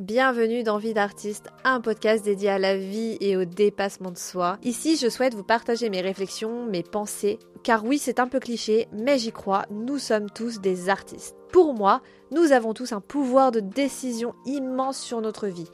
Bienvenue 0.00 0.64
dans 0.64 0.78
Vie 0.78 0.92
d'artiste, 0.92 1.50
un 1.62 1.80
podcast 1.80 2.24
dédié 2.24 2.48
à 2.48 2.58
la 2.58 2.76
vie 2.76 3.16
et 3.20 3.36
au 3.36 3.44
dépassement 3.44 4.10
de 4.10 4.18
soi. 4.18 4.58
Ici, 4.64 4.96
je 4.96 5.08
souhaite 5.08 5.34
vous 5.34 5.44
partager 5.44 5.88
mes 5.88 6.00
réflexions, 6.00 6.66
mes 6.66 6.82
pensées, 6.82 7.38
car 7.62 7.84
oui, 7.84 7.98
c'est 7.98 8.18
un 8.18 8.26
peu 8.26 8.40
cliché, 8.40 8.88
mais 8.92 9.18
j'y 9.18 9.30
crois, 9.30 9.66
nous 9.70 9.98
sommes 9.98 10.28
tous 10.30 10.60
des 10.60 10.88
artistes. 10.88 11.36
Pour 11.52 11.74
moi, 11.74 12.02
nous 12.32 12.50
avons 12.50 12.74
tous 12.74 12.92
un 12.92 13.00
pouvoir 13.00 13.52
de 13.52 13.60
décision 13.60 14.34
immense 14.46 14.98
sur 14.98 15.20
notre 15.20 15.46
vie. 15.46 15.70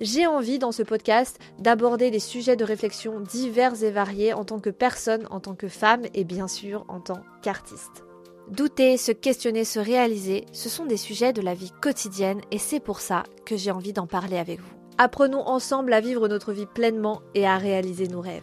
J'ai 0.00 0.28
envie 0.28 0.60
dans 0.60 0.70
ce 0.70 0.84
podcast 0.84 1.40
d'aborder 1.58 2.12
des 2.12 2.20
sujets 2.20 2.54
de 2.54 2.64
réflexion 2.64 3.18
divers 3.18 3.82
et 3.82 3.90
variés 3.90 4.34
en 4.34 4.44
tant 4.44 4.60
que 4.60 4.70
personne, 4.70 5.26
en 5.30 5.40
tant 5.40 5.56
que 5.56 5.66
femme 5.66 6.02
et 6.14 6.22
bien 6.22 6.46
sûr 6.46 6.84
en 6.86 7.00
tant 7.00 7.22
qu'artiste. 7.42 8.04
Douter, 8.50 8.98
se 8.98 9.10
questionner, 9.10 9.64
se 9.64 9.78
réaliser, 9.78 10.44
ce 10.52 10.68
sont 10.68 10.84
des 10.84 10.98
sujets 10.98 11.32
de 11.32 11.40
la 11.40 11.54
vie 11.54 11.72
quotidienne 11.80 12.42
et 12.50 12.58
c'est 12.58 12.80
pour 12.80 13.00
ça 13.00 13.22
que 13.46 13.56
j'ai 13.56 13.70
envie 13.70 13.94
d'en 13.94 14.06
parler 14.06 14.36
avec 14.36 14.60
vous. 14.60 14.74
Apprenons 14.98 15.48
ensemble 15.48 15.92
à 15.92 16.00
vivre 16.00 16.28
notre 16.28 16.52
vie 16.52 16.66
pleinement 16.66 17.22
et 17.34 17.46
à 17.46 17.56
réaliser 17.56 18.06
nos 18.06 18.20
rêves. 18.20 18.42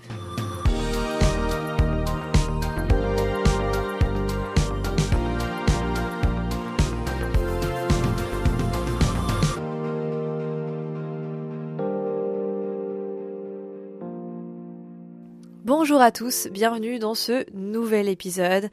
Bonjour 15.82 16.02
à 16.02 16.12
tous, 16.12 16.48
bienvenue 16.52 17.00
dans 17.00 17.16
ce 17.16 17.44
nouvel 17.56 18.08
épisode 18.08 18.70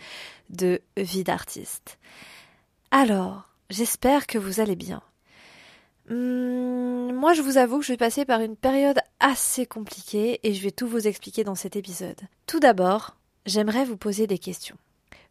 de 0.51 0.83
Vie 0.99 1.25
d'artiste. 1.25 1.97
Alors, 2.91 3.49
j'espère 3.71 4.27
que 4.27 4.37
vous 4.37 4.61
allez 4.61 4.77
bien. 4.77 5.01
Hum, 6.11 7.15
moi, 7.15 7.33
je 7.33 7.41
vous 7.41 7.57
avoue 7.57 7.79
que 7.79 7.87
je 7.87 7.93
vais 7.93 7.97
passer 7.97 8.27
par 8.27 8.43
une 8.43 8.57
période 8.57 8.99
assez 9.21 9.65
compliquée 9.65 10.39
et 10.43 10.53
je 10.53 10.63
vais 10.63 10.71
tout 10.71 10.87
vous 10.87 11.09
expliquer 11.09 11.45
dans 11.45 11.55
cet 11.55 11.77
épisode. 11.77 12.21
Tout 12.47 12.61
d'abord, 12.61 13.17
j'aimerais 13.47 13.87
vous 13.87 13.97
poser 13.97 14.27
des 14.27 14.39
questions. 14.39 14.77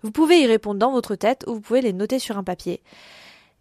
Vous 0.01 0.11
pouvez 0.11 0.41
y 0.41 0.47
répondre 0.47 0.79
dans 0.79 0.91
votre 0.91 1.13
tête 1.13 1.43
ou 1.45 1.53
vous 1.53 1.61
pouvez 1.61 1.81
les 1.81 1.93
noter 1.93 2.17
sur 2.17 2.39
un 2.39 2.43
papier. 2.43 2.81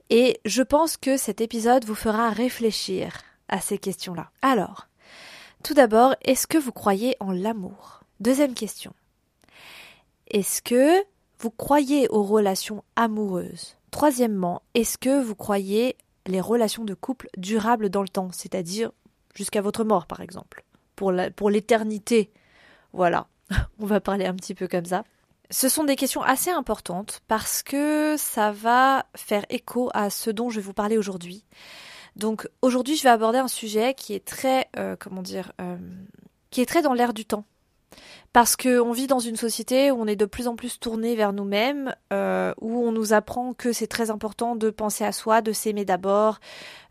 Et 0.08 0.40
je 0.46 0.62
pense 0.62 0.96
que 0.96 1.18
cet 1.18 1.42
épisode 1.42 1.84
vous 1.84 1.94
fera 1.94 2.30
réfléchir 2.30 3.20
à 3.50 3.60
ces 3.60 3.76
questions-là. 3.76 4.30
Alors, 4.40 4.88
tout 5.62 5.74
d'abord, 5.74 6.14
est-ce 6.22 6.46
que 6.46 6.56
vous 6.56 6.72
croyez 6.72 7.14
en 7.20 7.30
l'amour? 7.30 7.95
Deuxième 8.20 8.54
question. 8.54 8.94
Est-ce 10.28 10.62
que 10.62 11.04
vous 11.38 11.50
croyez 11.50 12.08
aux 12.08 12.22
relations 12.22 12.82
amoureuses? 12.96 13.76
Troisièmement, 13.90 14.62
est-ce 14.74 14.96
que 14.96 15.22
vous 15.22 15.34
croyez 15.34 15.96
les 16.26 16.40
relations 16.40 16.84
de 16.84 16.94
couple 16.94 17.28
durables 17.36 17.90
dans 17.90 18.02
le 18.02 18.08
temps, 18.08 18.30
c'est-à-dire 18.32 18.90
jusqu'à 19.34 19.60
votre 19.60 19.84
mort 19.84 20.06
par 20.06 20.20
exemple, 20.20 20.64
pour 20.96 21.50
l'éternité 21.50 22.32
Voilà, 22.94 23.28
on 23.78 23.86
va 23.86 24.00
parler 24.00 24.24
un 24.24 24.34
petit 24.34 24.54
peu 24.54 24.66
comme 24.66 24.86
ça. 24.86 25.04
Ce 25.50 25.68
sont 25.68 25.84
des 25.84 25.94
questions 25.94 26.22
assez 26.22 26.50
importantes 26.50 27.20
parce 27.28 27.62
que 27.62 28.16
ça 28.18 28.50
va 28.50 29.06
faire 29.14 29.44
écho 29.50 29.90
à 29.94 30.10
ce 30.10 30.30
dont 30.30 30.50
je 30.50 30.56
vais 30.56 30.66
vous 30.66 30.72
parler 30.72 30.98
aujourd'hui. 30.98 31.44
Donc 32.16 32.48
aujourd'hui, 32.62 32.96
je 32.96 33.02
vais 33.02 33.10
aborder 33.10 33.38
un 33.38 33.46
sujet 33.46 33.94
qui 33.94 34.14
est 34.14 34.24
très, 34.24 34.68
euh, 34.76 34.96
comment 34.98 35.22
dire, 35.22 35.52
euh, 35.60 35.76
qui 36.50 36.62
est 36.62 36.66
très 36.66 36.82
dans 36.82 36.94
l'air 36.94 37.12
du 37.12 37.26
temps 37.26 37.44
parce 38.36 38.54
qu'on 38.54 38.92
vit 38.92 39.06
dans 39.06 39.18
une 39.18 39.36
société 39.36 39.90
où 39.90 39.98
on 39.98 40.06
est 40.06 40.14
de 40.14 40.26
plus 40.26 40.46
en 40.46 40.56
plus 40.56 40.78
tourné 40.78 41.16
vers 41.16 41.32
nous-mêmes, 41.32 41.94
euh, 42.12 42.52
où 42.60 42.86
on 42.86 42.92
nous 42.92 43.14
apprend 43.14 43.54
que 43.54 43.72
c'est 43.72 43.86
très 43.86 44.10
important 44.10 44.56
de 44.56 44.68
penser 44.68 45.04
à 45.04 45.12
soi, 45.12 45.40
de 45.40 45.52
s'aimer 45.52 45.86
d'abord, 45.86 46.38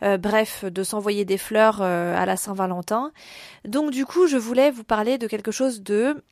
euh, 0.02 0.18
bref, 0.18 0.66
de 0.66 0.82
s'envoyer 0.84 1.24
des 1.24 1.38
fleurs 1.38 1.84
euh, 1.84 2.16
à 2.18 2.26
la 2.26 2.36
Saint-Valentin. 2.36 3.12
Donc 3.64 3.92
du 3.92 4.08
coup, 4.08 4.26
je 4.26 4.38
voulais 4.38 4.72
vous 4.72 4.84
parler 4.84 5.20
de 5.20 5.28
quelque 5.28 5.52
chose 5.52 5.84
de... 5.84 6.24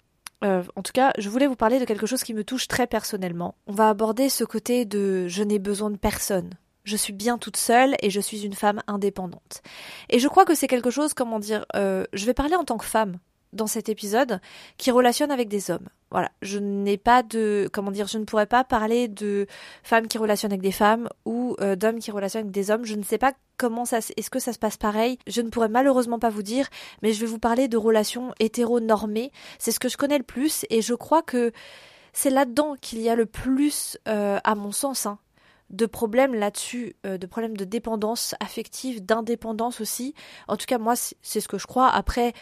en 0.41 0.81
tout 0.83 0.93
cas, 0.93 1.13
je 1.19 1.29
voulais 1.29 1.45
vous 1.45 1.55
parler 1.55 1.79
de 1.79 1.85
quelque 1.85 2.07
chose 2.07 2.23
qui 2.23 2.33
me 2.33 2.43
touche 2.43 2.67
très 2.67 2.87
personnellement. 2.87 3.53
On 3.67 3.73
va 3.73 3.89
aborder 3.89 4.29
ce 4.29 4.43
côté 4.43 4.83
de 4.83 5.27
je 5.27 5.43
n'ai 5.43 5.59
besoin 5.59 5.91
de 5.91 5.97
personne. 5.97 6.49
Je 6.85 6.97
suis 6.97 7.13
bien 7.13 7.37
toute 7.37 7.57
seule 7.57 7.95
et 8.01 8.09
je 8.09 8.19
suis 8.19 8.45
une 8.45 8.53
femme 8.53 8.81
indépendante. 8.87 9.61
Et 10.09 10.17
je 10.17 10.27
crois 10.27 10.43
que 10.43 10.55
c'est 10.55 10.67
quelque 10.67 10.89
chose, 10.89 11.13
comment 11.13 11.37
dire, 11.37 11.65
je 11.75 12.25
vais 12.25 12.33
parler 12.33 12.55
en 12.55 12.63
tant 12.63 12.77
que 12.77 12.85
femme 12.85 13.19
dans 13.53 13.67
cet 13.67 13.89
épisode 13.89 14.39
qui 14.77 14.91
relationne 14.91 15.31
avec 15.31 15.47
des 15.47 15.71
hommes. 15.71 15.87
Voilà, 16.11 16.29
je 16.41 16.59
n'ai 16.59 16.97
pas 16.97 17.23
de 17.23 17.67
comment 17.73 17.91
dire, 17.91 18.07
je 18.07 18.17
ne 18.17 18.25
pourrais 18.25 18.45
pas 18.45 18.63
parler 18.63 19.07
de 19.07 19.47
femmes 19.81 20.07
qui 20.07 20.17
relationnent 20.17 20.51
avec 20.51 20.61
des 20.61 20.71
femmes 20.71 21.09
ou 21.25 21.55
euh, 21.59 21.75
d'hommes 21.75 21.99
qui 21.99 22.11
relationnent 22.11 22.43
avec 22.43 22.51
des 22.51 22.69
hommes. 22.69 22.85
Je 22.85 22.95
ne 22.95 23.03
sais 23.03 23.17
pas 23.17 23.33
comment 23.57 23.85
ça 23.85 23.97
est-ce 23.97 24.29
que 24.29 24.39
ça 24.39 24.53
se 24.53 24.59
passe 24.59 24.77
pareil. 24.77 25.17
Je 25.25 25.41
ne 25.41 25.49
pourrais 25.49 25.69
malheureusement 25.69 26.19
pas 26.19 26.29
vous 26.29 26.43
dire, 26.43 26.67
mais 27.01 27.13
je 27.13 27.19
vais 27.19 27.25
vous 27.25 27.39
parler 27.39 27.67
de 27.67 27.77
relations 27.77 28.33
hétéronormées. 28.39 29.31
C'est 29.57 29.71
ce 29.71 29.79
que 29.79 29.89
je 29.89 29.97
connais 29.97 30.17
le 30.17 30.23
plus 30.23 30.65
et 30.69 30.81
je 30.81 30.93
crois 30.93 31.23
que 31.23 31.51
c'est 32.13 32.29
là-dedans 32.29 32.75
qu'il 32.79 33.01
y 33.01 33.09
a 33.09 33.15
le 33.15 33.25
plus, 33.25 33.97
euh, 34.07 34.39
à 34.43 34.53
mon 34.53 34.71
sens, 34.71 35.07
hein, 35.07 35.17
de 35.71 35.87
problèmes 35.87 36.35
là-dessus, 36.35 36.95
euh, 37.05 37.17
de 37.17 37.25
problèmes 37.25 37.57
de 37.57 37.65
dépendance 37.65 38.35
affective, 38.39 39.03
d'indépendance 39.03 39.81
aussi. 39.81 40.13
En 40.47 40.55
tout 40.55 40.67
cas, 40.67 40.77
moi, 40.77 40.93
c'est 40.95 41.39
ce 41.39 41.47
que 41.47 41.57
je 41.57 41.65
crois. 41.65 41.89
Après, 41.89 42.33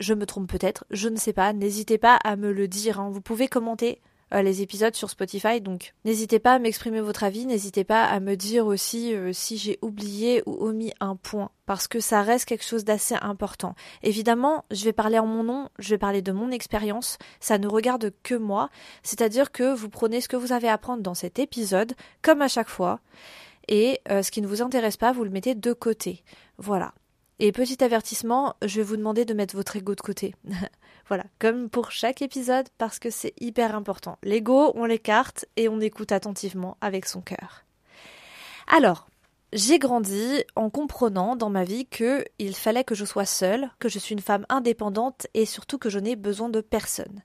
je 0.00 0.14
me 0.14 0.26
trompe 0.26 0.48
peut-être, 0.48 0.84
je 0.90 1.08
ne 1.08 1.16
sais 1.16 1.32
pas, 1.32 1.52
n'hésitez 1.52 1.98
pas 1.98 2.16
à 2.24 2.36
me 2.36 2.52
le 2.52 2.68
dire. 2.68 3.00
Hein. 3.00 3.10
Vous 3.10 3.20
pouvez 3.20 3.48
commenter 3.48 4.00
euh, 4.34 4.42
les 4.42 4.60
épisodes 4.60 4.94
sur 4.94 5.08
Spotify, 5.08 5.60
donc 5.60 5.94
n'hésitez 6.04 6.38
pas 6.38 6.54
à 6.54 6.58
m'exprimer 6.58 7.00
votre 7.00 7.24
avis, 7.24 7.46
n'hésitez 7.46 7.84
pas 7.84 8.04
à 8.04 8.20
me 8.20 8.36
dire 8.36 8.66
aussi 8.66 9.14
euh, 9.14 9.32
si 9.32 9.56
j'ai 9.56 9.78
oublié 9.80 10.42
ou 10.44 10.66
omis 10.66 10.92
un 11.00 11.16
point, 11.16 11.50
parce 11.64 11.88
que 11.88 11.98
ça 11.98 12.20
reste 12.20 12.44
quelque 12.44 12.64
chose 12.64 12.84
d'assez 12.84 13.14
important. 13.22 13.74
Évidemment, 14.02 14.66
je 14.70 14.84
vais 14.84 14.92
parler 14.92 15.18
en 15.18 15.26
mon 15.26 15.44
nom, 15.44 15.70
je 15.78 15.90
vais 15.90 15.98
parler 15.98 16.20
de 16.20 16.32
mon 16.32 16.50
expérience, 16.50 17.16
ça 17.40 17.56
ne 17.56 17.66
regarde 17.66 18.12
que 18.22 18.34
moi, 18.34 18.68
c'est-à-dire 19.02 19.50
que 19.50 19.74
vous 19.74 19.88
prenez 19.88 20.20
ce 20.20 20.28
que 20.28 20.36
vous 20.36 20.52
avez 20.52 20.68
à 20.68 20.74
apprendre 20.74 21.02
dans 21.02 21.14
cet 21.14 21.38
épisode, 21.38 21.94
comme 22.20 22.42
à 22.42 22.48
chaque 22.48 22.68
fois, 22.68 23.00
et 23.66 24.00
euh, 24.10 24.22
ce 24.22 24.30
qui 24.30 24.42
ne 24.42 24.46
vous 24.46 24.62
intéresse 24.62 24.98
pas, 24.98 25.12
vous 25.12 25.24
le 25.24 25.30
mettez 25.30 25.54
de 25.54 25.72
côté. 25.72 26.22
Voilà. 26.58 26.92
Et 27.40 27.52
petit 27.52 27.82
avertissement, 27.84 28.56
je 28.62 28.76
vais 28.76 28.82
vous 28.82 28.96
demander 28.96 29.24
de 29.24 29.32
mettre 29.32 29.54
votre 29.54 29.76
ego 29.76 29.94
de 29.94 30.00
côté. 30.00 30.34
voilà, 31.06 31.24
comme 31.38 31.70
pour 31.70 31.92
chaque 31.92 32.20
épisode, 32.20 32.68
parce 32.78 32.98
que 32.98 33.10
c'est 33.10 33.32
hyper 33.40 33.76
important. 33.76 34.18
L'ego, 34.24 34.72
on 34.74 34.84
l'écarte 34.84 35.46
et 35.56 35.68
on 35.68 35.80
écoute 35.80 36.10
attentivement 36.10 36.76
avec 36.80 37.06
son 37.06 37.20
cœur. 37.20 37.64
Alors, 38.66 39.08
j'ai 39.52 39.78
grandi 39.78 40.44
en 40.56 40.68
comprenant 40.68 41.36
dans 41.36 41.48
ma 41.48 41.64
vie 41.64 41.86
que 41.86 42.24
il 42.38 42.54
fallait 42.54 42.84
que 42.84 42.94
je 42.94 43.04
sois 43.04 43.24
seule, 43.24 43.70
que 43.78 43.88
je 43.88 43.98
suis 43.98 44.14
une 44.14 44.20
femme 44.20 44.44
indépendante 44.48 45.26
et 45.32 45.46
surtout 45.46 45.78
que 45.78 45.88
je 45.90 45.98
n'ai 45.98 46.16
besoin 46.16 46.48
de 46.48 46.60
personne. 46.60 47.22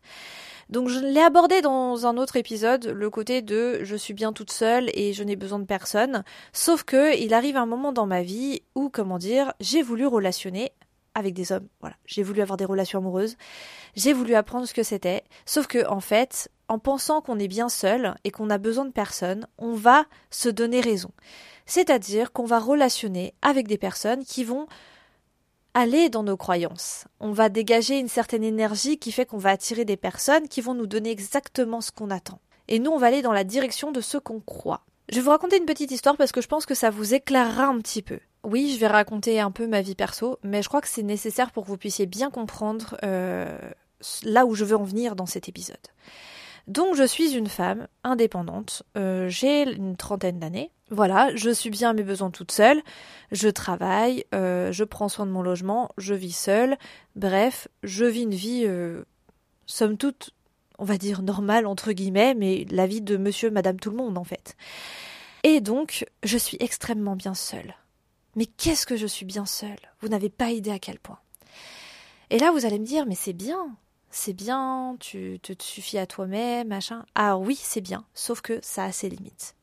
Donc 0.70 0.90
je 0.90 1.00
l'ai 1.00 1.22
abordé 1.22 1.62
dans 1.62 2.06
un 2.06 2.18
autre 2.18 2.36
épisode, 2.36 2.86
le 2.86 3.10
côté 3.10 3.42
de 3.42 3.84
je 3.84 3.96
suis 3.96 4.14
bien 4.14 4.34
toute 4.34 4.52
seule 4.52 4.90
et 4.94 5.14
je 5.14 5.24
n'ai 5.24 5.36
besoin 5.36 5.60
de 5.60 5.66
personne. 5.66 6.24
Sauf 6.52 6.84
que 6.84 7.18
il 7.20 7.34
arrive 7.34 7.58
un 7.58 7.66
moment 7.66 7.92
dans 7.92 8.06
ma 8.06 8.22
vie 8.22 8.62
où, 8.76 8.90
comment 8.90 9.18
dire, 9.18 9.54
j'ai 9.60 9.82
voulu 9.82 10.06
relationner 10.06 10.72
avec 11.16 11.34
des 11.34 11.52
hommes. 11.52 11.68
Voilà, 11.80 11.96
j'ai 12.06 12.24
voulu 12.24 12.42
avoir 12.42 12.58
des 12.58 12.66
relations 12.66 13.00
amoureuses. 13.00 13.36
J'ai 13.96 14.14
voulu 14.14 14.36
apprendre 14.36 14.68
ce 14.68 14.74
que 14.74 14.84
c'était. 14.84 15.24
Sauf 15.46 15.68
que, 15.68 15.88
en 15.88 16.00
fait, 16.00 16.50
en 16.68 16.80
pensant 16.80 17.22
qu'on 17.22 17.40
est 17.40 17.48
bien 17.48 17.70
seul 17.70 18.16
et 18.24 18.32
qu'on 18.32 18.50
a 18.50 18.58
besoin 18.58 18.86
de 18.86 18.92
personne, 18.92 19.48
on 19.58 19.74
va 19.74 20.06
se 20.32 20.50
donner 20.50 20.82
raison. 20.82 21.12
C'est-à-dire 21.66 22.32
qu'on 22.32 22.46
va 22.46 22.60
relationner 22.60 23.34
avec 23.42 23.68
des 23.68 23.78
personnes 23.78 24.26
qui 24.26 24.44
vont 24.44 24.68
aller 25.74 26.10
dans 26.10 26.24
nos 26.24 26.38
croyances. 26.38 27.06
On 27.20 27.32
va 27.32 27.50
dégager 27.50 28.00
une 28.00 28.08
certaine 28.08 28.44
énergie 28.44 28.98
qui 28.98 29.12
fait 29.12 29.26
qu'on 29.26 29.38
va 29.38 29.52
attirer 29.52 29.86
des 29.86 29.98
personnes 29.98 30.48
qui 30.48 30.62
vont 30.62 30.74
nous 30.74 30.88
donner 30.88 31.12
exactement 31.12 31.82
ce 31.82 31.92
qu'on 31.92 32.12
attend. 32.12 32.40
Et 32.68 32.80
nous, 32.80 32.92
on 32.92 32.98
va 32.98 33.08
aller 33.08 33.22
dans 33.22 33.34
la 33.34 33.44
direction 33.44 33.92
de 33.92 34.02
ce 34.02 34.18
qu'on 34.18 34.40
croit. 34.40 34.86
Je 35.10 35.16
vais 35.16 35.22
vous 35.22 35.32
raconter 35.32 35.58
une 35.58 35.66
petite 35.66 35.92
histoire 35.92 36.16
parce 36.16 36.32
que 36.32 36.42
je 36.42 36.48
pense 36.48 36.66
que 36.66 36.76
ça 36.76 36.90
vous 36.90 37.14
éclairera 37.14 37.66
un 37.66 37.80
petit 37.80 38.02
peu. 38.02 38.20
Oui, 38.44 38.72
je 38.74 38.80
vais 38.80 38.88
raconter 38.88 39.40
un 39.40 39.52
peu 39.52 39.68
ma 39.68 39.82
vie 39.82 39.96
perso, 39.96 40.38
mais 40.44 40.62
je 40.62 40.68
crois 40.68 40.82
que 40.82 40.88
c'est 40.88 41.04
nécessaire 41.04 41.52
pour 41.52 41.64
que 41.64 41.70
vous 41.70 41.78
puissiez 41.78 42.06
bien 42.06 42.30
comprendre 42.30 42.98
euh, 43.04 43.58
là 44.24 44.46
où 44.46 44.56
je 44.56 44.66
veux 44.66 44.76
en 44.76 44.84
venir 44.84 45.16
dans 45.16 45.26
cet 45.26 45.50
épisode. 45.50 45.78
Donc 46.68 46.96
je 46.96 47.04
suis 47.04 47.34
une 47.34 47.48
femme 47.48 47.88
indépendante, 48.04 48.84
euh, 48.98 49.28
j'ai 49.28 49.64
une 49.64 49.98
trentaine 49.98 50.40
d'années, 50.40 50.72
voilà, 50.90 51.36
je 51.36 51.50
suis 51.50 51.70
bien 51.70 51.90
à 51.90 51.94
mes 51.94 52.04
besoins 52.04 52.32
toute 52.32 52.52
seule, 52.52 52.82
je 53.32 53.50
travaille, 53.50 54.24
euh, 54.34 54.72
je 54.72 54.84
prends 54.86 55.10
soin 55.10 55.26
de 55.26 55.32
mon 55.32 55.42
logement, 55.42 55.90
je 55.98 56.14
vis 56.14 56.32
seule, 56.32 56.78
bref, 57.16 57.68
je 57.84 58.06
vis 58.06 58.24
une 58.24 58.34
vie, 58.34 58.64
euh, 58.66 59.04
somme 59.66 59.98
toute, 59.98 60.32
on 60.80 60.86
va 60.86 60.98
dire 60.98 61.22
normale 61.22 61.66
entre 61.66 61.92
guillemets, 61.92 62.34
mais 62.34 62.66
la 62.70 62.88
vie 62.88 63.02
de 63.02 63.18
monsieur, 63.18 63.52
madame, 63.52 63.80
tout 63.80 63.90
le 63.90 63.98
monde 63.98 64.18
en 64.18 64.24
fait. 64.24 64.56
Et 65.44 65.60
donc, 65.60 66.06
je 66.24 66.38
suis 66.38 66.58
extrêmement 66.62 67.18
bien 67.18 67.34
seule. 67.34 67.76
Mais 68.36 68.46
qu'est-ce 68.46 68.86
que 68.86 68.96
je 68.96 69.06
suis 69.06 69.26
bien 69.26 69.46
seule? 69.46 69.92
Vous 70.00 70.08
n'avez 70.08 70.30
pas 70.30 70.52
idée 70.52 70.72
à 70.72 70.80
quel 70.80 71.00
point. 71.00 71.20
Et 72.30 72.40
là, 72.40 72.52
vous 72.52 72.66
allez 72.66 72.80
me 72.80 72.86
dire, 72.86 73.06
mais 73.06 73.16
c'est 73.16 73.34
bien, 73.34 73.76
c'est 74.16 74.34
bien, 74.34 74.96
tu 75.00 75.40
te 75.42 75.54
suffis 75.62 75.98
à 75.98 76.06
toi-même, 76.06 76.68
machin. 76.68 77.04
Ah 77.16 77.36
oui, 77.38 77.56
c'est 77.56 77.82
bien, 77.82 78.06
sauf 78.14 78.42
que 78.42 78.60
ça 78.62 78.86
a 78.86 78.92
ses 78.92 79.10
limites. 79.10 79.56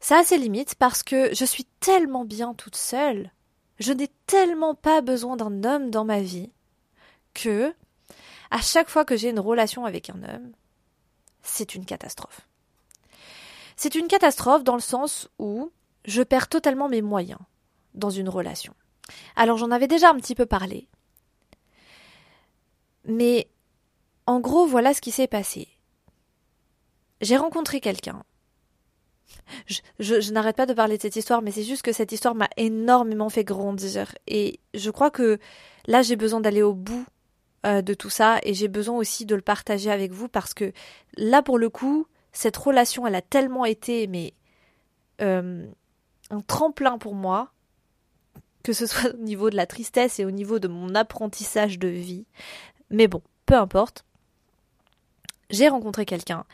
Ça 0.00 0.18
a 0.18 0.24
ses 0.24 0.38
limites 0.38 0.74
parce 0.74 1.02
que 1.02 1.34
je 1.34 1.44
suis 1.44 1.64
tellement 1.80 2.24
bien 2.24 2.54
toute 2.54 2.76
seule, 2.76 3.30
je 3.78 3.92
n'ai 3.92 4.08
tellement 4.26 4.74
pas 4.74 5.02
besoin 5.02 5.36
d'un 5.36 5.64
homme 5.64 5.90
dans 5.90 6.06
ma 6.06 6.20
vie 6.20 6.50
que 7.34 7.74
à 8.50 8.62
chaque 8.62 8.88
fois 8.88 9.04
que 9.04 9.16
j'ai 9.16 9.28
une 9.28 9.40
relation 9.40 9.84
avec 9.84 10.08
un 10.08 10.22
homme, 10.22 10.52
c'est 11.42 11.74
une 11.74 11.84
catastrophe. 11.84 12.48
C'est 13.76 13.96
une 13.96 14.08
catastrophe 14.08 14.64
dans 14.64 14.76
le 14.76 14.80
sens 14.80 15.28
où 15.38 15.70
je 16.06 16.22
perds 16.22 16.48
totalement 16.48 16.88
mes 16.88 17.02
moyens 17.02 17.40
dans 17.92 18.10
une 18.10 18.30
relation. 18.30 18.72
Alors 19.36 19.58
j'en 19.58 19.70
avais 19.70 19.88
déjà 19.88 20.08
un 20.08 20.16
petit 20.16 20.34
peu 20.34 20.46
parlé. 20.46 20.88
Mais 23.06 23.48
en 24.26 24.40
gros, 24.40 24.66
voilà 24.66 24.94
ce 24.94 25.00
qui 25.00 25.10
s'est 25.10 25.26
passé. 25.26 25.68
J'ai 27.20 27.36
rencontré 27.36 27.80
quelqu'un. 27.80 28.22
Je, 29.98 30.30
n'arrête 30.32 30.56
pas 30.56 30.66
de 30.66 30.74
parler 30.74 30.96
de 30.96 31.02
cette 31.02 31.16
histoire, 31.16 31.42
mais 31.42 31.50
c'est 31.50 31.62
juste 31.62 31.82
que 31.82 31.92
cette 31.92 32.12
histoire 32.12 32.34
m'a 32.34 32.48
énormément 32.56 33.28
fait 33.28 33.44
grandir. 33.44 34.14
Et 34.26 34.60
je 34.74 34.90
crois 34.90 35.10
que 35.10 35.38
là, 35.86 36.02
j'ai 36.02 36.16
besoin 36.16 36.40
d'aller 36.40 36.62
au 36.62 36.74
bout 36.74 37.04
euh, 37.64 37.82
de 37.82 37.94
tout 37.94 38.10
ça 38.10 38.38
et 38.42 38.54
j'ai 38.54 38.68
besoin 38.68 38.96
aussi 38.96 39.26
de 39.26 39.34
le 39.34 39.42
partager 39.42 39.90
avec 39.90 40.12
vous 40.12 40.28
parce 40.28 40.54
que 40.54 40.72
là, 41.16 41.42
pour 41.42 41.58
le 41.58 41.70
coup, 41.70 42.06
cette 42.32 42.56
relation, 42.56 43.06
elle 43.06 43.14
a 43.14 43.22
tellement 43.22 43.64
été, 43.64 44.06
mais 44.06 44.34
euh, 45.20 45.66
un 46.30 46.40
tremplin 46.40 46.98
pour 46.98 47.14
moi, 47.14 47.52
que 48.62 48.72
ce 48.72 48.86
soit 48.86 49.14
au 49.14 49.18
niveau 49.18 49.50
de 49.50 49.56
la 49.56 49.66
tristesse 49.66 50.18
et 50.18 50.24
au 50.24 50.30
niveau 50.30 50.58
de 50.58 50.68
mon 50.68 50.94
apprentissage 50.94 51.78
de 51.78 51.88
vie. 51.88 52.26
Mais 52.90 53.08
bon, 53.08 53.22
peu 53.46 53.54
importe. 53.54 54.04
J'ai 55.50 55.68
rencontré 55.68 56.04
quelqu'un. 56.06 56.44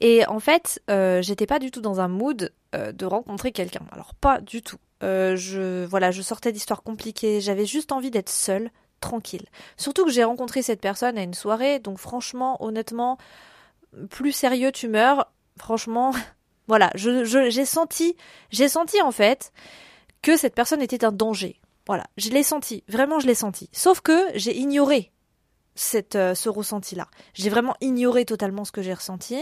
Et 0.00 0.26
en 0.26 0.40
fait, 0.40 0.82
euh, 0.90 1.22
j'étais 1.22 1.46
pas 1.46 1.60
du 1.60 1.70
tout 1.70 1.80
dans 1.80 2.00
un 2.00 2.08
mood 2.08 2.52
euh, 2.74 2.90
de 2.90 3.06
rencontrer 3.06 3.52
quelqu'un. 3.52 3.82
Alors 3.92 4.14
pas 4.14 4.40
du 4.40 4.60
tout. 4.60 4.78
Euh, 5.04 5.36
je 5.36 5.84
voilà, 5.84 6.10
je 6.10 6.22
sortais 6.22 6.50
d'histoires 6.50 6.82
compliquées. 6.82 7.40
J'avais 7.40 7.66
juste 7.66 7.92
envie 7.92 8.10
d'être 8.10 8.28
seule, 8.28 8.70
tranquille. 9.00 9.46
Surtout 9.76 10.04
que 10.04 10.10
j'ai 10.10 10.24
rencontré 10.24 10.62
cette 10.62 10.80
personne 10.80 11.16
à 11.18 11.22
une 11.22 11.34
soirée. 11.34 11.78
Donc 11.78 11.98
franchement, 11.98 12.62
honnêtement, 12.62 13.16
plus 14.10 14.32
sérieux 14.32 14.72
tu 14.72 14.88
meurs. 14.88 15.30
Franchement, 15.56 16.12
voilà, 16.66 16.90
je, 16.96 17.24
j'ai 17.24 17.64
senti, 17.64 18.16
j'ai 18.50 18.68
senti 18.68 19.00
en 19.02 19.12
fait 19.12 19.52
que 20.20 20.36
cette 20.36 20.54
personne 20.54 20.82
était 20.82 21.04
un 21.04 21.12
danger. 21.12 21.60
Voilà, 21.86 22.04
je 22.16 22.30
l'ai 22.30 22.42
senti, 22.42 22.82
vraiment 22.88 23.20
je 23.20 23.26
l'ai 23.26 23.34
senti. 23.34 23.68
Sauf 23.72 24.00
que 24.00 24.26
j'ai 24.34 24.56
ignoré 24.56 25.12
cette, 25.74 26.16
euh, 26.16 26.34
ce 26.34 26.48
ressenti-là. 26.48 27.08
J'ai 27.34 27.50
vraiment 27.50 27.74
ignoré 27.80 28.24
totalement 28.24 28.64
ce 28.64 28.72
que 28.72 28.82
j'ai 28.82 28.94
ressenti. 28.94 29.38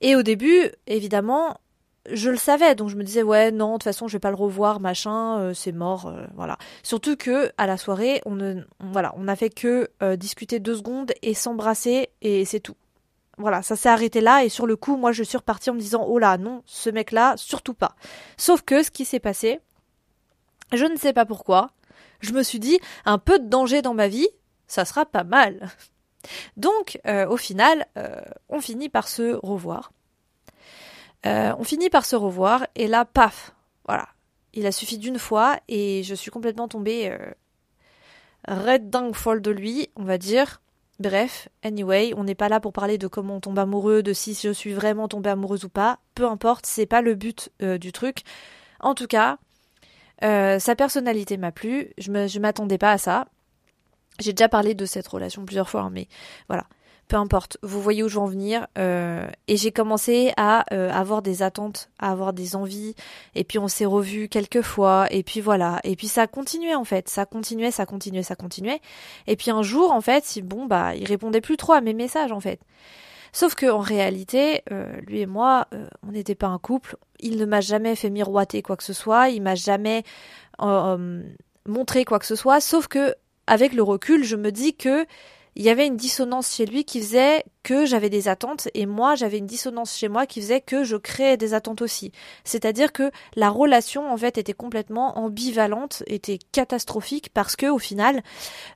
Et 0.00 0.16
au 0.16 0.22
début, 0.22 0.70
évidemment, 0.86 1.58
je 2.10 2.30
le 2.30 2.36
savais, 2.36 2.74
donc 2.74 2.88
je 2.88 2.96
me 2.96 3.04
disais 3.04 3.22
ouais 3.22 3.50
non 3.50 3.72
de 3.72 3.74
toute 3.74 3.84
façon 3.84 4.08
je 4.08 4.14
vais 4.14 4.20
pas 4.20 4.30
le 4.30 4.36
revoir 4.36 4.80
machin, 4.80 5.38
euh, 5.38 5.54
c'est 5.54 5.72
mort, 5.72 6.06
euh, 6.06 6.26
voilà. 6.34 6.56
Surtout 6.82 7.16
que 7.16 7.52
à 7.58 7.66
la 7.66 7.76
soirée 7.76 8.22
on 8.24 8.34
ne, 8.34 8.62
voilà, 8.80 9.12
on 9.16 9.24
n'a 9.24 9.36
fait 9.36 9.50
que 9.50 9.90
discuter 10.16 10.60
deux 10.60 10.76
secondes 10.76 11.12
et 11.22 11.34
s'embrasser 11.34 12.08
et 12.22 12.46
c'est 12.46 12.60
tout. 12.60 12.76
Voilà, 13.36 13.62
ça 13.62 13.76
s'est 13.76 13.90
arrêté 13.90 14.22
là 14.22 14.44
et 14.44 14.48
sur 14.48 14.66
le 14.66 14.76
coup 14.76 14.96
moi 14.96 15.12
je 15.12 15.22
suis 15.22 15.36
repartie 15.36 15.68
en 15.68 15.74
me 15.74 15.80
disant 15.80 16.04
oh 16.08 16.18
là 16.18 16.38
non 16.38 16.62
ce 16.64 16.88
mec 16.88 17.12
là 17.12 17.34
surtout 17.36 17.74
pas. 17.74 17.94
Sauf 18.38 18.62
que 18.62 18.82
ce 18.82 18.90
qui 18.90 19.04
s'est 19.04 19.20
passé, 19.20 19.60
je 20.72 20.86
ne 20.86 20.96
sais 20.96 21.12
pas 21.12 21.26
pourquoi. 21.26 21.70
Je 22.20 22.32
me 22.32 22.42
suis 22.42 22.60
dit, 22.60 22.78
un 23.04 23.18
peu 23.18 23.38
de 23.38 23.48
danger 23.48 23.82
dans 23.82 23.94
ma 23.94 24.08
vie, 24.08 24.28
ça 24.70 24.84
sera 24.84 25.04
pas 25.04 25.24
mal. 25.24 25.68
Donc, 26.56 27.00
euh, 27.06 27.26
au 27.26 27.36
final, 27.36 27.86
euh, 27.96 28.20
on 28.48 28.60
finit 28.60 28.88
par 28.88 29.08
se 29.08 29.34
revoir. 29.44 29.92
Euh, 31.26 31.52
on 31.58 31.64
finit 31.64 31.90
par 31.90 32.04
se 32.04 32.14
revoir, 32.14 32.66
et 32.76 32.86
là, 32.86 33.04
paf, 33.04 33.52
voilà. 33.86 34.08
Il 34.54 34.66
a 34.66 34.72
suffi 34.72 34.96
d'une 34.96 35.18
fois, 35.18 35.58
et 35.68 36.02
je 36.04 36.14
suis 36.14 36.30
complètement 36.30 36.68
tombée 36.68 37.16
red 38.48 38.90
dingue 38.90 39.14
folle 39.14 39.42
de 39.42 39.50
lui, 39.50 39.90
on 39.96 40.04
va 40.04 40.18
dire. 40.18 40.60
Bref, 40.98 41.48
anyway, 41.62 42.12
on 42.16 42.24
n'est 42.24 42.34
pas 42.34 42.48
là 42.48 42.60
pour 42.60 42.72
parler 42.72 42.98
de 42.98 43.06
comment 43.06 43.36
on 43.36 43.40
tombe 43.40 43.58
amoureux, 43.58 44.02
de 44.02 44.12
si 44.12 44.34
je 44.34 44.52
suis 44.52 44.72
vraiment 44.72 45.08
tombée 45.08 45.30
amoureuse 45.30 45.64
ou 45.64 45.68
pas. 45.68 45.98
Peu 46.14 46.26
importe, 46.26 46.66
c'est 46.66 46.86
pas 46.86 47.00
le 47.00 47.14
but 47.14 47.50
du 47.60 47.92
truc. 47.92 48.22
En 48.80 48.94
tout 48.94 49.06
cas, 49.06 49.38
sa 50.20 50.74
personnalité 50.76 51.36
m'a 51.36 51.52
plu, 51.52 51.92
je 51.98 52.10
ne 52.10 52.40
m'attendais 52.40 52.78
pas 52.78 52.92
à 52.92 52.98
ça. 52.98 53.26
J'ai 54.20 54.32
déjà 54.32 54.48
parlé 54.48 54.74
de 54.74 54.84
cette 54.84 55.08
relation 55.08 55.44
plusieurs 55.44 55.68
fois, 55.68 55.82
hein, 55.82 55.90
mais 55.92 56.08
voilà, 56.48 56.64
peu 57.08 57.16
importe. 57.16 57.58
Vous 57.62 57.82
voyez 57.82 58.02
où 58.02 58.08
je 58.08 58.14
veux 58.14 58.20
en 58.20 58.26
venir. 58.26 58.66
Euh, 58.78 59.26
et 59.48 59.56
j'ai 59.56 59.72
commencé 59.72 60.32
à 60.36 60.64
euh, 60.72 60.90
avoir 60.92 61.22
des 61.22 61.42
attentes, 61.42 61.90
à 61.98 62.12
avoir 62.12 62.32
des 62.32 62.54
envies. 62.54 62.94
Et 63.34 63.44
puis 63.44 63.58
on 63.58 63.68
s'est 63.68 63.86
revus 63.86 64.28
quelques 64.28 64.62
fois. 64.62 65.06
Et 65.10 65.22
puis 65.22 65.40
voilà. 65.40 65.80
Et 65.84 65.96
puis 65.96 66.08
ça 66.08 66.26
continuait 66.26 66.76
en 66.76 66.84
fait. 66.84 67.08
Ça 67.08 67.26
continuait, 67.26 67.72
ça 67.72 67.84
continuait, 67.84 68.22
ça 68.22 68.36
continuait. 68.36 68.80
Et 69.26 69.36
puis 69.36 69.50
un 69.50 69.62
jour 69.62 69.92
en 69.92 70.00
fait, 70.00 70.38
bon 70.44 70.66
bah, 70.66 70.94
il 70.94 71.06
répondait 71.06 71.40
plus 71.40 71.56
trop 71.56 71.72
à 71.72 71.80
mes 71.80 71.94
messages 71.94 72.32
en 72.32 72.40
fait. 72.40 72.60
Sauf 73.32 73.54
que 73.54 73.66
en 73.70 73.78
réalité, 73.78 74.62
euh, 74.72 75.00
lui 75.06 75.20
et 75.20 75.26
moi, 75.26 75.68
euh, 75.72 75.86
on 76.06 76.12
n'était 76.12 76.34
pas 76.34 76.48
un 76.48 76.58
couple. 76.58 76.96
Il 77.20 77.36
ne 77.38 77.44
m'a 77.44 77.60
jamais 77.60 77.94
fait 77.94 78.10
miroiter 78.10 78.62
quoi 78.62 78.76
que 78.76 78.82
ce 78.82 78.92
soit. 78.92 79.28
Il 79.28 79.42
m'a 79.42 79.54
jamais 79.54 80.02
euh, 80.60 81.22
montré 81.66 82.04
quoi 82.04 82.18
que 82.18 82.26
ce 82.26 82.34
soit. 82.34 82.60
Sauf 82.60 82.88
que 82.88 83.14
avec 83.46 83.72
le 83.72 83.82
recul, 83.82 84.24
je 84.24 84.36
me 84.36 84.50
dis 84.52 84.74
que 84.74 85.06
il 85.56 85.64
y 85.64 85.68
avait 85.68 85.88
une 85.88 85.96
dissonance 85.96 86.54
chez 86.54 86.64
lui 86.64 86.84
qui 86.84 87.00
faisait 87.00 87.44
que 87.64 87.84
j'avais 87.84 88.08
des 88.08 88.28
attentes 88.28 88.68
et 88.72 88.86
moi 88.86 89.16
j'avais 89.16 89.38
une 89.38 89.46
dissonance 89.46 89.96
chez 89.96 90.08
moi 90.08 90.24
qui 90.24 90.40
faisait 90.40 90.60
que 90.60 90.84
je 90.84 90.96
créais 90.96 91.36
des 91.36 91.54
attentes 91.54 91.82
aussi. 91.82 92.12
C'est-à-dire 92.44 92.92
que 92.92 93.10
la 93.34 93.50
relation 93.50 94.10
en 94.12 94.16
fait 94.16 94.38
était 94.38 94.52
complètement 94.52 95.18
ambivalente, 95.18 96.04
était 96.06 96.38
catastrophique 96.52 97.30
parce 97.34 97.56
que 97.56 97.66
au 97.66 97.78
final, 97.78 98.22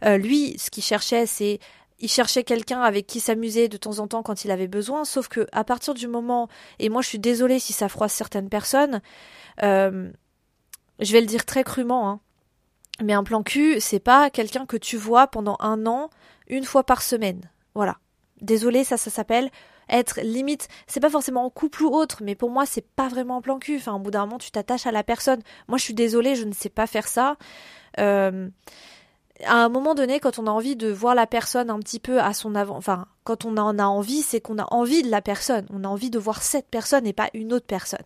lui 0.03 0.59
ce 0.59 0.69
qu'il 0.71 0.83
cherchait 0.83 1.27
c'est 1.27 1.61
il 2.01 2.09
cherchait 2.09 2.45
quelqu'un 2.45 2.81
avec 2.81 3.07
qui 3.07 3.21
s'amuser 3.21 3.69
de 3.69 3.77
temps 3.77 3.99
en 3.99 4.07
temps 4.07 4.23
quand 4.23 4.45
il 4.45 4.51
avait 4.51 4.69
besoin, 4.69 5.05
sauf 5.05 5.29
que 5.29 5.47
à 5.53 5.65
partir 5.65 5.95
du 5.95 6.07
moment, 6.07 6.49
et 6.79 6.89
moi 6.89 7.03
je 7.03 7.09
suis 7.09 7.19
désolée 7.19 7.59
si 7.59 7.73
ça 7.73 7.89
froisse 7.89 8.13
certaines 8.13 8.49
personnes, 8.49 9.01
euh, 9.63 10.11
je 11.01 11.13
vais 11.13 11.21
le 11.21 11.27
dire 11.27 11.45
très 11.45 11.65
crûment, 11.65 12.09
hein, 12.09 12.21
mais 13.02 13.12
un 13.12 13.25
plan 13.25 13.43
cul, 13.43 13.81
c'est 13.81 14.00
pas 14.00 14.31
quelqu'un 14.31 14.67
que 14.67 14.76
tu 14.76 14.96
vois 14.96 15.26
pendant 15.26 15.56
un 15.61 15.87
an, 15.87 16.11
une 16.49 16.64
fois 16.64 16.85
par 16.85 17.02
semaine. 17.02 17.41
Voilà. 17.75 17.99
Désolée, 18.41 18.85
ça, 18.85 18.96
ça 18.96 19.11
s'appelle 19.11 19.50
être 19.88 20.20
limite, 20.23 20.69
c'est 20.87 21.00
pas 21.00 21.11
forcément 21.11 21.44
en 21.44 21.50
couple 21.50 21.82
ou 21.82 21.94
autre, 21.94 22.23
mais 22.23 22.35
pour 22.35 22.50
moi, 22.50 22.67
c'est 22.67 22.87
pas 22.87 23.08
vraiment 23.08 23.38
un 23.38 23.41
plan 23.41 23.58
cul. 23.58 23.76
Enfin, 23.76 23.94
au 23.94 23.99
bout 23.99 24.11
d'un 24.11 24.25
moment, 24.25 24.38
tu 24.38 24.50
t'attaches 24.50 24.87
à 24.87 24.93
la 24.93 25.02
personne. 25.02 25.41
Moi, 25.69 25.79
je 25.79 25.85
suis 25.85 25.94
désolée, 25.94 26.35
je 26.35 26.44
ne 26.44 26.52
sais 26.52 26.69
pas 26.69 26.87
faire 26.87 27.06
ça. 27.08 27.37
Euh, 27.99 28.49
à 29.44 29.56
un 29.56 29.69
moment 29.69 29.94
donné, 29.94 30.20
quand 30.20 30.39
on 30.39 30.46
a 30.46 30.51
envie 30.51 30.77
de 30.77 30.91
voir 30.91 31.15
la 31.15 31.27
personne 31.27 31.70
un 31.70 31.79
petit 31.81 32.01
peu 32.01 32.20
à 32.20 32.32
son 32.32 32.55
avant, 32.55 32.77
enfin, 32.77 33.06
quand 33.24 33.44
on 33.44 33.56
en 33.56 33.79
a 33.79 33.84
envie, 33.84 34.22
c'est 34.22 34.41
qu'on 34.41 34.58
a 34.58 34.72
envie 34.72 35.03
de 35.03 35.10
la 35.10 35.20
personne. 35.20 35.67
On 35.70 35.84
a 35.84 35.89
envie 35.89 36.10
de 36.10 36.19
voir 36.19 36.43
cette 36.43 36.69
personne 36.69 37.06
et 37.06 37.13
pas 37.13 37.31
une 37.34 37.53
autre 37.53 37.67
personne. 37.67 38.05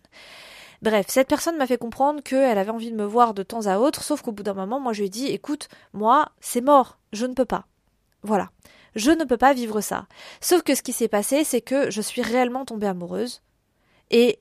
Bref, 0.81 1.07
cette 1.09 1.27
personne 1.27 1.57
m'a 1.57 1.67
fait 1.67 1.77
comprendre 1.77 2.23
qu'elle 2.23 2.57
avait 2.57 2.71
envie 2.71 2.91
de 2.91 2.95
me 2.95 3.05
voir 3.05 3.33
de 3.33 3.43
temps 3.43 3.67
à 3.67 3.79
autre, 3.79 4.03
sauf 4.03 4.21
qu'au 4.21 4.31
bout 4.31 4.43
d'un 4.43 4.53
moment, 4.53 4.79
moi 4.79 4.93
je 4.93 4.99
lui 4.99 5.07
ai 5.07 5.09
dit, 5.09 5.27
écoute, 5.27 5.67
moi, 5.93 6.31
c'est 6.39 6.61
mort, 6.61 6.99
je 7.11 7.25
ne 7.25 7.33
peux 7.33 7.45
pas. 7.45 7.65
Voilà. 8.23 8.49
Je 8.95 9.11
ne 9.11 9.23
peux 9.23 9.37
pas 9.37 9.53
vivre 9.53 9.81
ça. 9.81 10.07
Sauf 10.41 10.63
que 10.63 10.75
ce 10.75 10.81
qui 10.81 10.93
s'est 10.93 11.07
passé, 11.07 11.43
c'est 11.43 11.61
que 11.61 11.91
je 11.91 12.01
suis 12.01 12.21
réellement 12.21 12.65
tombée 12.65 12.87
amoureuse. 12.87 13.41
Et 14.09 14.39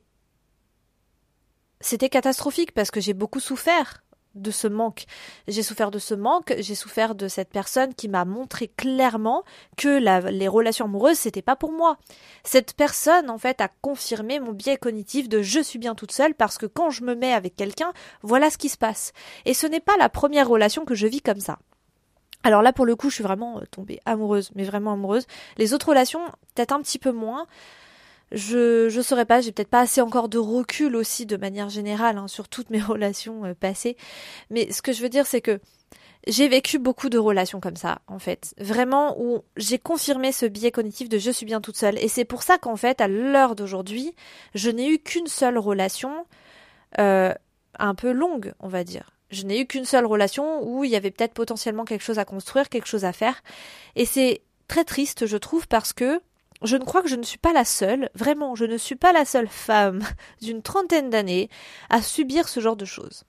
c'était 1.80 2.08
catastrophique 2.08 2.72
parce 2.72 2.90
que 2.90 3.00
j'ai 3.00 3.14
beaucoup 3.14 3.40
souffert 3.40 4.02
de 4.34 4.50
ce 4.50 4.68
manque. 4.68 5.04
J'ai 5.48 5.62
souffert 5.62 5.90
de 5.90 5.98
ce 5.98 6.14
manque, 6.14 6.54
j'ai 6.58 6.74
souffert 6.74 7.14
de 7.14 7.28
cette 7.28 7.50
personne 7.50 7.94
qui 7.94 8.08
m'a 8.08 8.24
montré 8.24 8.68
clairement 8.68 9.44
que 9.76 9.98
les 10.30 10.48
relations 10.48 10.86
amoureuses 10.86 11.18
c'était 11.18 11.42
pas 11.42 11.56
pour 11.56 11.72
moi. 11.72 11.96
Cette 12.44 12.74
personne 12.74 13.30
en 13.30 13.38
fait 13.38 13.60
a 13.60 13.68
confirmé 13.80 14.40
mon 14.40 14.52
biais 14.52 14.76
cognitif 14.76 15.28
de 15.28 15.42
je 15.42 15.60
suis 15.60 15.78
bien 15.78 15.94
toute 15.94 16.12
seule 16.12 16.34
parce 16.34 16.58
que 16.58 16.66
quand 16.66 16.90
je 16.90 17.04
me 17.04 17.14
mets 17.14 17.32
avec 17.32 17.56
quelqu'un, 17.56 17.92
voilà 18.22 18.50
ce 18.50 18.58
qui 18.58 18.68
se 18.68 18.78
passe. 18.78 19.12
Et 19.44 19.54
ce 19.54 19.66
n'est 19.66 19.80
pas 19.80 19.96
la 19.98 20.08
première 20.08 20.48
relation 20.48 20.84
que 20.84 20.94
je 20.94 21.06
vis 21.06 21.20
comme 21.20 21.40
ça. 21.40 21.58
Alors 22.44 22.62
là 22.62 22.72
pour 22.72 22.86
le 22.86 22.94
coup, 22.94 23.10
je 23.10 23.16
suis 23.16 23.24
vraiment 23.24 23.58
euh, 23.58 23.64
tombée 23.70 24.00
amoureuse, 24.04 24.50
mais 24.54 24.64
vraiment 24.64 24.92
amoureuse. 24.92 25.26
Les 25.56 25.74
autres 25.74 25.88
relations, 25.88 26.20
peut-être 26.54 26.72
un 26.72 26.80
petit 26.80 26.98
peu 26.98 27.10
moins 27.12 27.46
je 28.32 28.88
je 28.88 29.00
saurais 29.00 29.24
pas, 29.24 29.40
j'ai 29.40 29.52
peut-être 29.52 29.68
pas 29.68 29.80
assez 29.80 30.00
encore 30.00 30.28
de 30.28 30.38
recul 30.38 30.96
aussi 30.96 31.26
de 31.26 31.36
manière 31.36 31.68
générale 31.68 32.18
hein, 32.18 32.28
sur 32.28 32.48
toutes 32.48 32.70
mes 32.70 32.82
relations 32.82 33.44
euh, 33.44 33.54
passées. 33.54 33.96
Mais 34.50 34.70
ce 34.72 34.82
que 34.82 34.92
je 34.92 35.02
veux 35.02 35.08
dire 35.08 35.26
c'est 35.26 35.40
que 35.40 35.60
j'ai 36.26 36.48
vécu 36.48 36.78
beaucoup 36.78 37.08
de 37.08 37.18
relations 37.18 37.60
comme 37.60 37.76
ça, 37.76 38.00
en 38.06 38.18
fait. 38.18 38.54
Vraiment, 38.58 39.16
où 39.18 39.44
j'ai 39.56 39.78
confirmé 39.78 40.32
ce 40.32 40.46
biais 40.46 40.70
cognitif 40.70 41.08
de 41.08 41.18
je 41.18 41.30
suis 41.30 41.46
bien 41.46 41.60
toute 41.60 41.76
seule. 41.76 41.98
Et 41.98 42.08
c'est 42.08 42.24
pour 42.24 42.42
ça 42.42 42.58
qu'en 42.58 42.76
fait, 42.76 43.00
à 43.00 43.08
l'heure 43.08 43.54
d'aujourd'hui, 43.54 44.14
je 44.54 44.70
n'ai 44.70 44.90
eu 44.90 44.98
qu'une 44.98 45.26
seule 45.26 45.58
relation, 45.58 46.26
euh, 46.98 47.32
un 47.78 47.94
peu 47.94 48.12
longue, 48.12 48.52
on 48.60 48.68
va 48.68 48.84
dire. 48.84 49.10
Je 49.30 49.44
n'ai 49.44 49.60
eu 49.60 49.66
qu'une 49.66 49.84
seule 49.84 50.06
relation 50.06 50.62
où 50.62 50.84
il 50.84 50.90
y 50.90 50.96
avait 50.96 51.10
peut-être 51.10 51.34
potentiellement 51.34 51.84
quelque 51.84 52.04
chose 52.04 52.18
à 52.18 52.24
construire, 52.24 52.68
quelque 52.68 52.88
chose 52.88 53.04
à 53.04 53.12
faire. 53.12 53.42
Et 53.94 54.04
c'est 54.04 54.42
très 54.68 54.84
triste, 54.84 55.26
je 55.26 55.36
trouve, 55.36 55.68
parce 55.68 55.92
que 55.92 56.20
je 56.62 56.76
ne 56.76 56.84
crois 56.84 57.02
que 57.02 57.08
je 57.08 57.16
ne 57.16 57.22
suis 57.22 57.38
pas 57.38 57.52
la 57.52 57.64
seule, 57.64 58.10
vraiment, 58.14 58.54
je 58.54 58.64
ne 58.64 58.76
suis 58.76 58.96
pas 58.96 59.12
la 59.12 59.24
seule 59.24 59.48
femme 59.48 60.02
d'une 60.42 60.62
trentaine 60.62 61.10
d'années 61.10 61.48
à 61.90 62.02
subir 62.02 62.48
ce 62.48 62.60
genre 62.60 62.76
de 62.76 62.84
choses. 62.84 63.24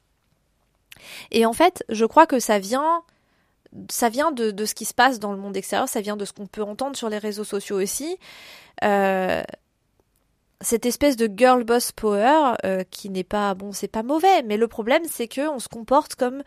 Et 1.32 1.46
en 1.46 1.54
fait, 1.54 1.84
je 1.90 2.06
crois 2.06 2.28
que 2.28 2.40
ça 2.40 2.60
vient, 2.60 3.04
ça 3.90 4.10
vient 4.10 4.32
de, 4.32 4.66
ce 4.66 4.76
qui 4.76 4.86
se 4.86 4.94
passe 4.94 5.20
dans 5.20 5.32
le 5.32 5.40
monde 5.40 5.56
extérieur, 5.56 5.88
ça 5.88 6.02
vient 6.02 6.18
de 6.18 6.26
ce 6.26 6.34
qu'on 6.34 6.48
peut 6.48 6.64
entendre 6.64 6.96
sur 6.96 7.10
les 7.10 7.20
réseaux 7.20 7.44
sociaux 7.44 7.82
aussi. 7.82 8.18
Euh, 8.84 9.44
cette 10.62 10.86
espèce 10.86 11.16
de 11.16 11.30
girl 11.34 11.64
boss 11.64 11.92
power 11.92 12.56
euh, 12.66 12.84
qui 12.90 13.10
n'est 13.10 13.24
pas 13.24 13.54
bon, 13.54 13.72
c'est 13.72 13.88
pas 13.88 14.04
mauvais, 14.04 14.44
mais 14.44 14.58
le 14.58 14.68
problème 14.68 15.04
c'est 15.10 15.28
que 15.28 15.48
on 15.48 15.60
se 15.60 15.70
comporte 15.70 16.16
comme 16.16 16.44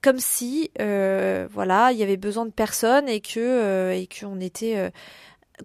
comme 0.00 0.20
si 0.20 0.70
euh, 0.80 1.48
voilà 1.50 1.90
il 1.92 1.98
y 1.98 2.02
avait 2.02 2.16
besoin 2.16 2.46
de 2.46 2.52
personne 2.52 3.08
et 3.08 3.20
que 3.20 3.40
euh, 3.40 3.92
et 3.92 4.06
qu'on 4.06 4.40
était 4.40 4.92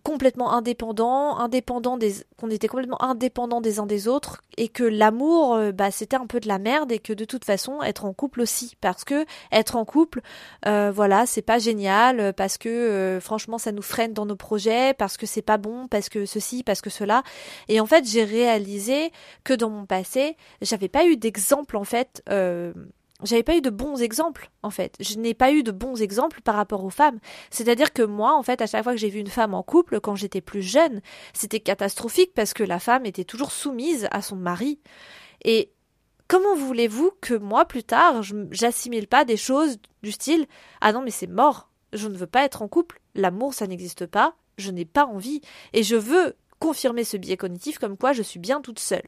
complètement 0.01 0.53
indépendant, 0.53 1.37
indépendant 1.37 1.97
des, 1.97 2.15
qu'on 2.37 2.49
était 2.49 2.67
complètement 2.67 3.01
indépendant 3.01 3.61
des 3.61 3.79
uns 3.79 3.85
des 3.85 4.07
autres 4.07 4.41
et 4.57 4.69
que 4.69 4.83
l'amour, 4.83 5.55
euh, 5.55 5.71
bah, 5.71 5.91
c'était 5.91 6.15
un 6.15 6.25
peu 6.25 6.39
de 6.39 6.47
la 6.47 6.59
merde 6.59 6.91
et 6.91 6.99
que 6.99 7.13
de 7.13 7.25
toute 7.25 7.45
façon, 7.45 7.81
être 7.83 8.05
en 8.05 8.13
couple 8.13 8.41
aussi, 8.41 8.75
parce 8.81 9.03
que 9.03 9.25
être 9.51 9.75
en 9.75 9.85
couple, 9.85 10.21
euh, 10.65 10.91
voilà, 10.91 11.25
c'est 11.25 11.41
pas 11.41 11.59
génial, 11.59 12.33
parce 12.33 12.57
que 12.57 12.69
euh, 12.69 13.19
franchement, 13.19 13.57
ça 13.57 13.71
nous 13.71 13.81
freine 13.81 14.13
dans 14.13 14.25
nos 14.25 14.35
projets, 14.35 14.93
parce 14.93 15.17
que 15.17 15.25
c'est 15.25 15.41
pas 15.41 15.57
bon, 15.57 15.87
parce 15.87 16.09
que 16.09 16.25
ceci, 16.25 16.63
parce 16.63 16.81
que 16.81 16.89
cela. 16.89 17.23
Et 17.67 17.79
en 17.79 17.85
fait, 17.85 18.05
j'ai 18.05 18.23
réalisé 18.23 19.11
que 19.43 19.53
dans 19.53 19.69
mon 19.69 19.85
passé, 19.85 20.37
j'avais 20.61 20.89
pas 20.89 21.05
eu 21.05 21.17
d'exemple 21.17 21.77
en 21.77 21.83
fait. 21.83 22.23
Euh, 22.29 22.73
j'avais 23.23 23.43
pas 23.43 23.55
eu 23.55 23.61
de 23.61 23.69
bons 23.69 24.01
exemples 24.01 24.49
en 24.61 24.69
fait. 24.69 24.95
Je 24.99 25.17
n'ai 25.17 25.33
pas 25.33 25.51
eu 25.51 25.63
de 25.63 25.71
bons 25.71 26.01
exemples 26.01 26.41
par 26.41 26.55
rapport 26.55 26.83
aux 26.83 26.89
femmes. 26.89 27.19
C'est-à-dire 27.49 27.93
que 27.93 28.03
moi, 28.03 28.35
en 28.35 28.43
fait, 28.43 28.61
à 28.61 28.67
chaque 28.67 28.83
fois 28.83 28.93
que 28.93 28.99
j'ai 28.99 29.09
vu 29.09 29.19
une 29.19 29.27
femme 29.27 29.53
en 29.53 29.63
couple 29.63 29.99
quand 29.99 30.15
j'étais 30.15 30.41
plus 30.41 30.61
jeune, 30.61 31.01
c'était 31.33 31.59
catastrophique 31.59 32.33
parce 32.33 32.53
que 32.53 32.63
la 32.63 32.79
femme 32.79 33.05
était 33.05 33.23
toujours 33.23 33.51
soumise 33.51 34.07
à 34.11 34.21
son 34.21 34.35
mari. 34.35 34.79
Et 35.43 35.71
comment 36.27 36.55
voulez-vous 36.55 37.11
que 37.21 37.33
moi, 37.33 37.65
plus 37.65 37.83
tard, 37.83 38.21
j'assimile 38.51 39.07
pas 39.07 39.25
des 39.25 39.37
choses 39.37 39.77
du 40.01 40.11
style 40.11 40.45
ah 40.81 40.91
non 40.91 41.01
mais 41.01 41.11
c'est 41.11 41.27
mort, 41.27 41.69
je 41.93 42.07
ne 42.07 42.17
veux 42.17 42.27
pas 42.27 42.43
être 42.43 42.61
en 42.61 42.67
couple, 42.67 42.99
l'amour 43.15 43.53
ça 43.53 43.67
n'existe 43.67 44.05
pas, 44.05 44.35
je 44.57 44.71
n'ai 44.71 44.85
pas 44.85 45.05
envie 45.05 45.41
et 45.73 45.83
je 45.83 45.95
veux 45.95 46.35
confirmer 46.59 47.03
ce 47.03 47.17
biais 47.17 47.37
cognitif 47.37 47.79
comme 47.79 47.97
quoi 47.97 48.13
je 48.13 48.21
suis 48.21 48.39
bien 48.39 48.61
toute 48.61 48.79
seule 48.79 49.07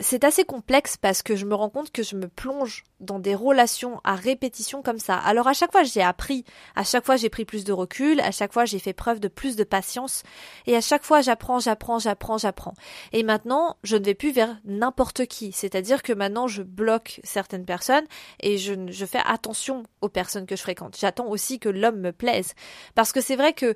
c'est 0.00 0.22
assez 0.22 0.44
complexe 0.44 0.96
parce 0.96 1.22
que 1.22 1.34
je 1.34 1.44
me 1.44 1.56
rends 1.56 1.70
compte 1.70 1.90
que 1.90 2.04
je 2.04 2.14
me 2.14 2.28
plonge 2.28 2.84
dans 3.00 3.18
des 3.18 3.34
relations 3.34 4.00
à 4.04 4.14
répétition 4.14 4.80
comme 4.80 5.00
ça. 5.00 5.16
Alors 5.16 5.48
à 5.48 5.54
chaque 5.54 5.72
fois 5.72 5.82
j'ai 5.82 6.02
appris, 6.02 6.44
à 6.76 6.84
chaque 6.84 7.04
fois 7.04 7.16
j'ai 7.16 7.28
pris 7.28 7.44
plus 7.44 7.64
de 7.64 7.72
recul, 7.72 8.20
à 8.20 8.30
chaque 8.30 8.52
fois 8.52 8.64
j'ai 8.64 8.78
fait 8.78 8.92
preuve 8.92 9.18
de 9.18 9.26
plus 9.26 9.56
de 9.56 9.64
patience 9.64 10.22
et 10.66 10.76
à 10.76 10.80
chaque 10.80 11.02
fois 11.02 11.20
j'apprends, 11.20 11.58
j'apprends, 11.58 11.98
j'apprends, 11.98 12.38
j'apprends. 12.38 12.74
Et 13.12 13.24
maintenant 13.24 13.76
je 13.82 13.96
ne 13.96 14.04
vais 14.04 14.14
plus 14.14 14.30
vers 14.30 14.56
n'importe 14.64 15.26
qui, 15.26 15.50
c'est-à-dire 15.50 16.02
que 16.02 16.12
maintenant 16.12 16.46
je 16.46 16.62
bloque 16.62 17.20
certaines 17.24 17.64
personnes 17.64 18.06
et 18.40 18.56
je, 18.56 19.04
fais 19.04 19.22
attention 19.24 19.82
aux 20.00 20.08
personnes 20.08 20.46
que 20.46 20.54
je 20.54 20.62
fréquente. 20.62 20.96
J'attends 20.98 21.26
aussi 21.26 21.58
que 21.58 21.68
l'homme 21.68 22.00
me 22.00 22.12
plaise 22.12 22.54
parce 22.94 23.12
que 23.12 23.20
c'est 23.20 23.36
vrai 23.36 23.52
que 23.52 23.74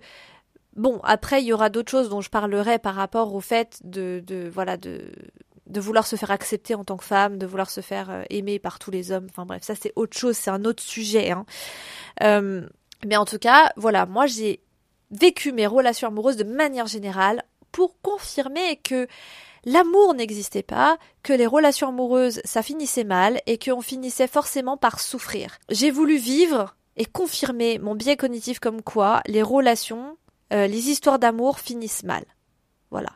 Bon, 0.75 1.01
après, 1.05 1.43
il 1.43 1.45
y 1.45 1.53
aura 1.53 1.69
d'autres 1.69 1.91
choses 1.91 2.09
dont 2.09 2.23
je 2.23 2.31
parlerai 2.31 2.79
par 2.79 2.95
rapport 2.95 3.35
au 3.35 3.43
fait 3.43 3.79
de, 3.85 4.23
de 4.27 4.49
voilà, 4.49 4.79
de, 4.79 5.13
de 5.73 5.81
vouloir 5.81 6.07
se 6.07 6.17
faire 6.17 6.31
accepter 6.31 6.75
en 6.75 6.85
tant 6.85 6.97
que 6.97 7.05
femme, 7.05 7.39
de 7.39 7.47
vouloir 7.47 7.71
se 7.71 7.81
faire 7.81 8.11
euh, 8.11 8.23
aimer 8.31 8.59
par 8.59 8.79
tous 8.79 8.91
les 8.91 9.11
hommes. 9.11 9.27
Enfin 9.31 9.47
bref, 9.47 9.63
ça 9.63 9.75
c'est 9.75 9.93
autre 9.97 10.17
chose, 10.17 10.37
c'est 10.37 10.51
un 10.51 10.65
autre 10.65 10.83
sujet. 10.83 11.31
Hein. 11.31 11.45
Euh, 12.23 12.67
mais 13.05 13.17
en 13.17 13.25
tout 13.25 13.39
cas, 13.39 13.73
voilà, 13.77 14.07
moi 14.07 14.27
j'ai 14.27 14.61
vécu 15.11 15.53
mes 15.53 15.67
relations 15.67 16.09
amoureuses 16.09 16.37
de 16.37 16.45
manière 16.45 16.87
générale 16.87 17.43
pour 17.73 18.01
confirmer 18.01 18.77
que 18.77 19.09
l'amour 19.65 20.15
n'existait 20.15 20.63
pas, 20.63 20.99
que 21.23 21.33
les 21.33 21.47
relations 21.47 21.89
amoureuses 21.89 22.41
ça 22.45 22.63
finissait 22.63 23.05
mal 23.05 23.41
et 23.47 23.59
qu'on 23.59 23.81
finissait 23.81 24.29
forcément 24.29 24.77
par 24.77 25.01
souffrir. 25.01 25.59
J'ai 25.69 25.91
voulu 25.91 26.17
vivre 26.17 26.77
et 26.97 27.07
confirmer 27.07 27.79
mon 27.79 27.95
biais 27.95 28.17
cognitif 28.17 28.61
comme 28.61 28.83
quoi 28.83 29.23
les 29.27 29.43
relations, 29.43 30.19
euh, 30.53 30.67
les 30.67 30.91
histoires 30.91 31.19
d'amour 31.19 31.59
finissent 31.59 32.05
mal. 32.05 32.25
Voilà. 32.91 33.11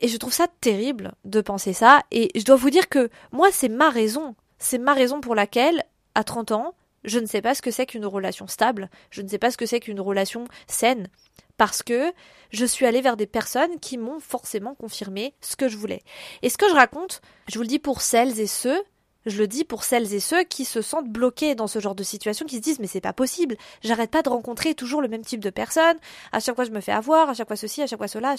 Et 0.00 0.08
je 0.08 0.16
trouve 0.16 0.32
ça 0.32 0.46
terrible 0.60 1.12
de 1.24 1.40
penser 1.40 1.72
ça. 1.72 2.02
Et 2.10 2.30
je 2.38 2.44
dois 2.44 2.56
vous 2.56 2.70
dire 2.70 2.88
que 2.88 3.10
moi, 3.32 3.48
c'est 3.52 3.68
ma 3.68 3.90
raison. 3.90 4.34
C'est 4.58 4.78
ma 4.78 4.94
raison 4.94 5.20
pour 5.20 5.34
laquelle, 5.34 5.84
à 6.14 6.24
30 6.24 6.52
ans, 6.52 6.74
je 7.04 7.18
ne 7.18 7.26
sais 7.26 7.42
pas 7.42 7.54
ce 7.54 7.62
que 7.62 7.70
c'est 7.70 7.86
qu'une 7.86 8.06
relation 8.06 8.46
stable. 8.46 8.90
Je 9.10 9.22
ne 9.22 9.28
sais 9.28 9.38
pas 9.38 9.50
ce 9.50 9.56
que 9.56 9.66
c'est 9.66 9.80
qu'une 9.80 10.00
relation 10.00 10.44
saine. 10.66 11.08
Parce 11.56 11.82
que 11.82 12.12
je 12.50 12.64
suis 12.64 12.86
allée 12.86 13.00
vers 13.00 13.16
des 13.16 13.26
personnes 13.26 13.80
qui 13.80 13.98
m'ont 13.98 14.20
forcément 14.20 14.74
confirmé 14.74 15.34
ce 15.40 15.56
que 15.56 15.68
je 15.68 15.76
voulais. 15.76 16.02
Et 16.42 16.48
ce 16.48 16.58
que 16.58 16.68
je 16.68 16.74
raconte, 16.74 17.20
je 17.48 17.56
vous 17.56 17.62
le 17.62 17.68
dis 17.68 17.80
pour 17.80 18.00
celles 18.00 18.38
et 18.40 18.46
ceux 18.46 18.80
je 19.26 19.38
le 19.38 19.46
dis 19.46 19.64
pour 19.64 19.84
celles 19.84 20.14
et 20.14 20.20
ceux 20.20 20.42
qui 20.44 20.64
se 20.64 20.80
sentent 20.82 21.08
bloqués 21.08 21.54
dans 21.54 21.66
ce 21.66 21.80
genre 21.80 21.94
de 21.94 22.02
situation, 22.02 22.46
qui 22.46 22.56
se 22.56 22.60
disent 22.60 22.78
mais 22.78 22.86
c'est 22.86 23.00
pas 23.00 23.12
possible, 23.12 23.56
j'arrête 23.82 24.10
pas 24.10 24.22
de 24.22 24.28
rencontrer 24.28 24.74
toujours 24.74 25.02
le 25.02 25.08
même 25.08 25.24
type 25.24 25.40
de 25.40 25.50
personnes, 25.50 25.98
à 26.32 26.40
chaque 26.40 26.54
fois 26.54 26.64
je 26.64 26.70
me 26.70 26.80
fais 26.80 26.92
avoir, 26.92 27.28
à 27.28 27.34
chaque 27.34 27.48
fois 27.48 27.56
ceci, 27.56 27.82
à 27.82 27.86
chaque 27.86 27.98
fois 27.98 28.08
cela. 28.08 28.36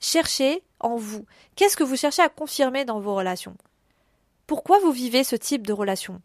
Cherchez 0.00 0.62
en 0.80 0.96
vous. 0.96 1.24
Qu'est-ce 1.56 1.76
que 1.76 1.84
vous 1.84 1.96
cherchez 1.96 2.22
à 2.22 2.28
confirmer 2.28 2.84
dans 2.84 3.00
vos 3.00 3.14
relations? 3.14 3.56
Pourquoi 4.46 4.78
vous 4.78 4.92
vivez 4.92 5.24
ce 5.24 5.36
type 5.36 5.66
de 5.66 5.72
relation? 5.72 6.20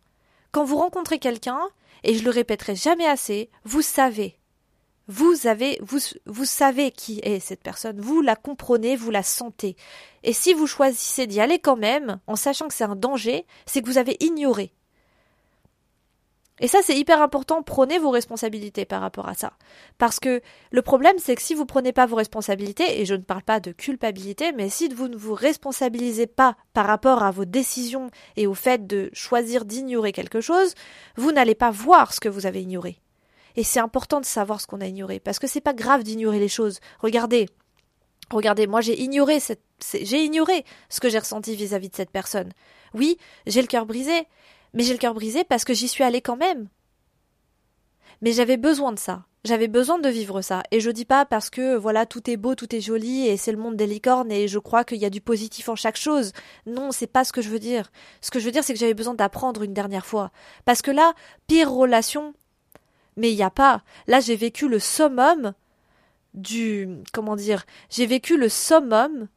Quand 0.52 0.64
vous 0.64 0.78
rencontrez 0.78 1.20
quelqu'un, 1.20 1.60
et 2.04 2.16
je 2.16 2.24
le 2.24 2.30
répéterai 2.30 2.76
jamais 2.76 3.08
assez, 3.08 3.50
vous 3.64 3.82
savez. 3.82 4.38
Vous 5.08 5.48
avez, 5.48 5.78
vous, 5.82 6.00
vous 6.26 6.46
savez 6.46 6.92
qui 6.92 7.20
est 7.24 7.40
cette 7.40 7.62
personne, 7.62 8.00
vous 8.00 8.22
la 8.22 8.38
comprenez, 8.38 8.96
vous 8.96 9.12
la 9.12 9.24
sentez. 9.24 9.76
Et 10.24 10.32
si 10.32 10.54
vous 10.54 10.68
choisissez 10.68 11.28
d'y 11.28 11.42
aller 11.42 11.60
quand 11.60 11.76
même, 11.76 12.20
en 12.28 12.38
sachant 12.38 12.68
que 12.68 12.74
c'est 12.74 12.86
un 12.86 12.96
danger, 12.96 13.46
c'est 13.66 13.82
que 13.82 13.88
vous 13.88 13.98
avez 13.98 14.16
ignoré. 14.22 14.72
Et 16.60 16.68
ça, 16.68 16.80
c'est 16.84 16.96
hyper 16.96 17.22
important. 17.22 17.64
Prenez 17.64 17.98
vos 17.98 18.12
responsabilités 18.12 18.86
par 18.86 19.02
rapport 19.02 19.28
à 19.28 19.34
ça. 19.34 19.54
Parce 19.98 20.20
que 20.20 20.42
le 20.72 20.82
problème, 20.84 21.16
c'est 21.18 21.36
que 21.36 21.42
si 21.42 21.56
vous 21.56 21.66
prenez 21.66 21.94
pas 21.94 22.06
vos 22.06 22.16
responsabilités, 22.16 23.02
et 23.02 23.06
je 23.06 23.16
ne 23.16 23.24
parle 23.24 23.42
pas 23.42 23.60
de 23.60 23.72
culpabilité, 23.72 24.52
mais 24.52 24.70
si 24.70 24.88
vous 24.90 25.08
ne 25.08 25.18
vous 25.18 25.34
responsabilisez 25.34 26.28
pas 26.28 26.56
par 26.74 26.86
rapport 26.86 27.24
à 27.24 27.32
vos 27.32 27.46
décisions 27.46 28.12
et 28.36 28.46
au 28.46 28.54
fait 28.54 28.86
de 28.86 29.10
choisir 29.14 29.66
d'ignorer 29.66 30.12
quelque 30.12 30.42
chose, 30.42 30.76
vous 31.18 31.32
n'allez 31.32 31.56
pas 31.56 31.72
voir 31.72 32.14
ce 32.14 32.20
que 32.20 32.30
vous 32.30 32.46
avez 32.46 32.62
ignoré. 32.62 33.00
Et 33.56 33.64
c'est 33.64 33.80
important 33.80 34.20
de 34.20 34.26
savoir 34.26 34.62
ce 34.62 34.68
qu'on 34.68 34.82
a 34.82 34.88
ignoré. 34.88 35.20
Parce 35.20 35.40
que 35.40 35.48
c'est 35.48 35.62
pas 35.62 35.74
grave 35.74 36.04
d'ignorer 36.04 36.40
les 36.40 36.48
choses. 36.48 36.80
Regardez. 37.00 37.48
Regardez, 38.32 38.68
moi 38.68 38.82
j'ai 38.82 39.00
ignoré 39.00 39.40
j'ai 40.02 40.24
ignoré 40.24 40.64
ce 40.90 41.00
que 41.00 41.10
j'ai 41.10 41.20
ressenti 41.20 41.56
vis-à-vis 41.56 41.90
de 41.90 41.96
cette 41.96 42.10
personne. 42.10 42.52
Oui, 42.94 43.18
j'ai 43.46 43.62
le 43.62 43.68
cœur 43.68 43.86
brisé, 43.86 44.28
mais 44.74 44.84
j'ai 44.84 44.94
le 44.94 45.00
cœur 45.00 45.14
brisé 45.14 45.44
parce 45.44 45.66
que 45.66 45.74
j'y 45.74 45.88
suis 45.88 46.04
allée 46.04 46.22
quand 46.22 46.38
même. 46.38 46.68
Mais 48.22 48.32
j'avais 48.32 48.58
besoin 48.58 48.92
de 48.92 49.00
ça. 49.00 49.26
J'avais 49.44 49.68
besoin 49.68 50.00
de 50.00 50.08
vivre 50.08 50.42
ça. 50.42 50.64
Et 50.72 50.80
je 50.80 50.90
dis 50.90 51.04
pas 51.04 51.26
parce 51.26 51.50
que, 51.50 51.76
voilà, 51.76 52.06
tout 52.06 52.30
est 52.30 52.38
beau, 52.38 52.56
tout 52.56 52.74
est 52.74 52.80
joli 52.80 53.28
et 53.28 53.36
c'est 53.36 53.52
le 53.52 53.58
monde 53.58 53.76
des 53.76 53.88
licornes 53.88 54.32
et 54.32 54.48
je 54.48 54.60
crois 54.60 54.86
qu'il 54.86 55.00
y 55.00 55.06
a 55.06 55.10
du 55.10 55.20
positif 55.20 55.68
en 55.68 55.76
chaque 55.76 55.98
chose. 55.98 56.32
Non, 56.66 56.94
c'est 56.94 57.08
pas 57.08 57.26
ce 57.26 57.34
que 57.34 57.42
je 57.42 57.50
veux 57.50 57.60
dire. 57.60 57.92
Ce 58.22 58.32
que 58.32 58.40
je 58.40 58.46
veux 58.46 58.52
dire, 58.52 58.64
c'est 58.64 58.74
que 58.74 58.80
j'avais 58.80 58.94
besoin 58.94 59.16
d'apprendre 59.16 59.64
une 59.64 59.74
dernière 59.74 60.06
fois. 60.06 60.32
Parce 60.64 60.82
que 60.82 60.92
là, 60.92 61.14
pire 61.48 61.70
relation. 61.70 62.34
Mais 63.18 63.32
il 63.32 63.36
y 63.36 63.44
a 63.44 63.50
pas. 63.50 63.84
Là, 64.08 64.22
j'ai 64.22 64.38
vécu 64.38 64.70
le 64.70 64.80
summum 64.80 65.54
du, 66.34 66.88
comment 67.12 67.36
dire, 67.36 67.66
j'ai 67.90 68.06
vécu 68.06 68.38
le 68.38 68.48
summum 68.48 69.28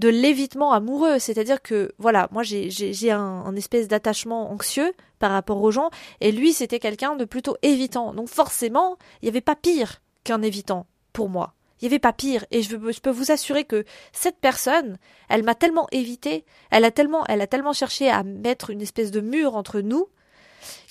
de 0.00 0.08
l'évitement 0.08 0.72
amoureux. 0.72 1.18
C'est-à-dire 1.18 1.60
que, 1.60 1.92
voilà, 1.98 2.28
moi 2.32 2.42
j'ai 2.42 3.10
un, 3.10 3.20
un 3.20 3.54
espèce 3.54 3.86
d'attachement 3.86 4.50
anxieux 4.50 4.92
par 5.18 5.30
rapport 5.30 5.62
aux 5.62 5.70
gens, 5.70 5.90
et 6.20 6.32
lui 6.32 6.54
c'était 6.54 6.78
quelqu'un 6.78 7.14
de 7.16 7.26
plutôt 7.26 7.56
évitant. 7.62 8.14
Donc 8.14 8.28
forcément, 8.28 8.96
il 9.20 9.26
n'y 9.26 9.28
avait 9.28 9.42
pas 9.42 9.54
pire 9.54 10.00
qu'un 10.24 10.40
évitant 10.40 10.86
pour 11.12 11.28
moi. 11.28 11.52
Il 11.80 11.84
n'y 11.84 11.92
avait 11.92 11.98
pas 11.98 12.14
pire, 12.14 12.44
et 12.50 12.62
je, 12.62 12.76
peux 12.76 13.10
vous 13.10 13.30
assurer 13.30 13.64
que 13.64 13.84
cette 14.12 14.38
personne, 14.38 14.98
elle 15.28 15.42
m'a 15.42 15.54
tellement 15.54 15.86
évité, 15.92 16.44
elle 16.70 16.84
a 16.84 16.90
tellement, 16.90 17.24
elle 17.26 17.42
a 17.42 17.46
tellement 17.46 17.72
cherché 17.72 18.10
à 18.10 18.22
mettre 18.22 18.70
une 18.70 18.82
espèce 18.82 19.10
de 19.10 19.20
mur 19.20 19.54
entre 19.54 19.80
nous, 19.80 20.08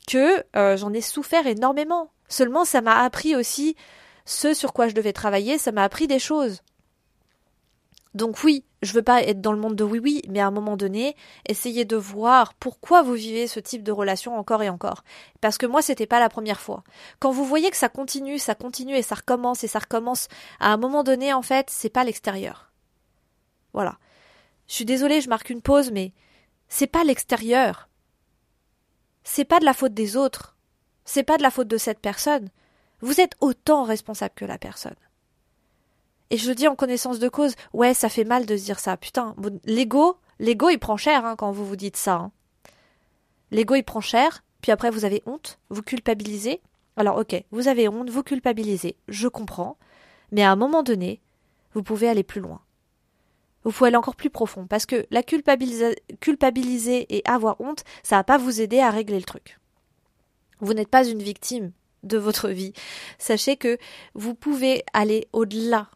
que 0.08 0.44
euh, 0.56 0.78
j'en 0.78 0.94
ai 0.94 1.01
souffert 1.01 1.46
énormément. 1.48 2.12
Seulement, 2.28 2.66
ça 2.66 2.82
m'a 2.82 3.04
appris 3.04 3.36
aussi 3.36 3.75
ce 4.25 4.54
sur 4.54 4.74
quoi 4.74 4.88
je 4.88 4.94
devais 4.94 5.13
travailler, 5.13 5.58
ça 5.58 5.72
m'a 5.72 5.84
appris 5.84 6.08
des 6.08 6.20
choses. 6.20 6.62
Donc 8.16 8.44
oui, 8.44 8.66
je 8.82 8.94
veux 8.94 9.04
pas 9.04 9.22
être 9.22 9.39
dans 9.39 9.51
le 9.51 9.60
monde 9.60 9.75
de 9.75 9.84
oui 9.84 10.00
oui, 10.00 10.22
mais 10.30 10.39
à 10.39 10.48
un 10.48 10.51
moment 10.51 10.78
donné, 10.78 11.16
essayez 11.48 11.86
de 11.86 11.96
voir 11.96 12.56
pourquoi 12.56 13.04
vous 13.04 13.13
vivez 13.13 13.48
ce 13.48 13.60
type 13.60 13.84
de 13.84 13.92
relation 13.92 14.36
encore 14.38 14.63
et 14.63 14.70
encore. 14.70 15.04
Parce 15.42 15.58
que 15.58 15.68
moi, 15.68 15.82
c'était 15.84 16.08
pas 16.08 16.20
la 16.20 16.30
première 16.30 16.60
fois. 16.60 16.84
Quand 17.20 17.32
vous 17.32 17.46
voyez 17.46 17.70
que 17.70 17.78
ça 17.78 17.89
continue, 17.89 18.39
ça 18.39 18.56
continue 18.56 18.96
et 18.96 19.04
ça 19.04 19.16
recommence 19.16 19.63
et 19.63 19.68
ça 19.68 19.80
recommence, 19.80 20.28
à 20.60 20.74
un 20.74 20.78
moment 20.78 21.04
donné, 21.04 21.34
en 21.34 21.44
fait, 21.44 21.70
c'est 21.70 21.89
pas 21.89 22.04
l'extérieur. 22.04 22.72
Voilà. 23.74 23.98
Je 24.68 24.74
suis 24.74 24.86
désolée, 24.86 25.22
je 25.22 25.30
marque 25.30 25.51
une 25.51 25.62
pause, 25.62 25.92
mais 25.92 26.13
c'est 26.68 26.88
pas 26.88 27.04
l'extérieur. 27.04 27.89
C'est 29.24 29.46
pas 29.46 29.60
de 29.60 29.66
la 29.66 29.74
faute 29.74 29.94
des 29.94 30.18
autres. 30.18 30.58
C'est 31.06 31.24
pas 31.24 31.38
de 31.38 31.44
la 31.44 31.51
faute 31.51 31.68
de 31.68 31.78
cette 31.78 32.00
personne. 32.00 32.50
Vous 33.01 33.22
êtes 33.22 33.36
autant 33.39 33.84
responsable 33.84 34.34
que 34.36 34.46
la 34.46 34.58
personne. 34.58 34.96
Et 36.30 36.38
je 36.38 36.48
le 36.48 36.56
dis 36.56 36.68
en 36.68 36.76
connaissance 36.76 37.20
de 37.20 37.30
cause. 37.30 37.56
Ouais, 37.74 37.94
ça 37.94 38.10
fait 38.10 38.24
mal 38.24 38.46
de 38.46 38.56
dire 38.56 38.80
ça. 38.80 38.98
Putain, 38.98 39.36
l'ego, 39.66 40.18
l'ego, 40.40 40.70
il 40.70 40.80
prend 40.80 40.98
cher 40.98 41.26
hein, 41.26 41.36
quand 41.36 41.52
vous 41.52 41.66
vous 41.66 41.76
dites 41.76 41.98
ça. 41.98 42.16
Hein. 42.16 42.32
L'ego, 43.52 43.76
il 43.76 43.84
prend 43.84 44.02
cher. 44.02 44.44
Puis 44.62 44.72
après, 44.72 44.92
vous 44.92 45.06
avez 45.06 45.24
honte, 45.26 45.60
vous 45.70 45.82
culpabilisez. 45.82 46.62
Alors, 46.98 47.18
ok, 47.18 47.44
vous 47.52 47.68
avez 47.68 47.88
honte, 47.88 48.10
vous 48.10 48.24
culpabilisez. 48.24 48.98
Je 49.08 49.28
comprends. 49.28 49.78
Mais 50.32 50.44
à 50.44 50.52
un 50.52 50.56
moment 50.56 50.84
donné, 50.84 51.22
vous 51.74 51.82
pouvez 51.82 52.10
aller 52.10 52.24
plus 52.24 52.42
loin. 52.42 52.62
Vous 53.64 53.72
pouvez 53.72 53.88
aller 53.88 53.98
encore 53.98 54.16
plus 54.16 54.30
profond. 54.30 54.68
Parce 54.68 54.86
que 54.86 55.06
la 55.10 55.24
culpabiliser 55.24 55.96
et 57.10 57.22
avoir 57.26 57.60
honte, 57.62 57.84
ça 58.04 58.18
va 58.18 58.24
pas 58.24 58.38
vous 58.38 58.62
aider 58.62 58.80
à 58.80 58.90
régler 58.90 59.18
le 59.18 59.26
truc. 59.26 59.60
Vous 60.60 60.74
n'êtes 60.74 60.90
pas 60.90 61.08
une 61.08 61.24
victime 61.24 61.72
de 62.04 62.18
votre 62.18 62.50
vie. 62.50 62.74
Sachez 63.18 63.58
que 63.58 63.78
vous 64.14 64.36
pouvez 64.36 64.84
aller 64.94 65.28
au-delà 65.34 65.90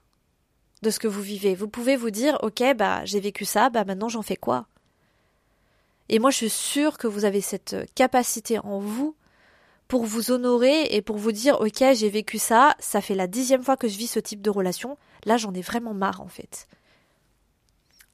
de 0.84 0.92
ce 0.92 1.00
que 1.00 1.08
vous 1.08 1.22
vivez. 1.22 1.56
Vous 1.56 1.68
pouvez 1.68 1.96
vous 1.96 2.12
dire, 2.12 2.38
ok, 2.44 2.62
bah 2.76 3.04
j'ai 3.06 3.20
vécu 3.20 3.46
ça, 3.46 3.72
bah 3.72 3.86
maintenant 3.86 4.10
j'en 4.10 4.22
fais 4.22 4.36
quoi? 4.36 4.68
Et 6.10 6.20
moi 6.20 6.30
je 6.30 6.38
suis 6.38 6.50
sûre 6.50 7.00
que 7.00 7.08
vous 7.08 7.26
avez 7.26 7.42
cette 7.42 7.76
capacité 7.96 8.60
en 8.60 8.78
vous 8.78 9.16
pour 9.88 10.06
vous 10.06 10.32
honorer 10.32 10.84
et 10.92 11.02
pour 11.02 11.18
vous 11.18 11.32
dire, 11.32 11.60
ok, 11.62 11.84
j'ai 11.94 12.10
vécu 12.10 12.38
ça, 12.38 12.76
ça 12.80 13.02
fait 13.02 13.16
la 13.16 13.28
dixième 13.28 13.64
fois 13.64 13.78
que 13.78 13.88
je 13.88 13.98
vis 13.98 14.08
ce 14.08 14.20
type 14.20 14.42
de 14.42 14.50
relation, 14.50 14.98
là 15.26 15.38
j'en 15.38 15.54
ai 15.54 15.62
vraiment 15.62 15.94
marre 15.94 16.22
en 16.22 16.28
fait. 16.28 16.68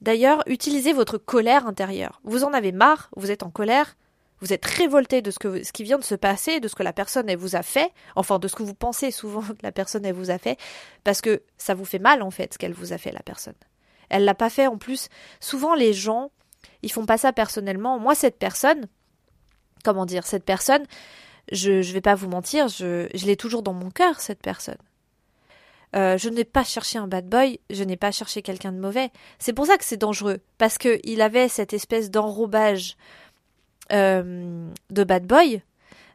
D'ailleurs, 0.00 0.42
utilisez 0.46 0.94
votre 0.94 1.18
colère 1.18 1.66
intérieure. 1.66 2.20
Vous 2.24 2.44
en 2.44 2.54
avez 2.54 2.72
marre, 2.72 3.10
vous 3.16 3.30
êtes 3.30 3.42
en 3.42 3.50
colère, 3.50 3.96
vous 4.40 4.52
êtes 4.52 4.64
révolté 4.64 5.22
de 5.22 5.30
ce, 5.30 5.38
que, 5.38 5.58
qui 5.72 5.82
vient 5.82 5.98
de 5.98 6.04
se 6.04 6.14
passer, 6.14 6.60
de 6.60 6.68
ce 6.68 6.74
que 6.74 6.82
la 6.82 6.92
personne 6.92 7.28
elle 7.28 7.38
vous 7.38 7.56
a 7.56 7.62
fait, 7.62 7.92
enfin 8.16 8.38
de 8.38 8.48
ce 8.48 8.56
que 8.56 8.62
vous 8.62 8.74
pensez 8.74 9.10
souvent 9.10 9.42
que 9.42 9.62
la 9.62 9.72
personne 9.72 10.04
elle 10.04 10.14
vous 10.14 10.30
a 10.30 10.38
fait, 10.38 10.58
parce 11.04 11.20
que 11.20 11.42
ça 11.58 11.74
vous 11.74 11.84
fait 11.84 11.98
mal 11.98 12.22
en 12.22 12.30
fait 12.30 12.54
ce 12.54 12.58
qu'elle 12.58 12.72
vous 12.72 12.92
a 12.92 12.98
fait 12.98 13.12
la 13.12 13.22
personne. 13.22 13.54
Elle 14.08 14.24
l'a 14.24 14.34
pas 14.34 14.50
fait 14.50 14.66
en 14.66 14.78
plus. 14.78 15.08
Souvent 15.40 15.74
les 15.74 15.92
gens, 15.92 16.30
ils 16.82 16.90
font 16.90 17.06
pas 17.06 17.18
ça 17.18 17.32
personnellement. 17.32 17.98
Moi 17.98 18.14
cette 18.14 18.38
personne, 18.38 18.86
comment 19.84 20.06
dire, 20.06 20.26
cette 20.26 20.44
personne, 20.44 20.84
je 21.52 21.82
je 21.82 21.92
vais 21.92 22.00
pas 22.00 22.14
vous 22.14 22.28
mentir, 22.28 22.68
je, 22.68 23.08
l'ai 23.26 23.36
toujours 23.36 23.62
dans 23.62 23.74
mon 23.74 23.90
cœur 23.90 24.20
cette 24.20 24.42
personne. 24.42 24.78
Euh, 25.96 26.16
je 26.16 26.28
n'ai 26.28 26.44
pas 26.44 26.62
cherché 26.62 26.98
un 26.98 27.08
bad 27.08 27.28
boy, 27.28 27.58
je 27.68 27.82
n'ai 27.82 27.96
pas 27.96 28.12
cherché 28.12 28.42
quelqu'un 28.42 28.70
de 28.70 28.78
mauvais. 28.78 29.10
C'est 29.40 29.52
pour 29.52 29.66
ça 29.66 29.76
que 29.76 29.84
c'est 29.84 29.96
dangereux, 29.96 30.38
parce 30.56 30.78
que 30.78 31.00
il 31.02 31.20
avait 31.20 31.48
cette 31.48 31.72
espèce 31.72 32.10
d'enrobage 32.10 32.96
euh, 33.92 34.68
de 34.90 35.04
bad 35.04 35.26
boy, 35.26 35.62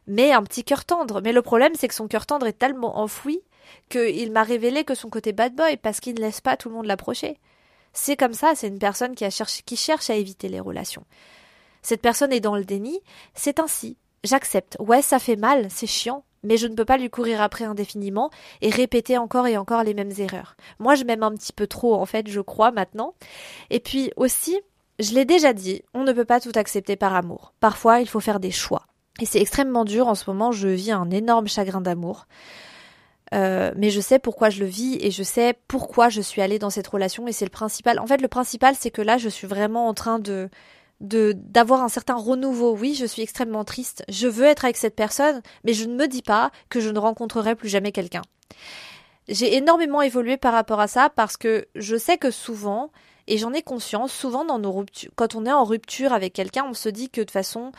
mais 0.06 0.32
un 0.32 0.42
petit 0.42 0.64
cœur 0.64 0.84
tendre. 0.84 1.20
Mais 1.22 1.32
le 1.32 1.42
problème, 1.42 1.74
c'est 1.76 1.88
que 1.88 1.94
son 1.94 2.08
cœur 2.08 2.26
tendre 2.26 2.46
est 2.46 2.58
tellement 2.58 2.98
enfoui 2.98 3.40
qu'il 3.88 4.32
m'a 4.32 4.42
révélé 4.42 4.84
que 4.84 4.94
son 4.94 5.10
côté 5.10 5.32
bad 5.32 5.54
boy, 5.54 5.76
parce 5.76 6.00
qu'il 6.00 6.14
ne 6.14 6.20
laisse 6.20 6.40
pas 6.40 6.56
tout 6.56 6.68
le 6.68 6.74
monde 6.74 6.86
l'approcher. 6.86 7.38
C'est 7.92 8.16
comme 8.16 8.34
ça, 8.34 8.52
c'est 8.54 8.68
une 8.68 8.78
personne 8.78 9.14
qui, 9.14 9.24
a 9.24 9.30
cherché, 9.30 9.62
qui 9.64 9.76
cherche 9.76 10.10
à 10.10 10.14
éviter 10.14 10.48
les 10.48 10.60
relations. 10.60 11.04
Cette 11.82 12.02
personne 12.02 12.32
est 12.32 12.40
dans 12.40 12.56
le 12.56 12.64
déni, 12.64 13.00
c'est 13.34 13.58
ainsi. 13.58 13.96
J'accepte. 14.24 14.76
Ouais, 14.80 15.02
ça 15.02 15.18
fait 15.18 15.36
mal, 15.36 15.68
c'est 15.70 15.86
chiant, 15.86 16.24
mais 16.42 16.56
je 16.56 16.66
ne 16.66 16.74
peux 16.74 16.84
pas 16.84 16.98
lui 16.98 17.10
courir 17.10 17.40
après 17.40 17.64
indéfiniment 17.64 18.30
et 18.60 18.70
répéter 18.70 19.18
encore 19.18 19.46
et 19.46 19.56
encore 19.56 19.82
les 19.82 19.94
mêmes 19.94 20.12
erreurs. 20.18 20.56
Moi, 20.78 20.94
je 20.94 21.04
m'aime 21.04 21.22
un 21.22 21.32
petit 21.32 21.52
peu 21.52 21.66
trop, 21.66 21.94
en 21.94 22.06
fait, 22.06 22.28
je 22.28 22.40
crois, 22.40 22.70
maintenant. 22.70 23.14
Et 23.70 23.80
puis 23.80 24.10
aussi, 24.16 24.60
je 24.98 25.14
l'ai 25.14 25.24
déjà 25.24 25.52
dit, 25.52 25.82
on 25.94 26.04
ne 26.04 26.12
peut 26.12 26.24
pas 26.24 26.40
tout 26.40 26.52
accepter 26.54 26.96
par 26.96 27.14
amour. 27.14 27.52
Parfois, 27.60 28.00
il 28.00 28.08
faut 28.08 28.20
faire 28.20 28.40
des 28.40 28.50
choix. 28.50 28.86
Et 29.20 29.26
c'est 29.26 29.40
extrêmement 29.40 29.84
dur 29.84 30.08
en 30.08 30.14
ce 30.14 30.28
moment, 30.28 30.52
je 30.52 30.68
vis 30.68 30.92
un 30.92 31.10
énorme 31.10 31.48
chagrin 31.48 31.80
d'amour. 31.80 32.26
Euh, 33.34 33.72
mais 33.76 33.90
je 33.90 34.00
sais 34.00 34.18
pourquoi 34.18 34.50
je 34.50 34.60
le 34.60 34.66
vis 34.66 34.98
et 35.00 35.10
je 35.10 35.22
sais 35.22 35.54
pourquoi 35.66 36.08
je 36.08 36.20
suis 36.20 36.42
allée 36.42 36.60
dans 36.60 36.70
cette 36.70 36.86
relation 36.86 37.26
et 37.26 37.32
c'est 37.32 37.44
le 37.44 37.50
principal. 37.50 37.98
En 37.98 38.06
fait, 38.06 38.20
le 38.20 38.28
principal, 38.28 38.74
c'est 38.78 38.90
que 38.90 39.02
là, 39.02 39.18
je 39.18 39.28
suis 39.28 39.46
vraiment 39.46 39.88
en 39.88 39.94
train 39.94 40.18
de 40.18 40.48
de 41.00 41.34
d'avoir 41.36 41.82
un 41.82 41.88
certain 41.88 42.14
renouveau. 42.14 42.74
Oui, 42.74 42.94
je 42.94 43.04
suis 43.04 43.22
extrêmement 43.22 43.64
triste. 43.64 44.04
Je 44.08 44.28
veux 44.28 44.44
être 44.44 44.64
avec 44.64 44.76
cette 44.76 44.96
personne, 44.96 45.42
mais 45.64 45.74
je 45.74 45.86
ne 45.86 45.94
me 45.94 46.06
dis 46.06 46.22
pas 46.22 46.50
que 46.68 46.80
je 46.80 46.90
ne 46.90 46.98
rencontrerai 46.98 47.54
plus 47.54 47.68
jamais 47.68 47.92
quelqu'un. 47.92 48.22
J'ai 49.28 49.56
énormément 49.56 50.02
évolué 50.02 50.36
par 50.36 50.52
rapport 50.52 50.80
à 50.80 50.86
ça 50.86 51.10
parce 51.10 51.36
que 51.36 51.66
je 51.74 51.96
sais 51.96 52.16
que 52.16 52.30
souvent, 52.30 52.92
et 53.28 53.38
j'en 53.38 53.52
ai 53.52 53.62
conscience, 53.62 54.12
souvent 54.12 54.46
quand 55.16 55.34
on 55.34 55.46
est 55.46 55.52
en 55.52 55.64
rupture 55.64 56.12
avec 56.12 56.32
quelqu'un, 56.32 56.64
on 56.68 56.74
se 56.74 56.88
dit 56.88 57.10
que 57.10 57.20
de 57.20 57.24
toute 57.24 57.32
façon, 57.32 57.72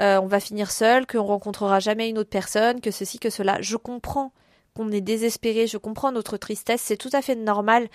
euh, 0.00 0.18
on 0.20 0.26
va 0.26 0.40
finir 0.40 0.70
seul, 0.70 1.06
qu'on 1.06 1.24
rencontrera 1.24 1.78
jamais 1.78 2.08
une 2.08 2.18
autre 2.18 2.30
personne, 2.30 2.80
que 2.80 2.90
ceci, 2.90 3.18
que 3.18 3.30
cela. 3.30 3.58
Je 3.60 3.76
comprends 3.76 4.32
qu'on 4.74 4.90
est 4.90 5.02
désespéré, 5.02 5.66
je 5.66 5.76
comprends 5.76 6.10
notre 6.10 6.36
tristesse, 6.36 6.80
c'est 6.80 6.96
tout 6.96 7.10
à 7.12 7.22
fait 7.22 7.36
normal, 7.36 7.88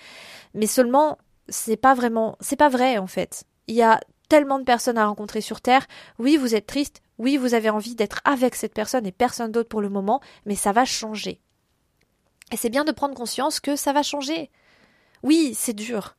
mais 0.54 0.66
seulement, 0.66 1.18
c'est 1.48 1.76
pas 1.76 1.94
vraiment, 1.94 2.36
c'est 2.40 2.56
pas 2.56 2.68
vrai 2.68 2.98
en 2.98 3.08
fait. 3.08 3.44
Il 3.66 3.74
y 3.74 3.82
a 3.82 4.00
tellement 4.28 4.60
de 4.60 4.64
personnes 4.64 4.96
à 4.96 5.06
rencontrer 5.06 5.40
sur 5.40 5.60
Terre. 5.60 5.86
Oui, 6.18 6.36
vous 6.36 6.54
êtes 6.54 6.66
triste, 6.66 7.02
oui, 7.18 7.36
vous 7.36 7.54
avez 7.54 7.70
envie 7.70 7.96
d'être 7.96 8.20
avec 8.24 8.54
cette 8.54 8.72
personne 8.72 9.04
et 9.04 9.12
personne 9.12 9.50
d'autre 9.50 9.68
pour 9.68 9.82
le 9.82 9.90
moment, 9.90 10.20
mais 10.46 10.54
ça 10.54 10.72
va 10.72 10.84
changer. 10.84 11.40
Et 12.52 12.56
c'est 12.56 12.70
bien 12.70 12.84
de 12.84 12.92
prendre 12.92 13.14
conscience 13.14 13.58
que 13.58 13.74
ça 13.74 13.92
va 13.92 14.02
changer. 14.02 14.50
Oui, 15.22 15.54
c'est 15.54 15.74
dur 15.74 16.14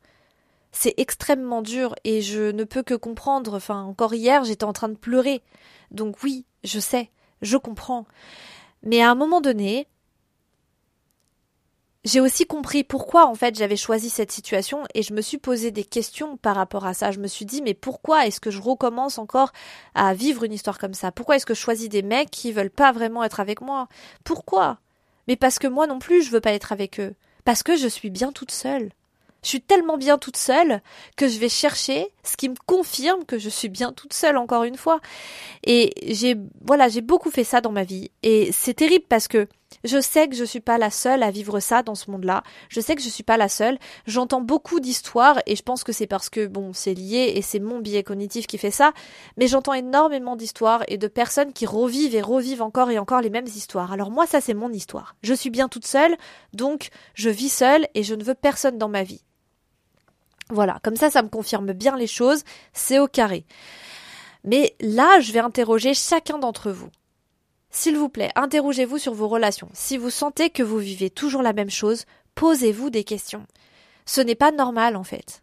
c'est 0.71 0.93
extrêmement 0.97 1.61
dur 1.61 1.95
et 2.03 2.21
je 2.21 2.51
ne 2.51 2.63
peux 2.63 2.83
que 2.83 2.93
comprendre. 2.93 3.55
Enfin, 3.55 3.83
encore 3.83 4.13
hier, 4.13 4.43
j'étais 4.43 4.63
en 4.63 4.73
train 4.73 4.89
de 4.89 4.95
pleurer. 4.95 5.41
Donc 5.91 6.23
oui, 6.23 6.45
je 6.63 6.79
sais, 6.79 7.09
je 7.41 7.57
comprends. 7.57 8.05
Mais 8.83 9.01
à 9.01 9.11
un 9.11 9.15
moment 9.15 9.41
donné, 9.41 9.87
j'ai 12.03 12.19
aussi 12.19 12.45
compris 12.45 12.83
pourquoi 12.83 13.27
en 13.27 13.35
fait 13.35 13.55
j'avais 13.55 13.75
choisi 13.75 14.09
cette 14.09 14.31
situation 14.31 14.83
et 14.95 15.03
je 15.03 15.13
me 15.13 15.21
suis 15.21 15.37
posé 15.37 15.69
des 15.69 15.83
questions 15.83 16.35
par 16.37 16.55
rapport 16.55 16.85
à 16.85 16.95
ça. 16.95 17.11
Je 17.11 17.19
me 17.19 17.27
suis 17.27 17.45
dit 17.45 17.61
mais 17.61 17.75
pourquoi 17.75 18.25
est-ce 18.25 18.39
que 18.39 18.49
je 18.49 18.61
recommence 18.61 19.19
encore 19.19 19.51
à 19.93 20.13
vivre 20.15 20.43
une 20.43 20.53
histoire 20.53 20.79
comme 20.79 20.95
ça? 20.95 21.11
Pourquoi 21.11 21.35
est-ce 21.35 21.45
que 21.45 21.53
je 21.53 21.59
choisis 21.59 21.89
des 21.89 22.01
mecs 22.01 22.31
qui 22.31 22.51
veulent 22.51 22.71
pas 22.71 22.91
vraiment 22.91 23.23
être 23.23 23.39
avec 23.39 23.61
moi? 23.61 23.87
Pourquoi? 24.23 24.79
Mais 25.27 25.35
parce 25.35 25.59
que 25.59 25.67
moi 25.67 25.85
non 25.85 25.99
plus 25.99 26.23
je 26.23 26.31
veux 26.31 26.41
pas 26.41 26.53
être 26.53 26.71
avec 26.71 26.99
eux. 26.99 27.13
Parce 27.45 27.61
que 27.61 27.75
je 27.75 27.87
suis 27.87 28.09
bien 28.09 28.31
toute 28.31 28.51
seule. 28.51 28.91
Je 29.43 29.49
suis 29.49 29.61
tellement 29.61 29.97
bien 29.97 30.19
toute 30.19 30.37
seule 30.37 30.81
que 31.17 31.27
je 31.27 31.39
vais 31.39 31.49
chercher 31.49 32.13
ce 32.23 32.37
qui 32.37 32.47
me 32.47 32.55
confirme 32.67 33.25
que 33.25 33.39
je 33.39 33.49
suis 33.49 33.69
bien 33.69 33.91
toute 33.91 34.13
seule 34.13 34.37
encore 34.37 34.63
une 34.65 34.77
fois. 34.77 34.99
Et 35.63 35.93
j'ai 36.13 36.37
voilà, 36.63 36.89
j'ai 36.89 37.01
beaucoup 37.01 37.31
fait 37.31 37.43
ça 37.43 37.59
dans 37.59 37.71
ma 37.71 37.83
vie 37.83 38.11
et 38.21 38.51
c'est 38.51 38.75
terrible 38.75 39.05
parce 39.09 39.27
que 39.27 39.47
je 39.83 39.99
sais 39.99 40.27
que 40.27 40.35
je 40.35 40.43
suis 40.43 40.59
pas 40.59 40.77
la 40.77 40.91
seule 40.91 41.23
à 41.23 41.31
vivre 41.31 41.59
ça 41.59 41.81
dans 41.81 41.95
ce 41.95 42.11
monde-là. 42.11 42.43
Je 42.69 42.79
sais 42.79 42.95
que 42.95 43.01
je 43.01 43.09
suis 43.09 43.23
pas 43.23 43.37
la 43.37 43.49
seule. 43.49 43.79
J'entends 44.05 44.41
beaucoup 44.41 44.79
d'histoires 44.79 45.39
et 45.47 45.55
je 45.55 45.63
pense 45.63 45.83
que 45.83 45.91
c'est 45.91 46.05
parce 46.05 46.29
que 46.29 46.45
bon, 46.45 46.71
c'est 46.71 46.93
lié 46.93 47.33
et 47.35 47.41
c'est 47.41 47.59
mon 47.59 47.79
biais 47.79 48.03
cognitif 48.03 48.45
qui 48.45 48.59
fait 48.59 48.69
ça, 48.69 48.93
mais 49.37 49.47
j'entends 49.47 49.73
énormément 49.73 50.35
d'histoires 50.35 50.83
et 50.87 50.99
de 50.99 51.07
personnes 51.07 51.51
qui 51.51 51.65
revivent 51.65 52.13
et 52.13 52.21
revivent 52.21 52.61
encore 52.61 52.91
et 52.91 52.99
encore 52.99 53.21
les 53.21 53.31
mêmes 53.31 53.47
histoires. 53.47 53.91
Alors 53.91 54.11
moi 54.11 54.27
ça 54.27 54.39
c'est 54.39 54.53
mon 54.53 54.71
histoire. 54.71 55.15
Je 55.23 55.33
suis 55.33 55.49
bien 55.49 55.67
toute 55.67 55.87
seule, 55.87 56.15
donc 56.53 56.89
je 57.15 57.31
vis 57.31 57.49
seule 57.49 57.87
et 57.95 58.03
je 58.03 58.13
ne 58.13 58.23
veux 58.23 58.35
personne 58.35 58.77
dans 58.77 58.89
ma 58.89 59.01
vie. 59.01 59.23
Voilà, 60.51 60.79
comme 60.83 60.97
ça, 60.97 61.09
ça 61.09 61.23
me 61.23 61.29
confirme 61.29 61.71
bien 61.71 61.95
les 61.95 62.07
choses, 62.07 62.43
c'est 62.73 62.99
au 62.99 63.07
carré. 63.07 63.45
Mais 64.43 64.75
là, 64.81 65.19
je 65.21 65.31
vais 65.31 65.39
interroger 65.39 65.93
chacun 65.93 66.39
d'entre 66.39 66.71
vous. 66.71 66.89
S'il 67.69 67.97
vous 67.97 68.09
plaît, 68.09 68.31
interrogez-vous 68.35 68.97
sur 68.97 69.13
vos 69.13 69.29
relations. 69.29 69.69
Si 69.73 69.97
vous 69.97 70.09
sentez 70.09 70.49
que 70.49 70.61
vous 70.61 70.77
vivez 70.77 71.09
toujours 71.09 71.41
la 71.41 71.53
même 71.53 71.69
chose, 71.69 72.05
posez-vous 72.35 72.89
des 72.89 73.05
questions. 73.05 73.45
Ce 74.05 74.19
n'est 74.19 74.35
pas 74.35 74.51
normal, 74.51 74.97
en 74.97 75.05
fait. 75.05 75.41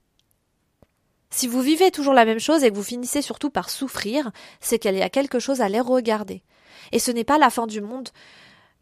Si 1.31 1.47
vous 1.47 1.63
vivez 1.63 1.91
toujours 1.91 2.15
la 2.15 2.27
même 2.27 2.41
chose 2.41 2.63
et 2.65 2.71
que 2.71 2.77
vous 2.77 2.83
finissez 2.83 3.23
surtout 3.23 3.51
par 3.51 3.71
souffrir, 3.71 4.31
c'est 4.61 4.79
qu'il 4.79 4.95
y 4.95 5.03
a 5.03 5.11
quelque 5.11 5.39
chose 5.39 5.63
à 5.63 5.71
les 5.71 5.81
regarder. 5.81 6.43
Et 6.93 6.99
ce 6.99 7.11
n'est 7.11 7.25
pas 7.25 7.39
la 7.39 7.51
fin 7.51 7.67
du 7.67 7.81
monde 7.81 8.11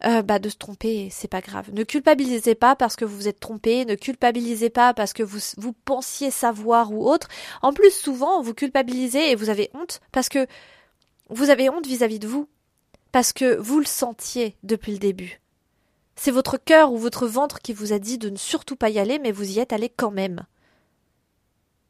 euh, 0.05 0.21
bah, 0.21 0.37
de 0.37 0.49
se 0.49 0.57
tromper, 0.57 1.09
c'est 1.11 1.27
pas 1.27 1.41
grave. 1.41 1.71
Ne 1.73 1.83
culpabilisez 1.83 2.53
pas 2.53 2.75
parce 2.75 2.95
que 2.95 3.03
vous 3.03 3.15
vous 3.15 3.27
êtes 3.27 3.39
trompé, 3.39 3.83
ne 3.85 3.95
culpabilisez 3.95 4.69
pas 4.69 4.93
parce 4.93 5.11
que 5.11 5.23
vous, 5.23 5.39
vous 5.57 5.73
pensiez 5.73 6.29
savoir 6.29 6.91
ou 6.93 7.09
autre. 7.09 7.27
En 7.63 7.73
plus, 7.73 7.91
souvent, 7.91 8.41
vous 8.41 8.53
culpabilisez 8.53 9.31
et 9.31 9.35
vous 9.35 9.49
avez 9.49 9.71
honte 9.73 9.99
parce 10.11 10.29
que 10.29 10.45
vous 11.29 11.49
avez 11.49 11.69
honte 11.69 11.87
vis-à-vis 11.87 12.19
de 12.19 12.27
vous. 12.27 12.47
Parce 13.11 13.33
que 13.33 13.55
vous 13.55 13.79
le 13.79 13.85
sentiez 13.85 14.55
depuis 14.63 14.91
le 14.91 14.99
début. 14.99 15.41
C'est 16.15 16.31
votre 16.31 16.57
cœur 16.57 16.91
ou 16.91 16.97
votre 16.97 17.25
ventre 17.25 17.59
qui 17.59 17.73
vous 17.73 17.93
a 17.93 17.99
dit 17.99 18.19
de 18.19 18.29
ne 18.29 18.37
surtout 18.37 18.75
pas 18.75 18.89
y 18.89 18.99
aller, 18.99 19.17
mais 19.17 19.31
vous 19.31 19.49
y 19.49 19.59
êtes 19.59 19.73
allé 19.73 19.89
quand 19.89 20.11
même. 20.11 20.45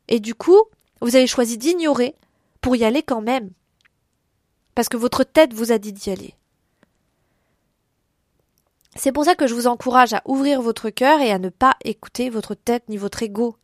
Et 0.08 0.20
du 0.22 0.36
coup, 0.36 0.62
vous 1.02 1.16
avez 1.16 1.28
choisi 1.28 1.58
d'ignorer 1.58 2.16
pour 2.62 2.76
y 2.76 2.86
aller 2.86 3.04
quand 3.04 3.22
même. 3.22 3.50
Parce 4.76 4.90
que 4.90 4.98
votre 4.98 5.24
tête 5.24 5.54
vous 5.54 5.72
a 5.72 5.78
dit 5.78 5.92
d'y 5.92 6.10
aller. 6.10 6.37
C'est 8.98 9.12
pour 9.12 9.26
ça 9.26 9.36
que 9.36 9.48
je 9.48 9.54
vous 9.54 9.68
encourage 9.68 10.14
à 10.14 10.22
ouvrir 10.26 10.62
votre 10.62 10.90
cœur 10.90 11.22
et 11.22 11.32
à 11.32 11.40
ne 11.40 11.50
pas 11.50 11.76
écouter 11.86 12.30
votre 12.30 12.56
tête 12.56 12.84
ni 12.90 12.98
votre 12.98 13.22
ego. 13.22 13.56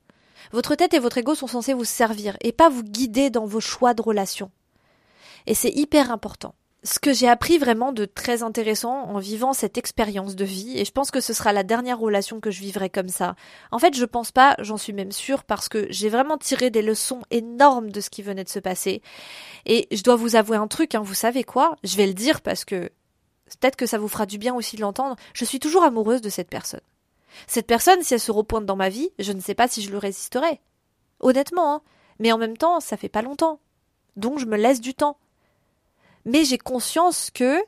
Votre 0.52 0.76
tête 0.76 0.94
et 0.94 1.00
votre 1.00 1.18
ego 1.18 1.36
sont 1.36 1.48
censés 1.48 1.74
vous 1.74 1.86
servir 1.86 2.38
et 2.42 2.52
pas 2.52 2.70
vous 2.70 2.84
guider 2.84 3.30
dans 3.30 3.46
vos 3.46 3.60
choix 3.60 3.94
de 3.94 4.02
relation. 4.02 4.52
Et 5.48 5.56
c'est 5.56 5.72
hyper 5.72 6.12
important. 6.12 6.54
ce 6.84 7.00
que 7.00 7.14
j'ai 7.14 7.30
appris 7.30 7.58
vraiment 7.58 7.94
de 7.94 8.06
très 8.06 8.44
intéressant 8.44 9.04
en 9.04 9.18
vivant 9.18 9.54
cette 9.54 9.78
expérience 9.78 10.36
de 10.36 10.44
vie, 10.44 10.78
et 10.78 10.86
je 10.86 10.92
pense 10.92 11.12
que 11.12 11.22
ce 11.22 11.34
sera 11.34 11.54
la 11.54 11.64
dernière 11.64 11.98
relation 11.98 12.42
que 12.42 12.52
je 12.52 12.60
vivrai 12.60 12.90
comme 12.90 13.08
ça. 13.08 13.36
En 13.72 13.80
fait, 13.80 13.96
je 13.96 14.06
pense 14.06 14.32
pas, 14.32 14.56
j'en 14.60 14.78
suis 14.78 14.92
même 14.92 15.14
sûre, 15.14 15.46
parce 15.46 15.70
que 15.70 15.88
j'ai 15.90 16.10
vraiment 16.10 16.38
tiré 16.38 16.70
des 16.70 16.82
leçons 16.82 17.22
énormes 17.32 17.90
de 17.90 18.02
ce 18.02 18.10
qui 18.10 18.22
venait 18.22 18.44
de 18.44 18.50
se 18.50 18.60
passer. 18.60 19.02
Et 19.66 19.88
je 19.92 20.04
dois 20.04 20.18
vous 20.18 20.36
avouer 20.36 20.58
un 20.58 20.68
truc, 20.68 20.94
hein, 20.94 21.02
vous 21.02 21.14
savez 21.14 21.44
quoi? 21.44 21.78
Je 21.84 21.96
vais 21.96 22.08
le 22.08 22.14
dire 22.14 22.42
parce 22.42 22.66
que 22.66 22.90
peut-être 23.60 23.76
que 23.76 23.86
ça 23.86 23.98
vous 23.98 24.08
fera 24.08 24.26
du 24.26 24.38
bien 24.38 24.56
aussi 24.56 24.76
de 24.76 24.82
l'entendre. 24.82 25.16
Je 25.34 25.46
suis 25.46 25.60
toujours 25.60 25.84
amoureuse 25.84 26.22
de 26.22 26.30
cette 26.30 26.50
personne. 26.50 26.82
Cette 27.48 27.68
personne, 27.68 28.04
si 28.04 28.14
elle 28.14 28.20
se 28.20 28.32
repointe 28.32 28.66
dans 28.66 28.76
ma 28.76 28.90
vie, 28.90 29.10
je 29.20 29.32
ne 29.32 29.42
sais 29.42 29.56
pas 29.56 29.68
si 29.68 29.82
je 29.82 29.90
lui 29.90 29.98
résisterai. 29.98 30.60
Honnêtement, 31.20 31.76
hein. 31.76 31.82
Mais 32.20 32.32
en 32.32 32.38
même 32.38 32.58
temps, 32.58 32.80
ça 32.80 32.96
fait 32.96 33.10
pas 33.10 33.24
longtemps. 33.24 33.60
Donc 34.16 34.38
je 34.38 34.46
me 34.46 34.56
laisse 34.56 34.82
du 34.82 34.94
temps 34.94 35.18
mais 36.26 36.46
j'ai 36.46 36.58
conscience 36.58 37.32
que 37.32 37.62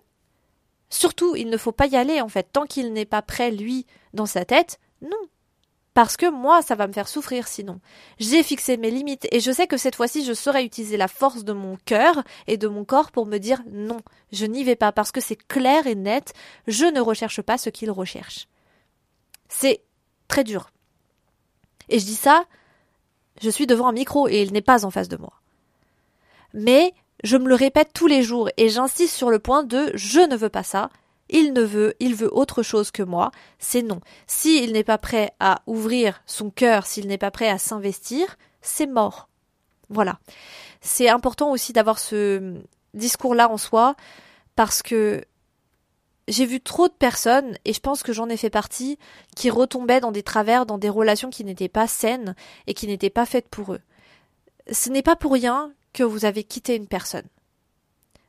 surtout 0.89 1.35
il 1.35 1.49
ne 1.49 1.57
faut 1.57 1.71
pas 1.71 1.87
y 1.87 1.95
aller 1.95 2.21
en 2.21 2.29
fait 2.29 2.47
tant 2.51 2.65
qu'il 2.65 2.93
n'est 2.93 3.05
pas 3.05 3.21
prêt 3.21 3.51
lui 3.51 3.85
dans 4.13 4.25
sa 4.25 4.45
tête 4.45 4.79
non 5.01 5.17
parce 5.95 6.17
que 6.17 6.29
moi 6.29 6.61
ça 6.61 6.75
va 6.75 6.87
me 6.87 6.93
faire 6.93 7.07
souffrir 7.07 7.47
sinon. 7.47 7.79
J'ai 8.19 8.43
fixé 8.43 8.75
mes 8.77 8.91
limites 8.91 9.27
et 9.31 9.39
je 9.39 9.51
sais 9.51 9.65
que 9.65 9.77
cette 9.77 9.95
fois-ci 9.95 10.25
je 10.25 10.33
saurai 10.33 10.63
utiliser 10.63 10.97
la 10.97 11.07
force 11.07 11.45
de 11.45 11.53
mon 11.53 11.77
cœur 11.85 12.21
et 12.47 12.57
de 12.57 12.67
mon 12.67 12.83
corps 12.83 13.11
pour 13.11 13.25
me 13.25 13.37
dire 13.39 13.63
non 13.71 14.01
je 14.33 14.45
n'y 14.45 14.65
vais 14.65 14.75
pas 14.75 14.91
parce 14.91 15.13
que 15.13 15.21
c'est 15.21 15.41
clair 15.47 15.87
et 15.87 15.95
net 15.95 16.33
je 16.67 16.85
ne 16.85 16.99
recherche 16.99 17.41
pas 17.41 17.57
ce 17.57 17.69
qu'il 17.69 17.89
recherche. 17.89 18.47
C'est 19.47 19.81
très 20.27 20.43
dur. 20.43 20.69
Et 21.87 21.97
je 21.97 22.05
dis 22.05 22.15
ça 22.15 22.43
je 23.41 23.49
suis 23.49 23.65
devant 23.65 23.87
un 23.87 23.93
micro 23.93 24.27
et 24.27 24.41
il 24.41 24.51
n'est 24.51 24.61
pas 24.61 24.85
en 24.85 24.91
face 24.91 25.07
de 25.07 25.17
moi. 25.17 25.33
Mais 26.53 26.93
je 27.23 27.37
me 27.37 27.47
le 27.47 27.55
répète 27.55 27.91
tous 27.93 28.07
les 28.07 28.21
jours 28.21 28.49
et 28.57 28.67
j'insiste 28.67 29.15
sur 29.15 29.29
le 29.29 29.39
point 29.39 29.63
de 29.63 29.91
je 29.95 30.19
ne 30.19 30.35
veux 30.35 30.49
pas 30.49 30.63
ça. 30.63 30.89
Il 31.29 31.53
ne 31.53 31.61
veut, 31.61 31.95
il 31.99 32.15
veut 32.15 32.33
autre 32.33 32.61
chose 32.61 32.91
que 32.91 33.03
moi, 33.03 33.31
c'est 33.57 33.81
non. 33.81 33.99
S'il 34.27 34.73
n'est 34.73 34.83
pas 34.83 34.97
prêt 34.97 35.31
à 35.39 35.61
ouvrir 35.65 36.21
son 36.25 36.49
cœur, 36.49 36.85
s'il 36.85 37.07
n'est 37.07 37.17
pas 37.17 37.31
prêt 37.31 37.49
à 37.49 37.57
s'investir, 37.57 38.37
c'est 38.61 38.87
mort. 38.87 39.29
Voilà. 39.89 40.19
C'est 40.81 41.09
important 41.09 41.51
aussi 41.51 41.73
d'avoir 41.73 41.99
ce 41.99 42.55
discours-là 42.93 43.49
en 43.49 43.57
soi 43.57 43.95
parce 44.55 44.83
que 44.83 45.25
j'ai 46.27 46.45
vu 46.45 46.59
trop 46.59 46.87
de 46.87 46.93
personnes, 46.93 47.57
et 47.65 47.73
je 47.73 47.79
pense 47.79 48.01
que 48.01 48.13
j'en 48.13 48.29
ai 48.29 48.37
fait 48.37 48.49
partie, 48.49 48.97
qui 49.35 49.49
retombaient 49.49 49.99
dans 49.99 50.11
des 50.11 50.23
travers, 50.23 50.65
dans 50.65 50.77
des 50.77 50.89
relations 50.89 51.29
qui 51.29 51.43
n'étaient 51.43 51.69
pas 51.69 51.87
saines 51.87 52.35
et 52.65 52.73
qui 52.73 52.87
n'étaient 52.87 53.11
pas 53.11 53.25
faites 53.25 53.47
pour 53.47 53.73
eux. 53.73 53.81
Ce 54.71 54.89
n'est 54.89 55.03
pas 55.03 55.15
pour 55.15 55.33
rien 55.33 55.71
que 55.93 56.03
vous 56.03 56.25
avez 56.25 56.43
quitté 56.43 56.75
une 56.75 56.87
personne. 56.87 57.27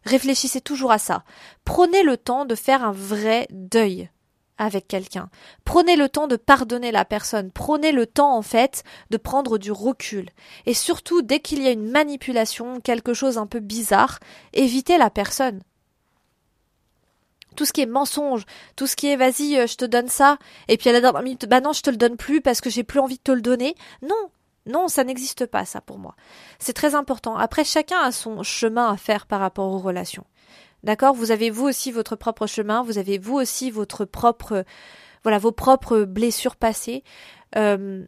Réfléchissez 0.06 0.60
toujours 0.60 0.92
à 0.92 0.98
ça. 0.98 1.24
Prenez 1.64 2.04
le 2.04 2.16
temps 2.16 2.44
de 2.44 2.54
faire 2.54 2.84
un 2.84 2.92
vrai 2.92 3.48
deuil 3.50 4.08
avec 4.56 4.86
quelqu'un. 4.88 5.28
Prenez 5.64 5.96
le 5.96 6.08
temps 6.08 6.28
de 6.28 6.36
pardonner 6.36 6.92
la 6.92 7.04
personne. 7.04 7.50
Prenez 7.50 7.90
le 7.90 8.06
temps, 8.06 8.36
en 8.36 8.42
fait, 8.42 8.84
de 9.10 9.16
prendre 9.16 9.58
du 9.58 9.72
recul. 9.72 10.30
Et 10.64 10.74
surtout, 10.74 11.22
dès 11.22 11.40
qu'il 11.40 11.62
y 11.62 11.66
a 11.66 11.72
une 11.72 11.90
manipulation, 11.90 12.80
quelque 12.80 13.14
chose 13.14 13.36
un 13.36 13.46
peu 13.46 13.60
bizarre, 13.60 14.20
évitez 14.52 14.96
la 14.96 15.10
personne. 15.10 15.60
Tout 17.56 17.64
ce 17.64 17.72
qui 17.72 17.80
est 17.80 17.86
mensonge, 17.86 18.44
tout 18.76 18.86
ce 18.86 18.94
qui 18.96 19.08
est 19.08 19.16
vas-y, 19.16 19.56
euh, 19.56 19.66
je 19.66 19.76
te 19.76 19.86
donne 19.86 20.08
ça, 20.08 20.36
et 20.68 20.76
puis 20.76 20.90
à 20.90 20.92
la 20.92 21.00
dernière 21.00 21.22
minute, 21.22 21.46
bah 21.46 21.62
non, 21.62 21.72
je 21.72 21.80
te 21.80 21.88
le 21.88 21.96
donne 21.96 22.18
plus 22.18 22.42
parce 22.42 22.60
que 22.60 22.68
j'ai 22.68 22.84
plus 22.84 23.00
envie 23.00 23.16
de 23.16 23.22
te 23.22 23.32
le 23.32 23.40
donner. 23.40 23.74
Non, 24.02 24.30
non, 24.66 24.88
ça 24.88 25.04
n'existe 25.04 25.46
pas, 25.46 25.64
ça, 25.64 25.80
pour 25.80 25.98
moi. 25.98 26.16
C'est 26.58 26.72
très 26.72 26.94
important. 26.94 27.36
Après, 27.36 27.64
chacun 27.64 28.00
a 28.00 28.12
son 28.12 28.42
chemin 28.42 28.90
à 28.90 28.96
faire 28.96 29.26
par 29.26 29.40
rapport 29.40 29.72
aux 29.72 29.78
relations. 29.78 30.26
D'accord? 30.82 31.14
Vous 31.14 31.30
avez 31.30 31.50
vous 31.50 31.66
aussi 31.66 31.92
votre 31.92 32.16
propre 32.16 32.46
chemin, 32.46 32.82
vous 32.82 32.98
avez 32.98 33.18
vous 33.18 33.34
aussi 33.34 33.70
votre 33.70 34.04
propre, 34.04 34.64
voilà, 35.22 35.38
vos 35.38 35.52
propres 35.52 36.00
blessures 36.00 36.56
passées. 36.56 37.04
Euh, 37.56 38.04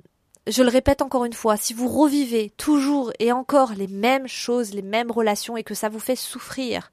je 0.49 0.63
le 0.63 0.69
répète 0.69 1.03
encore 1.03 1.25
une 1.25 1.33
fois, 1.33 1.57
si 1.57 1.75
vous 1.75 1.89
revivez 1.89 2.51
toujours 2.57 3.13
et 3.19 3.33
encore 3.33 3.75
les 3.75 3.87
mêmes 3.87 4.27
choses, 4.27 4.75
les 4.75 4.83
mêmes 4.83 5.11
relations 5.11 5.57
et 5.57 5.65
que 5.65 5.75
ça 5.75 5.89
vous 5.89 6.01
fait 6.01 6.17
souffrir, 6.17 6.93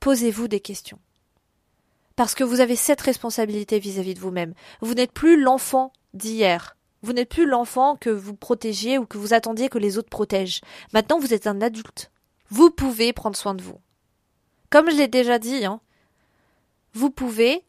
posez-vous 0.00 0.48
des 0.48 0.60
questions. 0.60 0.98
Parce 2.16 2.34
que 2.34 2.44
vous 2.44 2.60
avez 2.60 2.76
cette 2.76 3.00
responsabilité 3.00 3.78
vis-à-vis 3.78 4.12
-vis 4.12 4.14
de 4.14 4.20
vous-même. 4.20 4.54
Vous 4.80 4.94
n'êtes 4.94 5.12
plus 5.12 5.40
l'enfant 5.40 5.92
d'hier. 6.14 6.76
Vous 7.02 7.12
n'êtes 7.12 7.30
plus 7.30 7.46
l'enfant 7.46 7.96
que 7.96 8.10
vous 8.10 8.34
protégiez 8.34 8.98
ou 8.98 9.06
que 9.06 9.18
vous 9.18 9.32
attendiez 9.32 9.68
que 9.68 9.78
les 9.78 9.98
autres 9.98 10.10
protègent. 10.10 10.60
Maintenant, 10.92 11.18
vous 11.18 11.32
êtes 11.32 11.46
un 11.46 11.60
adulte. 11.60 12.10
Vous 12.50 12.70
pouvez 12.70 13.12
prendre 13.12 13.36
soin 13.36 13.54
de 13.54 13.62
vous. 13.62 13.80
Comme 14.68 14.90
je 14.90 14.96
l'ai 14.96 15.08
déjà 15.08 15.38
dit, 15.38 15.64
hein, 15.64 15.80
vous 16.92 17.10
pouvez 17.10 17.64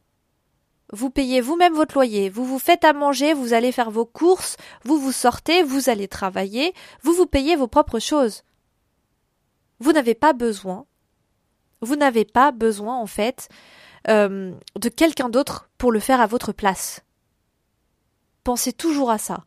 vous 0.93 1.09
payez 1.09 1.39
vous-même 1.39 1.73
votre 1.73 1.95
loyer, 1.95 2.29
vous 2.29 2.43
vous 2.43 2.59
faites 2.59 2.83
à 2.83 2.91
manger, 2.91 3.33
vous 3.33 3.53
allez 3.53 3.71
faire 3.71 3.91
vos 3.91 4.05
courses, 4.05 4.57
vous 4.83 4.99
vous 4.99 5.13
sortez, 5.13 5.63
vous 5.63 5.89
allez 5.89 6.07
travailler, 6.07 6.73
vous 7.01 7.13
vous 7.13 7.25
payez 7.25 7.55
vos 7.55 7.67
propres 7.67 7.99
choses. 7.99 8.43
Vous 9.79 9.93
n'avez 9.93 10.15
pas 10.15 10.33
besoin, 10.33 10.85
vous 11.81 11.95
n'avez 11.95 12.25
pas 12.25 12.51
besoin 12.51 12.97
en 12.97 13.07
fait 13.07 13.47
euh, 14.09 14.53
de 14.75 14.89
quelqu'un 14.89 15.29
d'autre 15.29 15.69
pour 15.77 15.91
le 15.91 15.99
faire 15.99 16.21
à 16.21 16.27
votre 16.27 16.51
place. 16.51 17.01
Pensez 18.43 18.73
toujours 18.73 19.11
à 19.11 19.17
ça. 19.17 19.45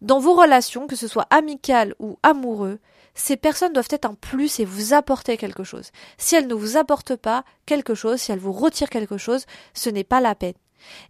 Dans 0.00 0.18
vos 0.18 0.34
relations, 0.34 0.86
que 0.86 0.96
ce 0.96 1.06
soit 1.06 1.26
amicales 1.30 1.94
ou 1.98 2.18
amoureux, 2.22 2.80
ces 3.14 3.36
personnes 3.36 3.72
doivent 3.72 3.88
être 3.90 4.06
un 4.06 4.14
plus 4.14 4.58
et 4.58 4.64
vous 4.64 4.94
apporter 4.94 5.36
quelque 5.36 5.64
chose. 5.64 5.90
Si 6.18 6.34
elles 6.34 6.46
ne 6.46 6.54
vous 6.54 6.76
apportent 6.76 7.16
pas 7.16 7.44
quelque 7.66 7.94
chose, 7.94 8.20
si 8.20 8.32
elles 8.32 8.38
vous 8.38 8.52
retirent 8.52 8.90
quelque 8.90 9.18
chose, 9.18 9.46
ce 9.74 9.90
n'est 9.90 10.04
pas 10.04 10.20
la 10.20 10.34
peine. 10.34 10.54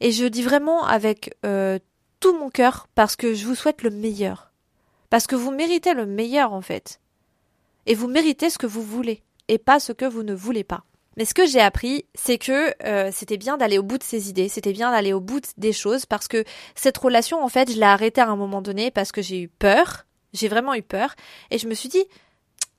Et 0.00 0.12
je 0.12 0.26
dis 0.26 0.42
vraiment 0.42 0.84
avec 0.84 1.36
euh, 1.46 1.78
tout 2.20 2.36
mon 2.36 2.50
cœur 2.50 2.88
parce 2.94 3.16
que 3.16 3.34
je 3.34 3.46
vous 3.46 3.54
souhaite 3.54 3.82
le 3.82 3.90
meilleur. 3.90 4.52
Parce 5.10 5.26
que 5.26 5.36
vous 5.36 5.50
méritez 5.50 5.94
le 5.94 6.06
meilleur 6.06 6.52
en 6.52 6.60
fait. 6.60 7.00
Et 7.86 7.94
vous 7.94 8.08
méritez 8.08 8.50
ce 8.50 8.58
que 8.58 8.66
vous 8.66 8.82
voulez 8.82 9.22
et 9.48 9.58
pas 9.58 9.80
ce 9.80 9.92
que 9.92 10.04
vous 10.04 10.22
ne 10.22 10.34
voulez 10.34 10.64
pas. 10.64 10.84
Mais 11.16 11.24
ce 11.24 11.34
que 11.34 11.46
j'ai 11.46 11.60
appris, 11.60 12.06
c'est 12.14 12.38
que 12.38 12.74
euh, 12.84 13.10
c'était 13.12 13.36
bien 13.36 13.56
d'aller 13.56 13.78
au 13.78 13.82
bout 13.82 13.98
de 13.98 14.02
ses 14.02 14.30
idées, 14.30 14.48
c'était 14.48 14.72
bien 14.72 14.90
d'aller 14.90 15.12
au 15.12 15.20
bout 15.20 15.42
des 15.56 15.72
choses, 15.72 16.06
parce 16.06 16.28
que 16.28 16.44
cette 16.74 16.96
relation, 16.96 17.42
en 17.42 17.48
fait, 17.48 17.70
je 17.70 17.76
l'ai 17.76 17.82
arrêtée 17.82 18.20
à 18.20 18.28
un 18.28 18.36
moment 18.36 18.62
donné 18.62 18.90
parce 18.90 19.12
que 19.12 19.20
j'ai 19.20 19.40
eu 19.40 19.48
peur, 19.48 20.06
j'ai 20.32 20.48
vraiment 20.48 20.74
eu 20.74 20.82
peur, 20.82 21.14
et 21.50 21.58
je 21.58 21.68
me 21.68 21.74
suis 21.74 21.88
dit, 21.88 22.04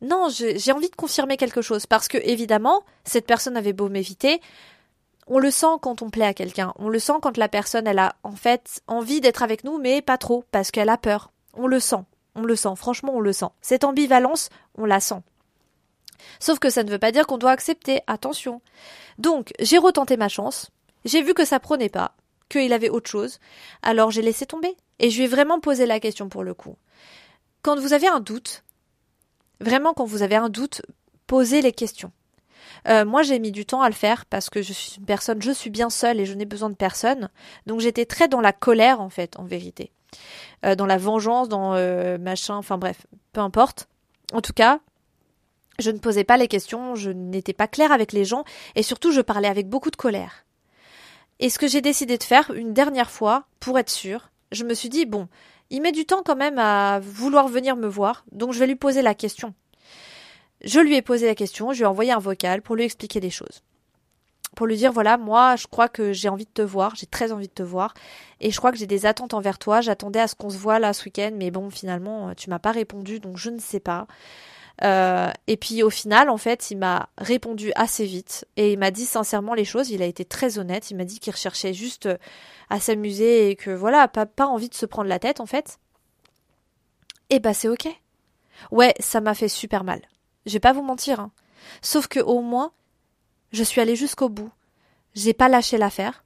non, 0.01 0.27
j'ai 0.29 0.71
envie 0.71 0.89
de 0.89 0.95
confirmer 0.95 1.37
quelque 1.37 1.61
chose, 1.61 1.85
parce 1.85 2.07
que 2.07 2.17
évidemment, 2.17 2.83
cette 3.03 3.27
personne 3.27 3.55
avait 3.55 3.73
beau 3.73 3.87
m'éviter, 3.87 4.41
on 5.27 5.39
le 5.39 5.51
sent 5.51 5.77
quand 5.81 6.01
on 6.01 6.09
plaît 6.09 6.25
à 6.25 6.33
quelqu'un, 6.33 6.73
on 6.77 6.89
le 6.89 6.99
sent 6.99 7.13
quand 7.21 7.37
la 7.37 7.47
personne, 7.47 7.87
elle 7.87 7.99
a 7.99 8.15
en 8.23 8.35
fait 8.35 8.81
envie 8.87 9.21
d'être 9.21 9.43
avec 9.43 9.63
nous, 9.63 9.77
mais 9.77 10.01
pas 10.01 10.17
trop, 10.17 10.43
parce 10.51 10.71
qu'elle 10.71 10.89
a 10.89 10.97
peur. 10.97 11.31
On 11.53 11.67
le 11.67 11.79
sent, 11.79 12.03
on 12.35 12.41
le 12.41 12.55
sent, 12.55 12.75
franchement, 12.75 13.13
on 13.15 13.21
le 13.21 13.31
sent. 13.31 13.45
Cette 13.61 13.83
ambivalence, 13.83 14.49
on 14.75 14.85
la 14.85 14.99
sent. 14.99 15.21
Sauf 16.39 16.59
que 16.59 16.69
ça 16.69 16.83
ne 16.83 16.91
veut 16.91 16.99
pas 16.99 17.11
dire 17.11 17.27
qu'on 17.27 17.37
doit 17.37 17.51
accepter, 17.51 18.01
attention. 18.07 18.61
Donc, 19.17 19.51
j'ai 19.59 19.77
retenté 19.77 20.17
ma 20.17 20.29
chance, 20.29 20.71
j'ai 21.05 21.21
vu 21.21 21.33
que 21.33 21.45
ça 21.45 21.59
prenait 21.59 21.89
pas, 21.89 22.15
qu'il 22.49 22.73
avait 22.73 22.89
autre 22.89 23.09
chose, 23.09 23.39
alors 23.81 24.11
j'ai 24.11 24.21
laissé 24.21 24.45
tomber. 24.45 24.75
Et 24.99 25.09
je 25.09 25.17
lui 25.17 25.25
ai 25.25 25.27
vraiment 25.27 25.59
posé 25.59 25.85
la 25.85 25.99
question 25.99 26.29
pour 26.29 26.43
le 26.43 26.53
coup. 26.53 26.77
Quand 27.61 27.79
vous 27.79 27.93
avez 27.93 28.07
un 28.07 28.19
doute, 28.19 28.63
vraiment 29.59 29.93
quand 29.93 30.05
vous 30.05 30.21
avez 30.21 30.35
un 30.35 30.49
doute, 30.49 30.81
posez 31.27 31.61
les 31.61 31.71
questions. 31.71 32.11
Euh, 32.87 33.05
moi, 33.05 33.23
j'ai 33.23 33.39
mis 33.39 33.51
du 33.51 33.65
temps 33.65 33.81
à 33.81 33.89
le 33.89 33.95
faire 33.95 34.25
parce 34.25 34.49
que 34.49 34.61
je 34.61 34.73
suis 34.73 34.97
une 34.97 35.05
personne, 35.05 35.41
je 35.41 35.51
suis 35.51 35.69
bien 35.69 35.89
seule 35.89 36.19
et 36.19 36.25
je 36.25 36.33
n'ai 36.33 36.45
besoin 36.45 36.69
de 36.69 36.75
personne. 36.75 37.29
Donc, 37.65 37.79
j'étais 37.79 38.05
très 38.05 38.27
dans 38.27 38.41
la 38.41 38.53
colère, 38.53 39.01
en 39.01 39.09
fait, 39.09 39.39
en 39.39 39.43
vérité. 39.43 39.91
Euh, 40.65 40.75
dans 40.75 40.85
la 40.85 40.97
vengeance, 40.97 41.49
dans 41.49 41.73
euh, 41.75 42.17
machin, 42.17 42.55
enfin 42.55 42.77
bref, 42.77 43.05
peu 43.31 43.41
importe. 43.41 43.87
En 44.33 44.41
tout 44.41 44.53
cas, 44.53 44.79
je 45.79 45.91
ne 45.91 45.97
posais 45.97 46.23
pas 46.23 46.37
les 46.37 46.47
questions, 46.47 46.95
je 46.95 47.11
n'étais 47.11 47.53
pas 47.53 47.67
claire 47.67 47.91
avec 47.91 48.11
les 48.11 48.25
gens, 48.25 48.43
et 48.75 48.83
surtout 48.83 49.11
je 49.11 49.21
parlais 49.21 49.47
avec 49.47 49.67
beaucoup 49.67 49.91
de 49.91 49.95
colère. 49.95 50.45
Et 51.39 51.49
ce 51.49 51.59
que 51.59 51.67
j'ai 51.67 51.81
décidé 51.81 52.17
de 52.17 52.23
faire 52.23 52.51
une 52.51 52.73
dernière 52.73 53.11
fois, 53.11 53.45
pour 53.59 53.77
être 53.79 53.89
sûre, 53.89 54.29
je 54.51 54.63
me 54.63 54.73
suis 54.73 54.89
dit, 54.89 55.05
bon, 55.05 55.27
il 55.69 55.81
met 55.81 55.91
du 55.91 56.05
temps 56.05 56.21
quand 56.23 56.35
même 56.35 56.59
à 56.59 56.99
vouloir 56.99 57.47
venir 57.47 57.75
me 57.75 57.87
voir, 57.87 58.25
donc 58.31 58.53
je 58.53 58.59
vais 58.59 58.67
lui 58.67 58.75
poser 58.75 59.01
la 59.01 59.15
question. 59.15 59.53
Je 60.63 60.79
lui 60.79 60.95
ai 60.95 61.01
posé 61.01 61.25
la 61.25 61.35
question, 61.35 61.73
je 61.73 61.79
lui 61.79 61.83
ai 61.83 61.87
envoyé 61.87 62.11
un 62.11 62.19
vocal 62.19 62.61
pour 62.61 62.75
lui 62.75 62.83
expliquer 62.83 63.19
des 63.19 63.31
choses. 63.31 63.63
Pour 64.55 64.67
lui 64.67 64.77
dire, 64.77 64.91
voilà, 64.91 65.17
moi, 65.17 65.55
je 65.55 65.65
crois 65.65 65.89
que 65.89 66.13
j'ai 66.13 66.29
envie 66.29 66.45
de 66.45 66.51
te 66.51 66.61
voir, 66.61 66.95
j'ai 66.95 67.07
très 67.07 67.31
envie 67.31 67.47
de 67.47 67.53
te 67.53 67.63
voir, 67.63 67.95
et 68.39 68.51
je 68.51 68.57
crois 68.57 68.71
que 68.71 68.77
j'ai 68.77 68.85
des 68.85 69.07
attentes 69.07 69.33
envers 69.33 69.57
toi, 69.57 69.81
j'attendais 69.81 70.19
à 70.19 70.27
ce 70.27 70.35
qu'on 70.35 70.51
se 70.51 70.57
voit 70.57 70.77
là 70.77 70.93
ce 70.93 71.05
week-end, 71.05 71.31
mais 71.33 71.49
bon, 71.49 71.71
finalement, 71.71 72.35
tu 72.35 72.51
m'as 72.51 72.59
pas 72.59 72.71
répondu, 72.71 73.19
donc 73.19 73.37
je 73.37 73.49
ne 73.49 73.59
sais 73.59 73.79
pas. 73.79 74.05
Euh, 74.81 75.31
et 75.47 75.57
puis 75.57 75.83
au 75.83 75.89
final, 75.89 76.29
en 76.29 76.37
fait, 76.37 76.71
il 76.71 76.77
m'a 76.77 77.09
répondu 77.17 77.71
assez 77.75 78.05
vite 78.05 78.47
et 78.57 78.73
il 78.73 78.79
m'a 78.79 78.91
dit 78.91 79.05
sincèrement 79.05 79.53
les 79.53 79.65
choses. 79.65 79.91
Il 79.91 80.01
a 80.01 80.05
été 80.05 80.25
très 80.25 80.57
honnête. 80.57 80.89
Il 80.91 80.97
m'a 80.97 81.05
dit 81.05 81.19
qu'il 81.19 81.31
recherchait 81.31 81.73
juste 81.73 82.07
euh, 82.07 82.17
à 82.69 82.79
s'amuser 82.79 83.49
et 83.49 83.55
que 83.55 83.71
voilà, 83.71 84.07
pas, 84.07 84.47
envie 84.47 84.69
de 84.69 84.73
se 84.73 84.85
prendre 84.85 85.09
la 85.09 85.19
tête 85.19 85.39
en 85.39 85.45
fait. 85.45 85.79
Et 87.29 87.39
bah 87.39 87.53
c'est 87.53 87.69
ok. 87.69 87.87
Ouais, 88.71 88.93
ça 88.99 89.21
m'a 89.21 89.33
fait 89.33 89.47
super 89.47 89.83
mal. 89.83 90.01
Je 90.45 90.53
vais 90.53 90.59
pas 90.59 90.73
vous 90.73 90.83
mentir. 90.83 91.19
Hein. 91.19 91.31
Sauf 91.81 92.07
que 92.07 92.19
au 92.19 92.41
moins, 92.41 92.71
je 93.51 93.63
suis 93.63 93.81
allée 93.81 93.95
jusqu'au 93.95 94.29
bout. 94.29 94.51
J'ai 95.15 95.33
pas 95.33 95.49
lâché 95.49 95.77
l'affaire. 95.77 96.23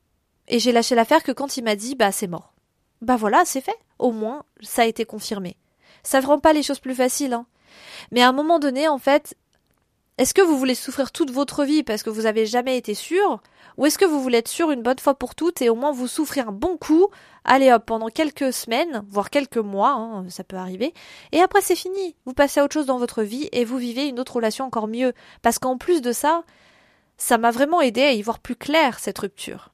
Et 0.48 0.60
j'ai 0.60 0.72
lâché 0.72 0.96
l'affaire 0.96 1.24
que 1.24 1.34
quand 1.34 1.58
il 1.58 1.64
m'a 1.64 1.76
dit, 1.76 1.96
bah, 1.96 2.14
c'est 2.14 2.28
mort. 2.28 2.54
Bah 3.02 3.18
voilà, 3.18 3.44
c'est 3.46 3.62
fait. 3.62 3.78
Au 4.00 4.12
moins, 4.12 4.44
ça 4.62 4.84
a 4.84 4.86
été 4.86 5.04
confirmé. 5.06 5.58
Ça 6.04 6.22
ne 6.22 6.26
rend 6.26 6.40
pas 6.40 6.54
les 6.54 6.64
choses 6.64 6.80
plus 6.80 6.96
faciles, 6.96 7.34
hein. 7.34 7.46
Mais 8.12 8.21
à 8.21 8.30
un 8.30 8.34
moment 8.34 8.60
donné, 8.60 8.88
en 8.88 8.97
fait, 8.97 9.36
est-ce 10.17 10.34
que 10.34 10.41
vous 10.41 10.58
voulez 10.58 10.75
souffrir 10.75 11.12
toute 11.12 11.32
votre 11.32 11.63
vie 11.63 11.84
parce 11.84 12.01
que 12.01 12.10
vous 12.10 12.25
avez 12.25 12.47
jamais 12.47 12.77
été 12.77 12.95
sûr 12.95 13.39
ou 13.77 13.86
est-ce 13.86 13.99
que 13.99 14.06
vous 14.06 14.19
voulez 14.19 14.39
être 14.39 14.47
sûr 14.47 14.71
une 14.71 14.82
bonne 14.82 14.97
fois 14.97 15.13
pour 15.13 15.36
toutes 15.36 15.62
et 15.62 15.69
au 15.69 15.75
moins 15.75 15.91
vous 15.91 16.08
souffrir 16.08 16.49
un 16.49 16.51
bon 16.51 16.77
coup 16.77 17.10
Allez 17.43 17.71
hop, 17.71 17.86
pendant 17.86 18.08
quelques 18.08 18.51
semaines, 18.51 19.03
voire 19.10 19.30
quelques 19.30 19.58
mois, 19.58 19.91
hein, 19.91 20.25
ça 20.30 20.43
peut 20.43 20.56
arriver, 20.56 20.93
et 21.32 21.39
après 21.39 21.62
c'est 21.62 21.75
fini. 21.75 22.15
Vous 22.25 22.34
passez 22.34 22.60
à 22.60 22.63
autre 22.63 22.73
chose 22.73 22.88
dans 22.88 22.97
votre 22.97 23.21
vie 23.21 23.47
et 23.51 23.63
vous 23.63 23.77
vivez 23.77 24.08
une 24.08 24.19
autre 24.19 24.38
relation 24.38 24.65
encore 24.65 24.88
mieux. 24.88 25.13
Parce 25.43 25.60
qu'en 25.60 25.77
plus 25.77 26.01
de 26.01 26.12
ça, 26.12 26.43
ça 27.17 27.38
m'a 27.38 27.51
vraiment 27.51 27.80
aidé 27.80 28.01
à 28.01 28.12
y 28.12 28.21
voir 28.23 28.39
plus 28.39 28.56
clair 28.56 28.97
cette 28.97 29.19
rupture. 29.19 29.69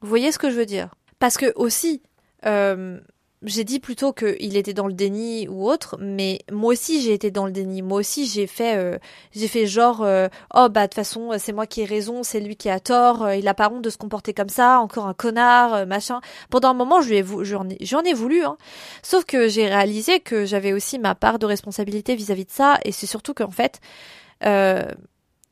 Vous 0.00 0.08
voyez 0.08 0.32
ce 0.32 0.38
que 0.38 0.50
je 0.50 0.56
veux 0.56 0.66
dire? 0.66 0.94
Parce 1.18 1.36
que 1.36 1.52
aussi, 1.56 2.02
euh, 2.46 2.98
j'ai 3.44 3.64
dit 3.64 3.80
plutôt 3.80 4.12
qu'il 4.12 4.56
était 4.56 4.72
dans 4.74 4.86
le 4.86 4.92
déni 4.92 5.48
ou 5.48 5.68
autre, 5.68 5.96
mais 6.00 6.40
moi 6.50 6.72
aussi 6.72 7.00
j'ai 7.00 7.12
été 7.12 7.30
dans 7.30 7.46
le 7.46 7.52
déni. 7.52 7.82
Moi 7.82 8.00
aussi 8.00 8.26
j'ai 8.26 8.46
fait, 8.46 8.76
euh, 8.76 8.98
j'ai 9.32 9.48
fait 9.48 9.66
genre, 9.66 10.02
euh, 10.02 10.28
oh 10.54 10.68
bah 10.70 10.82
de 10.82 10.86
toute 10.86 10.94
façon 10.94 11.30
c'est 11.38 11.52
moi 11.52 11.66
qui 11.66 11.82
ai 11.82 11.84
raison, 11.84 12.22
c'est 12.22 12.40
lui 12.40 12.56
qui 12.56 12.70
a 12.70 12.80
tort, 12.80 13.24
euh, 13.24 13.36
il 13.36 13.46
a 13.48 13.54
pas 13.54 13.70
honte 13.70 13.82
de 13.82 13.90
se 13.90 13.98
comporter 13.98 14.34
comme 14.34 14.48
ça, 14.48 14.80
encore 14.80 15.06
un 15.06 15.14
connard, 15.14 15.86
machin. 15.86 16.20
Pendant 16.50 16.70
un 16.70 16.74
moment 16.74 17.00
j'en 17.00 18.04
ai 18.04 18.14
voulu, 18.14 18.44
hein. 18.44 18.56
Sauf 19.02 19.24
que 19.24 19.48
j'ai 19.48 19.66
réalisé 19.66 20.20
que 20.20 20.44
j'avais 20.44 20.72
aussi 20.72 20.98
ma 20.98 21.14
part 21.14 21.38
de 21.38 21.46
responsabilité 21.46 22.14
vis-à-vis 22.14 22.46
de 22.46 22.50
ça, 22.50 22.78
et 22.84 22.92
c'est 22.92 23.06
surtout 23.06 23.34
qu'en 23.34 23.50
fait, 23.50 23.80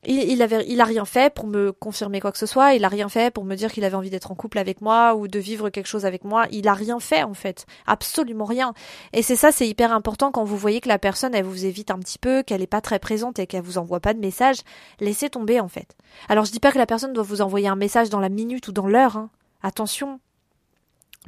il, 0.05 0.31
il, 0.31 0.41
avait, 0.41 0.65
il 0.67 0.81
a 0.81 0.85
rien 0.85 1.05
fait 1.05 1.33
pour 1.33 1.47
me 1.47 1.71
confirmer 1.71 2.19
quoi 2.19 2.31
que 2.31 2.37
ce 2.37 2.45
soit. 2.45 2.73
Il 2.73 2.85
a 2.85 2.87
rien 2.87 3.09
fait 3.09 3.33
pour 3.33 3.45
me 3.45 3.55
dire 3.55 3.71
qu'il 3.71 3.83
avait 3.83 3.95
envie 3.95 4.09
d'être 4.09 4.31
en 4.31 4.35
couple 4.35 4.57
avec 4.57 4.81
moi 4.81 5.15
ou 5.15 5.27
de 5.27 5.39
vivre 5.39 5.69
quelque 5.69 5.87
chose 5.87 6.05
avec 6.05 6.23
moi. 6.23 6.45
Il 6.51 6.67
a 6.67 6.73
rien 6.73 6.99
fait 6.99 7.23
en 7.23 7.33
fait, 7.33 7.65
absolument 7.87 8.45
rien. 8.45 8.73
Et 9.13 9.21
c'est 9.21 9.35
ça, 9.35 9.51
c'est 9.51 9.67
hyper 9.67 9.91
important 9.93 10.31
quand 10.31 10.43
vous 10.43 10.57
voyez 10.57 10.81
que 10.81 10.89
la 10.89 10.99
personne 10.99 11.35
elle 11.35 11.45
vous 11.45 11.65
évite 11.65 11.91
un 11.91 11.99
petit 11.99 12.19
peu, 12.19 12.43
qu'elle 12.43 12.61
est 12.61 12.67
pas 12.67 12.81
très 12.81 12.99
présente 12.99 13.39
et 13.39 13.47
qu'elle 13.47 13.63
vous 13.63 13.77
envoie 13.77 13.99
pas 13.99 14.13
de 14.13 14.19
message. 14.19 14.57
Laissez 14.99 15.29
tomber 15.29 15.59
en 15.59 15.67
fait. 15.67 15.95
Alors 16.29 16.45
je 16.45 16.51
dis 16.51 16.59
pas 16.59 16.71
que 16.71 16.77
la 16.77 16.85
personne 16.85 17.13
doit 17.13 17.23
vous 17.23 17.41
envoyer 17.41 17.67
un 17.67 17.75
message 17.75 18.09
dans 18.09 18.19
la 18.19 18.29
minute 18.29 18.67
ou 18.67 18.71
dans 18.71 18.87
l'heure. 18.87 19.17
Hein. 19.17 19.29
Attention, 19.61 20.19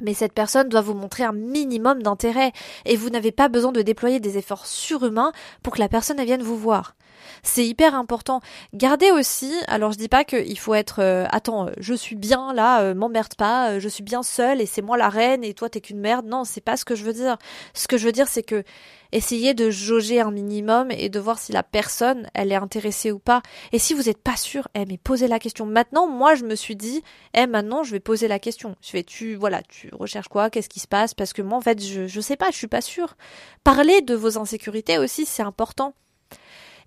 mais 0.00 0.14
cette 0.14 0.34
personne 0.34 0.68
doit 0.68 0.82
vous 0.82 0.94
montrer 0.94 1.24
un 1.24 1.32
minimum 1.32 2.02
d'intérêt 2.02 2.52
et 2.84 2.96
vous 2.96 3.08
n'avez 3.08 3.32
pas 3.32 3.48
besoin 3.48 3.72
de 3.72 3.82
déployer 3.82 4.20
des 4.20 4.36
efforts 4.36 4.66
surhumains 4.66 5.32
pour 5.62 5.74
que 5.74 5.78
la 5.78 5.88
personne 5.88 6.22
vienne 6.22 6.42
vous 6.42 6.58
voir. 6.58 6.96
C'est 7.42 7.66
hyper 7.66 7.94
important. 7.94 8.40
Gardez 8.74 9.10
aussi, 9.10 9.52
alors 9.68 9.92
je 9.92 9.98
dis 9.98 10.08
pas 10.08 10.24
qu'il 10.24 10.58
faut 10.58 10.74
être 10.74 11.00
euh, 11.00 11.26
attends, 11.30 11.68
je 11.78 11.94
suis 11.94 12.16
bien 12.16 12.52
là, 12.52 12.82
euh, 12.82 12.94
m'emmerde 12.94 13.34
pas, 13.34 13.72
euh, 13.72 13.80
je 13.80 13.88
suis 13.88 14.02
bien 14.02 14.22
seule 14.22 14.60
et 14.60 14.66
c'est 14.66 14.82
moi 14.82 14.96
la 14.96 15.08
reine 15.08 15.44
et 15.44 15.54
toi 15.54 15.68
t'es 15.68 15.80
qu'une 15.80 16.00
merde. 16.00 16.26
Non, 16.26 16.44
c'est 16.44 16.60
pas 16.60 16.76
ce 16.76 16.84
que 16.84 16.94
je 16.94 17.04
veux 17.04 17.12
dire. 17.12 17.36
Ce 17.74 17.88
que 17.88 17.98
je 17.98 18.06
veux 18.06 18.12
dire 18.12 18.28
c'est 18.28 18.42
que 18.42 18.64
essayez 19.12 19.54
de 19.54 19.70
jauger 19.70 20.20
un 20.20 20.30
minimum 20.30 20.90
et 20.90 21.08
de 21.08 21.20
voir 21.20 21.38
si 21.38 21.52
la 21.52 21.62
personne 21.62 22.28
elle 22.34 22.52
est 22.52 22.56
intéressée 22.56 23.12
ou 23.12 23.18
pas. 23.18 23.42
Et 23.72 23.78
si 23.78 23.94
vous 23.94 24.02
n'êtes 24.04 24.22
pas 24.22 24.36
sûr, 24.36 24.68
eh 24.74 24.84
mais 24.86 24.98
posez 24.98 25.28
la 25.28 25.38
question. 25.38 25.66
Maintenant, 25.66 26.06
moi 26.06 26.34
je 26.34 26.44
me 26.44 26.54
suis 26.54 26.76
dit, 26.76 27.02
eh 27.34 27.46
maintenant 27.46 27.82
je 27.82 27.92
vais 27.92 28.00
poser 28.00 28.28
la 28.28 28.38
question. 28.38 28.76
Je 28.82 28.92
vais 28.92 29.04
tu 29.04 29.34
voilà, 29.34 29.62
tu 29.62 29.90
recherches 29.92 30.28
quoi, 30.28 30.50
qu'est-ce 30.50 30.68
qui 30.68 30.80
se 30.80 30.88
passe? 30.88 31.14
Parce 31.14 31.32
que 31.32 31.42
moi 31.42 31.58
en 31.58 31.62
fait, 31.62 31.82
je 31.82 32.06
je 32.06 32.20
sais 32.20 32.36
pas, 32.36 32.50
je 32.50 32.56
suis 32.56 32.66
pas 32.66 32.80
sûre. 32.80 33.16
Parler 33.64 34.00
de 34.02 34.14
vos 34.14 34.38
insécurités 34.38 34.98
aussi, 34.98 35.26
c'est 35.26 35.42
important. 35.42 35.94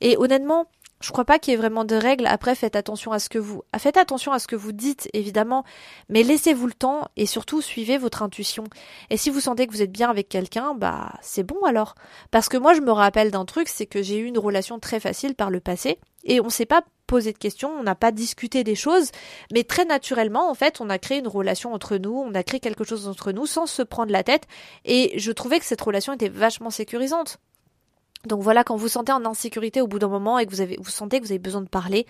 Et 0.01 0.17
honnêtement, 0.17 0.67
je 1.01 1.11
crois 1.11 1.23
pas 1.23 1.39
qu'il 1.39 1.51
y 1.51 1.53
ait 1.53 1.57
vraiment 1.57 1.85
de 1.85 1.95
règles. 1.95 2.27
Après, 2.27 2.55
faites 2.55 2.75
attention 2.75 3.11
à 3.11 3.19
ce 3.19 3.29
que 3.29 3.39
vous, 3.39 3.63
faites 3.77 3.97
attention 3.97 4.33
à 4.33 4.39
ce 4.39 4.47
que 4.47 4.55
vous 4.55 4.73
dites, 4.73 5.09
évidemment, 5.13 5.63
mais 6.09 6.23
laissez-vous 6.23 6.67
le 6.67 6.73
temps 6.73 7.07
et 7.15 7.25
surtout 7.25 7.61
suivez 7.61 7.97
votre 7.97 8.21
intuition. 8.21 8.65
Et 9.09 9.15
si 9.15 9.29
vous 9.29 9.39
sentez 9.39 9.65
que 9.65 9.71
vous 9.71 9.81
êtes 9.81 9.91
bien 9.91 10.09
avec 10.09 10.27
quelqu'un, 10.27 10.73
bah, 10.73 11.13
c'est 11.21 11.43
bon 11.43 11.63
alors. 11.65 11.95
Parce 12.31 12.49
que 12.49 12.57
moi, 12.57 12.73
je 12.73 12.81
me 12.81 12.91
rappelle 12.91 13.31
d'un 13.31 13.45
truc, 13.45 13.69
c'est 13.69 13.85
que 13.85 14.01
j'ai 14.01 14.17
eu 14.17 14.25
une 14.25 14.37
relation 14.37 14.79
très 14.79 14.99
facile 14.99 15.35
par 15.35 15.49
le 15.49 15.61
passé 15.61 15.99
et 16.25 16.41
on 16.41 16.49
s'est 16.49 16.65
pas 16.65 16.83
posé 17.07 17.31
de 17.31 17.37
questions, 17.37 17.71
on 17.71 17.83
n'a 17.83 17.95
pas 17.95 18.11
discuté 18.11 18.63
des 18.63 18.75
choses, 18.75 19.09
mais 19.51 19.63
très 19.63 19.85
naturellement, 19.85 20.49
en 20.49 20.53
fait, 20.53 20.79
on 20.79 20.89
a 20.89 20.99
créé 20.99 21.19
une 21.19 21.27
relation 21.27 21.73
entre 21.73 21.97
nous, 21.97 22.13
on 22.13 22.35
a 22.35 22.43
créé 22.43 22.59
quelque 22.59 22.83
chose 22.83 23.07
entre 23.07 23.31
nous 23.31 23.47
sans 23.47 23.65
se 23.65 23.81
prendre 23.81 24.11
la 24.11 24.23
tête 24.23 24.43
et 24.85 25.17
je 25.17 25.31
trouvais 25.31 25.59
que 25.59 25.65
cette 25.65 25.81
relation 25.81 26.13
était 26.13 26.29
vachement 26.29 26.69
sécurisante. 26.69 27.39
Donc 28.25 28.41
voilà, 28.41 28.63
quand 28.63 28.75
vous 28.75 28.87
sentez 28.87 29.11
en 29.11 29.25
insécurité 29.25 29.81
au 29.81 29.87
bout 29.87 29.99
d'un 29.99 30.09
moment 30.09 30.39
et 30.39 30.45
que 30.45 30.51
vous, 30.51 30.61
avez, 30.61 30.77
vous 30.79 30.89
sentez 30.89 31.19
que 31.19 31.25
vous 31.25 31.31
avez 31.31 31.39
besoin 31.39 31.61
de 31.61 31.69
parler, 31.69 32.05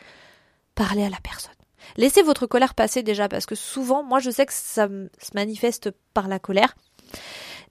parlez 0.76 1.04
à 1.04 1.10
la 1.10 1.20
personne. 1.22 1.54
Laissez 1.98 2.22
votre 2.22 2.46
colère 2.46 2.74
passer 2.74 3.04
déjà, 3.04 3.30
parce 3.30 3.46
que 3.46 3.56
souvent, 3.56 4.04
moi 4.04 4.20
je 4.20 4.30
sais 4.30 4.46
que 4.46 4.54
ça 4.54 4.88
se 4.88 5.30
manifeste 5.34 5.92
par 6.14 6.28
la 6.28 6.40
colère. 6.40 6.76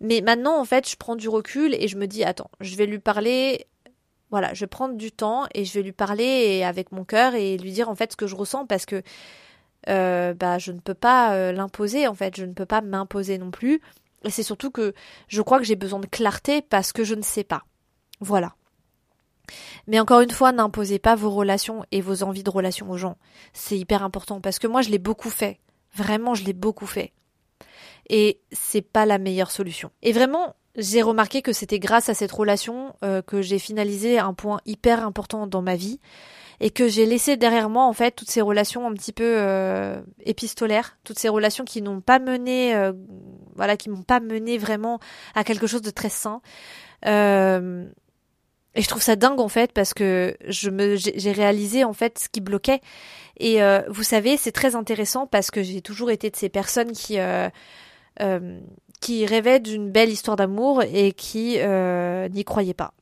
Mais 0.00 0.20
maintenant, 0.20 0.58
en 0.58 0.64
fait, 0.64 0.88
je 0.88 0.96
prends 0.96 1.16
du 1.16 1.28
recul 1.28 1.74
et 1.74 1.88
je 1.88 1.96
me 1.96 2.06
dis, 2.06 2.22
attends, 2.24 2.50
je 2.60 2.76
vais 2.76 2.86
lui 2.86 3.00
parler, 3.00 3.66
voilà, 4.30 4.54
je 4.54 4.60
vais 4.60 4.68
prendre 4.68 4.94
du 4.94 5.10
temps 5.10 5.46
et 5.54 5.64
je 5.64 5.74
vais 5.74 5.82
lui 5.82 5.92
parler 5.92 6.62
avec 6.62 6.92
mon 6.92 7.04
cœur 7.04 7.34
et 7.34 7.56
lui 7.58 7.72
dire 7.72 7.88
en 7.88 7.94
fait 7.94 8.12
ce 8.12 8.16
que 8.16 8.26
je 8.26 8.36
ressens 8.36 8.66
parce 8.66 8.86
que 8.86 9.02
euh, 9.88 10.34
bah, 10.34 10.58
je 10.58 10.72
ne 10.72 10.80
peux 10.80 10.94
pas 10.94 11.34
euh, 11.34 11.52
l'imposer, 11.52 12.06
en 12.06 12.14
fait, 12.14 12.36
je 12.36 12.44
ne 12.44 12.52
peux 12.52 12.66
pas 12.66 12.80
m'imposer 12.80 13.38
non 13.38 13.50
plus. 13.50 13.80
Et 14.24 14.30
c'est 14.30 14.42
surtout 14.42 14.70
que 14.70 14.94
je 15.28 15.42
crois 15.42 15.58
que 15.58 15.64
j'ai 15.64 15.76
besoin 15.76 16.00
de 16.00 16.06
clarté 16.06 16.62
parce 16.62 16.92
que 16.92 17.04
je 17.04 17.14
ne 17.14 17.22
sais 17.22 17.44
pas. 17.44 17.62
Voilà. 18.20 18.54
Mais 19.86 20.00
encore 20.00 20.20
une 20.20 20.30
fois, 20.30 20.52
n'imposez 20.52 20.98
pas 20.98 21.14
vos 21.14 21.30
relations 21.30 21.84
et 21.90 22.00
vos 22.00 22.22
envies 22.22 22.42
de 22.42 22.50
relations 22.50 22.90
aux 22.90 22.98
gens. 22.98 23.16
C'est 23.52 23.78
hyper 23.78 24.02
important 24.02 24.40
parce 24.40 24.58
que 24.58 24.66
moi, 24.66 24.82
je 24.82 24.90
l'ai 24.90 24.98
beaucoup 24.98 25.30
fait. 25.30 25.58
Vraiment, 25.94 26.34
je 26.34 26.44
l'ai 26.44 26.52
beaucoup 26.52 26.86
fait. 26.86 27.12
Et 28.10 28.40
c'est 28.52 28.82
pas 28.82 29.06
la 29.06 29.18
meilleure 29.18 29.50
solution. 29.50 29.90
Et 30.02 30.12
vraiment, 30.12 30.54
j'ai 30.76 31.02
remarqué 31.02 31.42
que 31.42 31.52
c'était 31.52 31.78
grâce 31.78 32.08
à 32.08 32.14
cette 32.14 32.32
relation 32.32 32.94
euh, 33.04 33.22
que 33.22 33.42
j'ai 33.42 33.58
finalisé 33.58 34.18
un 34.18 34.34
point 34.34 34.60
hyper 34.64 35.04
important 35.04 35.46
dans 35.46 35.62
ma 35.62 35.76
vie 35.76 36.00
et 36.60 36.70
que 36.70 36.88
j'ai 36.88 37.06
laissé 37.06 37.36
derrière 37.36 37.68
moi 37.68 37.84
en 37.84 37.92
fait 37.92 38.12
toutes 38.12 38.30
ces 38.30 38.40
relations 38.40 38.86
un 38.86 38.92
petit 38.92 39.12
peu 39.12 39.24
euh, 39.38 40.00
épistolaires, 40.24 40.96
toutes 41.04 41.18
ces 41.18 41.28
relations 41.28 41.64
qui 41.64 41.82
n'ont 41.82 42.00
pas 42.00 42.18
mené, 42.18 42.74
euh, 42.74 42.92
voilà, 43.54 43.76
qui 43.76 43.90
m'ont 43.90 44.02
pas 44.02 44.20
mené 44.20 44.58
vraiment 44.58 44.98
à 45.34 45.44
quelque 45.44 45.66
chose 45.66 45.82
de 45.82 45.90
très 45.90 46.10
sain. 46.10 46.40
Euh, 48.78 48.80
et 48.80 48.82
je 48.82 48.88
trouve 48.88 49.02
ça 49.02 49.16
dingue 49.16 49.40
en 49.40 49.48
fait 49.48 49.72
parce 49.72 49.94
que 49.94 50.36
je 50.46 50.70
me 50.70 50.96
j'ai 50.96 51.32
réalisé 51.32 51.84
en 51.84 51.92
fait 51.92 52.18
ce 52.18 52.28
qui 52.28 52.40
bloquait. 52.40 52.80
Et 53.38 53.62
euh, 53.62 53.82
vous 53.88 54.02
savez, 54.02 54.36
c'est 54.36 54.52
très 54.52 54.74
intéressant 54.74 55.26
parce 55.26 55.50
que 55.50 55.62
j'ai 55.62 55.82
toujours 55.82 56.10
été 56.10 56.30
de 56.30 56.36
ces 56.36 56.48
personnes 56.48 56.92
qui 56.92 57.18
euh, 57.18 57.48
euh, 58.20 58.60
qui 59.00 59.26
rêvaient 59.26 59.60
d'une 59.60 59.90
belle 59.90 60.10
histoire 60.10 60.36
d'amour 60.36 60.82
et 60.82 61.12
qui 61.12 61.58
n'y 61.58 62.44
croyaient 62.44 62.74
pas. 62.74 62.94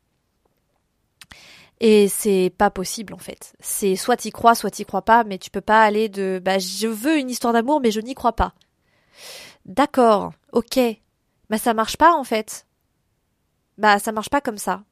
Et 1.81 2.09
c'est 2.09 2.53
pas 2.57 2.71
possible 2.71 3.13
en 3.13 3.19
fait. 3.19 3.55
C'est 3.61 3.97
soit 3.97 4.17
t'y 4.17 4.31
crois, 4.31 4.55
soit 4.55 4.71
t'y 4.71 4.87
crois 4.87 5.03
pas, 5.03 5.25
mais 5.25 5.39
tu 5.39 5.51
peux 5.51 5.61
pas 5.61 5.83
aller 5.83 6.09
de 6.09 6.41
bah 6.43 6.59
je 6.59 6.87
veux 6.87 7.19
une 7.19 7.31
histoire 7.31 7.53
d'amour 7.53 7.81
mais 7.81 7.91
je 7.91 8.01
n'y 8.01 8.15
crois 8.15 8.33
pas. 8.35 8.55
D'accord, 9.67 10.33
ok, 10.53 10.79
mais 11.51 11.59
ça 11.59 11.75
marche 11.75 11.97
pas 11.97 12.15
en 12.15 12.25
fait. 12.25 12.67
Bah 13.79 13.99
ça 13.99 14.13
marche 14.13 14.31
pas 14.31 14.41
comme 14.41 14.59
ça. 14.59 14.85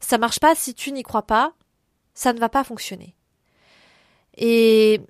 Ça 0.00 0.18
marche 0.18 0.40
pas 0.40 0.54
si 0.54 0.74
tu 0.74 0.92
n'y 0.92 1.02
crois 1.02 1.26
pas, 1.26 1.52
ça 2.14 2.32
ne 2.32 2.38
va 2.38 2.48
pas 2.48 2.64
fonctionner. 2.64 3.14
Et 4.36 5.00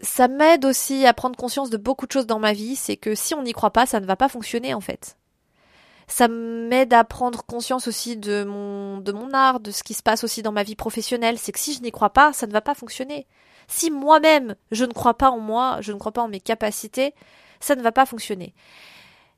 ça 0.00 0.28
m'aide 0.28 0.64
aussi 0.64 1.06
à 1.06 1.14
prendre 1.14 1.36
conscience 1.36 1.70
de 1.70 1.76
beaucoup 1.76 2.06
de 2.06 2.12
choses 2.12 2.26
dans 2.26 2.38
ma 2.38 2.52
vie, 2.52 2.76
c'est 2.76 2.96
que 2.96 3.14
si 3.14 3.34
on 3.34 3.42
n'y 3.42 3.52
croit 3.52 3.72
pas, 3.72 3.86
ça 3.86 4.00
ne 4.00 4.06
va 4.06 4.16
pas 4.16 4.28
fonctionner 4.28 4.74
en 4.74 4.80
fait. 4.80 5.16
Ça 6.06 6.28
m'aide 6.28 6.92
à 6.92 7.02
prendre 7.04 7.44
conscience 7.44 7.88
aussi 7.88 8.16
de 8.16 8.44
mon 8.44 8.98
de 8.98 9.10
mon 9.12 9.32
art, 9.32 9.60
de 9.60 9.70
ce 9.70 9.82
qui 9.82 9.94
se 9.94 10.02
passe 10.02 10.22
aussi 10.22 10.42
dans 10.42 10.52
ma 10.52 10.62
vie 10.62 10.76
professionnelle, 10.76 11.38
c'est 11.38 11.52
que 11.52 11.58
si 11.58 11.74
je 11.74 11.80
n'y 11.80 11.90
crois 11.90 12.10
pas, 12.10 12.32
ça 12.32 12.46
ne 12.46 12.52
va 12.52 12.60
pas 12.60 12.74
fonctionner. 12.74 13.26
Si 13.68 13.90
moi-même 13.90 14.54
je 14.70 14.84
ne 14.84 14.92
crois 14.92 15.14
pas 15.14 15.30
en 15.30 15.38
moi, 15.38 15.78
je 15.80 15.92
ne 15.92 15.98
crois 15.98 16.12
pas 16.12 16.22
en 16.22 16.28
mes 16.28 16.40
capacités, 16.40 17.14
ça 17.60 17.74
ne 17.74 17.82
va 17.82 17.92
pas 17.92 18.06
fonctionner. 18.06 18.54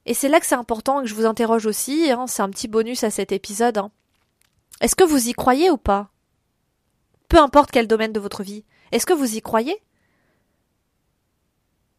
Et 0.07 0.15
c'est 0.15 0.29
là 0.29 0.39
que 0.39 0.47
c'est 0.47 0.55
important 0.55 1.01
et 1.01 1.05
que 1.05 1.11
je 1.11 1.15
vous 1.15 1.27
interroge 1.27 1.67
aussi, 1.67 2.11
hein, 2.11 2.27
c'est 2.29 2.43
un 2.43 2.49
petit 2.49 2.69
bonus 2.69 3.03
à 3.03 3.11
cet 3.11 3.33
épisode. 3.33 3.79
Hein. 3.79 3.91
Est-ce 4.81 4.95
que 4.95 5.05
vous 5.05 5.29
y 5.29 5.33
croyez 5.33 5.69
ou 5.69 5.77
pas 5.77 6.11
Peu 7.29 7.39
importe 7.39 7.73
quel 7.73 7.89
domaine 7.89 8.13
de 8.13 8.21
votre 8.21 8.45
vie. 8.45 8.65
Est-ce 8.93 9.05
que 9.05 9.13
vous 9.13 9.37
y 9.37 9.43
croyez 9.43 9.77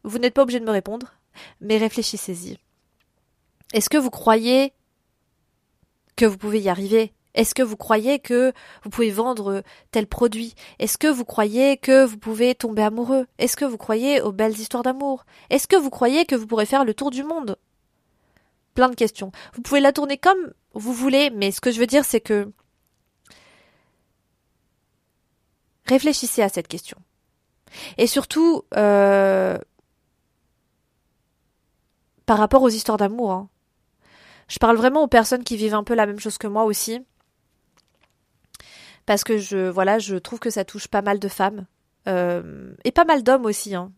Vous 0.04 0.20
n'êtes 0.20 0.34
pas 0.34 0.43
obligé 0.43 0.62
de 0.62 0.65
me 0.65 0.72
répondre, 0.72 1.13
mais 1.60 1.78
réfléchissez-y. 1.78 2.58
Est-ce 3.74 3.89
que 3.89 3.98
vous 3.98 4.10
croyez 4.10 4.72
que 6.15 6.26
vous 6.26 6.38
pouvez 6.38 6.62
y 6.62 6.70
arriver 6.70 7.12
Est-ce 7.34 7.54
que 7.54 7.62
vous 7.62 7.76
croyez 7.76 8.20
que 8.20 8.54
vous 8.84 8.89
pouvez 8.89 9.12
vendre 9.12 9.63
tel 9.91 10.08
produit 10.08 10.56
Est-ce 10.80 10.98
que 10.98 11.10
vous 11.10 11.26
croyez 11.26 11.76
que 11.76 12.06
vous 12.06 12.17
pouvez 12.17 12.56
tomber 12.56 12.84
amoureux 12.84 13.28
Est-ce 13.38 13.58
que 13.58 13.65
vous 13.65 13.78
croyez 13.78 14.22
aux 14.22 14.32
belles 14.32 14.58
histoires 14.58 14.84
d'amour 14.84 15.26
Est-ce 15.50 15.67
que 15.67 15.76
vous 15.76 15.89
croyez 15.89 16.26
que 16.26 16.36
vous 16.36 16.48
pourrez 16.48 16.65
faire 16.65 16.86
le 16.86 16.93
tour 16.93 17.12
du 17.12 17.24
monde 17.24 17.58
plein 18.78 18.90
de 18.90 18.96
questions. 18.96 19.32
Vous 19.56 19.63
pouvez 19.63 19.80
la 19.80 19.92
tourner 19.92 20.20
comme 20.20 20.54
vous 20.74 20.94
voulez, 20.94 21.32
mais 21.32 21.50
ce 21.50 21.60
que 21.60 21.72
je 21.72 21.80
veux 21.80 21.88
dire, 21.88 22.06
c'est 22.06 22.22
que 22.22 22.52
Réfléchissez 25.88 26.42
à 26.42 26.50
cette 26.50 26.68
question. 26.68 26.98
Et 27.98 28.08
surtout, 28.08 28.63
euh, 28.76 29.58
par 32.26 32.38
rapport 32.38 32.62
aux 32.62 32.70
histoires 32.70 32.98
d'amour, 32.98 33.32
hein. 33.32 33.50
je 34.50 34.60
parle 34.60 34.76
vraiment 34.76 35.04
aux 35.04 35.08
personnes 35.08 35.44
qui 35.44 35.56
vivent 35.56 35.76
un 35.76 35.84
peu 35.84 35.96
la 35.96 36.06
même 36.06 36.20
chose 36.20 36.38
que 36.38 36.48
moi 36.48 36.66
aussi. 36.66 37.00
Parce 39.06 39.24
que 39.24 39.38
je, 39.38 39.70
voilà, 39.70 39.98
je 39.98 40.18
trouve 40.18 40.40
que 40.40 40.50
ça 40.50 40.66
touche 40.66 40.90
pas 40.90 41.02
mal 41.02 41.20
de 41.20 41.30
femmes. 41.30 41.66
Euh, 42.10 42.74
et 42.84 42.92
pas 42.92 43.06
mal 43.06 43.24
d'hommes 43.24 43.46
aussi. 43.46 43.74
Hein. 43.74 43.92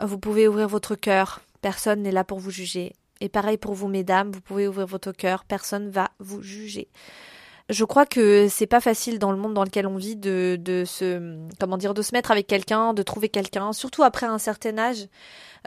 Vous 0.00 0.18
pouvez 0.18 0.48
ouvrir 0.48 0.66
votre 0.68 0.96
cœur. 0.96 1.40
Personne 1.60 2.02
n'est 2.02 2.12
là 2.12 2.24
pour 2.24 2.40
vous 2.40 2.50
juger. 2.50 2.92
Et 3.20 3.28
pareil 3.28 3.56
pour 3.56 3.74
vous, 3.74 3.88
mesdames, 3.88 4.30
vous 4.30 4.40
pouvez 4.40 4.68
ouvrir 4.68 4.86
votre 4.86 5.12
cœur. 5.12 5.44
Personne 5.44 5.90
va 5.90 6.10
vous 6.18 6.42
juger 6.42 6.88
je 7.68 7.84
crois 7.84 8.06
que 8.06 8.46
c'est 8.48 8.66
pas 8.66 8.80
facile 8.80 9.18
dans 9.18 9.32
le 9.32 9.38
monde 9.38 9.54
dans 9.54 9.64
lequel 9.64 9.86
on 9.86 9.96
vit 9.96 10.16
de, 10.16 10.56
de 10.60 10.84
se 10.84 11.36
comment 11.58 11.76
dire 11.76 11.94
de 11.94 12.02
se 12.02 12.14
mettre 12.14 12.30
avec 12.30 12.46
quelqu'un, 12.46 12.94
de 12.94 13.02
trouver 13.02 13.28
quelqu'un, 13.28 13.72
surtout 13.72 14.04
après 14.04 14.26
un 14.26 14.38
certain 14.38 14.78
âge. 14.78 15.08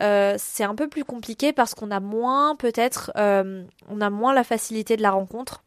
Euh, 0.02 0.36
c'est 0.38 0.64
un 0.64 0.76
peu 0.76 0.88
plus 0.88 1.04
compliqué 1.04 1.52
parce 1.52 1.76
qu'on 1.76 1.92
a 1.92 2.00
moins 2.00 2.56
peut-être 2.56 3.12
euh, 3.18 3.64
on 3.90 4.00
a 4.00 4.10
moins 4.10 4.34
la 4.34 4.46
facilité 4.46 4.96
de 4.96 5.02
la 5.02 5.12
rencontre. 5.12 5.64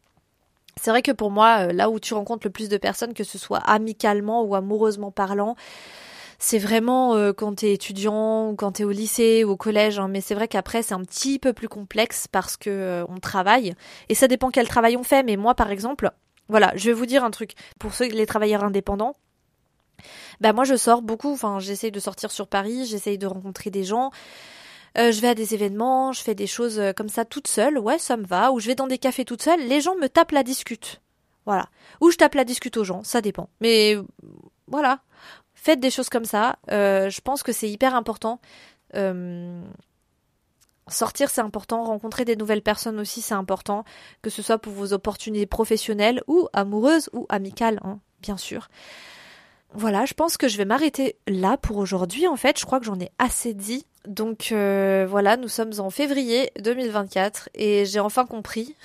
C'est 0.81 0.89
vrai 0.89 1.03
que 1.03 1.11
pour 1.11 1.29
moi, 1.29 1.67
euh, 1.67 1.71
là 1.71 1.91
où 1.91 1.99
tu 1.99 2.15
rencontres 2.15 2.47
le 2.47 2.51
plus 2.51 2.67
de 2.67 2.77
personnes, 2.77 3.13
que 3.13 3.23
ce 3.23 3.37
soit 3.37 3.59
amicalement 3.59 4.43
ou 4.43 4.55
amoureusement 4.55 5.11
parlant, 5.11 5.55
c'est 6.43 6.59
vraiment 6.59 7.15
euh, 7.15 7.31
quand 7.31 7.55
t'es 7.55 7.71
étudiant 7.71 8.49
ou 8.49 8.55
quand 8.57 8.73
t'es 8.73 8.83
au 8.83 8.91
lycée 8.91 9.45
ou 9.45 9.51
au 9.51 9.55
collège, 9.55 9.97
hein, 9.97 10.09
mais 10.09 10.19
c'est 10.19 10.35
vrai 10.35 10.49
qu'après 10.49 10.83
c'est 10.83 10.93
un 10.93 10.99
petit 10.99 11.39
peu 11.39 11.53
plus 11.53 11.69
complexe 11.69 12.27
parce 12.27 12.57
que 12.57 12.69
euh, 12.69 13.05
on 13.07 13.21
travaille 13.21 13.75
et 14.09 14.13
ça 14.13 14.27
dépend 14.27 14.51
quel 14.51 14.67
travail 14.67 14.97
on 14.97 15.03
fait. 15.03 15.23
Mais 15.23 15.37
moi 15.37 15.55
par 15.55 15.71
exemple, 15.71 16.11
voilà, 16.49 16.73
je 16.75 16.89
vais 16.89 16.93
vous 16.93 17.05
dire 17.05 17.23
un 17.23 17.31
truc 17.31 17.53
pour 17.79 17.93
ceux 17.93 18.09
les 18.09 18.25
travailleurs 18.25 18.65
indépendants. 18.65 19.15
Bah 20.41 20.51
moi 20.51 20.65
je 20.65 20.75
sors 20.75 21.01
beaucoup, 21.01 21.31
enfin 21.31 21.59
j'essaye 21.59 21.91
de 21.91 21.99
sortir 22.01 22.29
sur 22.29 22.49
Paris, 22.49 22.87
j'essaye 22.87 23.17
de 23.17 23.25
rencontrer 23.27 23.69
des 23.69 23.85
gens. 23.85 24.11
Euh, 24.97 25.13
je 25.13 25.21
vais 25.21 25.29
à 25.29 25.35
des 25.35 25.53
événements, 25.53 26.11
je 26.11 26.21
fais 26.23 26.35
des 26.35 26.47
choses 26.47 26.81
comme 26.97 27.07
ça 27.09 27.23
toute 27.23 27.47
seule, 27.47 27.79
ouais 27.79 27.99
ça 27.99 28.17
me 28.17 28.25
va, 28.25 28.51
ou 28.51 28.59
je 28.59 28.67
vais 28.67 28.75
dans 28.75 28.87
des 28.87 28.97
cafés 28.97 29.23
toute 29.23 29.41
seule, 29.41 29.61
les 29.61 29.79
gens 29.79 29.95
me 29.95 30.09
tapent 30.09 30.33
la 30.33 30.43
discute. 30.43 30.99
Voilà. 31.45 31.69
Ou 32.01 32.11
je 32.11 32.17
tape 32.17 32.35
la 32.35 32.43
discute 32.43 32.75
aux 32.75 32.83
gens, 32.83 33.01
ça 33.03 33.21
dépend. 33.21 33.47
Mais 33.61 33.95
voilà. 34.67 34.99
Faites 35.63 35.79
des 35.79 35.91
choses 35.91 36.09
comme 36.09 36.25
ça. 36.25 36.57
Euh, 36.71 37.09
je 37.09 37.21
pense 37.21 37.41
que 37.41 37.53
c'est 37.53 37.69
hyper 37.69 37.95
important. 37.95 38.41
Euh, 38.95 39.63
sortir, 40.89 41.29
c'est 41.29 41.39
important. 41.39 41.85
Rencontrer 41.85 42.25
des 42.25 42.35
nouvelles 42.35 42.61
personnes 42.61 42.99
aussi, 42.99 43.21
c'est 43.21 43.33
important. 43.33 43.85
Que 44.21 44.29
ce 44.29 44.41
soit 44.41 44.57
pour 44.57 44.73
vos 44.73 44.91
opportunités 44.91 45.45
professionnelles 45.45 46.21
ou 46.27 46.49
amoureuses 46.51 47.09
ou 47.13 47.25
amicales, 47.29 47.79
hein, 47.85 47.99
bien 48.21 48.35
sûr. 48.35 48.67
Voilà, 49.73 50.03
je 50.03 50.13
pense 50.13 50.35
que 50.35 50.49
je 50.49 50.57
vais 50.57 50.65
m'arrêter 50.65 51.15
là 51.29 51.55
pour 51.55 51.77
aujourd'hui. 51.77 52.27
En 52.27 52.35
fait, 52.35 52.59
je 52.59 52.65
crois 52.65 52.81
que 52.81 52.85
j'en 52.85 52.99
ai 52.99 53.11
assez 53.17 53.53
dit. 53.53 53.85
Donc 54.05 54.49
euh, 54.51 55.07
voilà, 55.09 55.37
nous 55.37 55.47
sommes 55.47 55.71
en 55.79 55.89
février 55.89 56.51
2024 56.59 57.47
et 57.55 57.85
j'ai 57.85 58.01
enfin 58.01 58.25
compris 58.25 58.75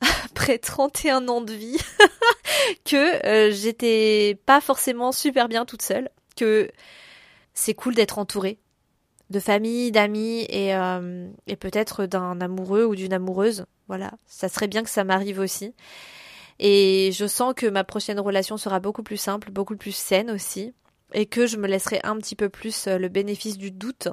après 0.00 0.58
31 0.58 1.28
ans 1.28 1.40
de 1.40 1.52
vie 1.52 1.78
que 2.84 3.26
euh, 3.26 3.50
j'étais 3.52 4.38
pas 4.46 4.60
forcément 4.60 5.12
super 5.12 5.48
bien 5.48 5.64
toute 5.64 5.82
seule, 5.82 6.10
que 6.36 6.70
c'est 7.54 7.74
cool 7.74 7.94
d'être 7.94 8.18
entourée 8.18 8.58
de 9.32 9.40
famille, 9.40 9.90
d'amis 9.90 10.46
et, 10.48 10.76
euh, 10.76 11.28
et 11.48 11.56
peut-être 11.56 12.06
d'un 12.06 12.40
amoureux 12.40 12.84
ou 12.84 12.94
d'une 12.94 13.12
amoureuse. 13.12 13.64
Voilà, 13.88 14.12
ça 14.26 14.48
serait 14.48 14.68
bien 14.68 14.84
que 14.84 14.90
ça 14.90 15.02
m'arrive 15.02 15.40
aussi. 15.40 15.74
Et 16.60 17.10
je 17.12 17.26
sens 17.26 17.54
que 17.56 17.66
ma 17.66 17.82
prochaine 17.82 18.20
relation 18.20 18.56
sera 18.56 18.78
beaucoup 18.78 19.02
plus 19.02 19.16
simple, 19.16 19.50
beaucoup 19.50 19.76
plus 19.76 19.96
saine 19.96 20.30
aussi, 20.30 20.72
et 21.12 21.26
que 21.26 21.46
je 21.46 21.56
me 21.56 21.66
laisserai 21.66 22.00
un 22.04 22.16
petit 22.18 22.36
peu 22.36 22.48
plus 22.48 22.86
euh, 22.86 22.98
le 22.98 23.08
bénéfice 23.08 23.58
du 23.58 23.72
doute. 23.72 24.08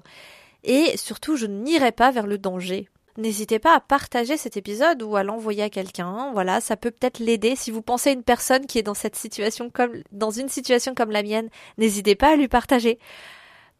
Et 0.63 0.97
surtout, 0.97 1.35
je 1.35 1.45
n'irai 1.45 1.91
pas 1.91 2.11
vers 2.11 2.25
le 2.25 2.37
danger. 2.37 2.89
N'hésitez 3.19 3.59
pas 3.59 3.75
à 3.75 3.81
partager 3.81 4.37
cet 4.37 4.55
épisode 4.55 5.03
ou 5.03 5.17
à 5.17 5.23
l'envoyer 5.23 5.63
à 5.63 5.69
quelqu'un. 5.69 6.31
Voilà, 6.31 6.61
ça 6.61 6.77
peut 6.77 6.89
peut-être 6.89 7.19
l'aider. 7.19 7.57
Si 7.57 7.69
vous 7.69 7.81
pensez 7.81 8.11
à 8.11 8.13
une 8.13 8.23
personne 8.23 8.65
qui 8.65 8.79
est 8.79 8.83
dans 8.83 8.93
une 10.31 10.49
situation 10.49 10.95
comme 10.95 11.11
la 11.11 11.21
mienne, 11.21 11.49
n'hésitez 11.77 12.15
pas 12.15 12.31
à 12.31 12.35
lui 12.37 12.47
partager. 12.47 12.97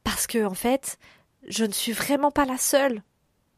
Parce 0.03 0.27
que, 0.27 0.45
en 0.45 0.53
fait, 0.53 0.97
je 1.47 1.63
ne 1.63 1.71
suis 1.71 1.93
vraiment 1.93 2.31
pas 2.31 2.43
la 2.43 2.57
seule 2.57 3.01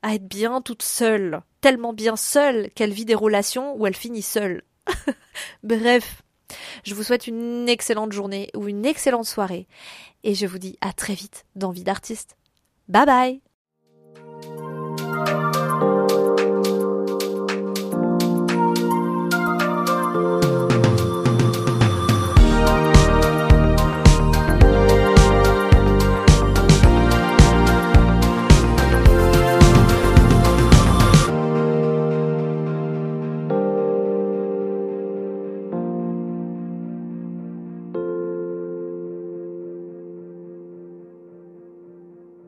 à 0.03 0.13
être 0.13 0.27
bien 0.27 0.61
toute 0.61 0.83
seule. 0.83 1.41
Tellement 1.61 1.93
bien 1.93 2.15
seule 2.15 2.69
qu'elle 2.75 2.93
vit 2.93 3.05
des 3.05 3.15
relations 3.15 3.75
où 3.75 3.87
elle 3.87 3.95
finit 3.95 4.21
seule. 4.21 4.61
Bref. 5.63 6.21
Je 6.83 6.93
vous 6.93 7.03
souhaite 7.03 7.25
une 7.25 7.67
excellente 7.69 8.11
journée 8.11 8.51
ou 8.55 8.67
une 8.67 8.85
excellente 8.85 9.25
soirée 9.25 9.67
et 10.23 10.35
je 10.35 10.45
vous 10.45 10.59
dis 10.59 10.77
à 10.81 10.93
très 10.93 11.13
vite 11.13 11.45
dans 11.55 11.71
Vie 11.71 11.85
d'artiste. 11.85 12.35
Bye 12.87 13.05
bye 13.05 13.50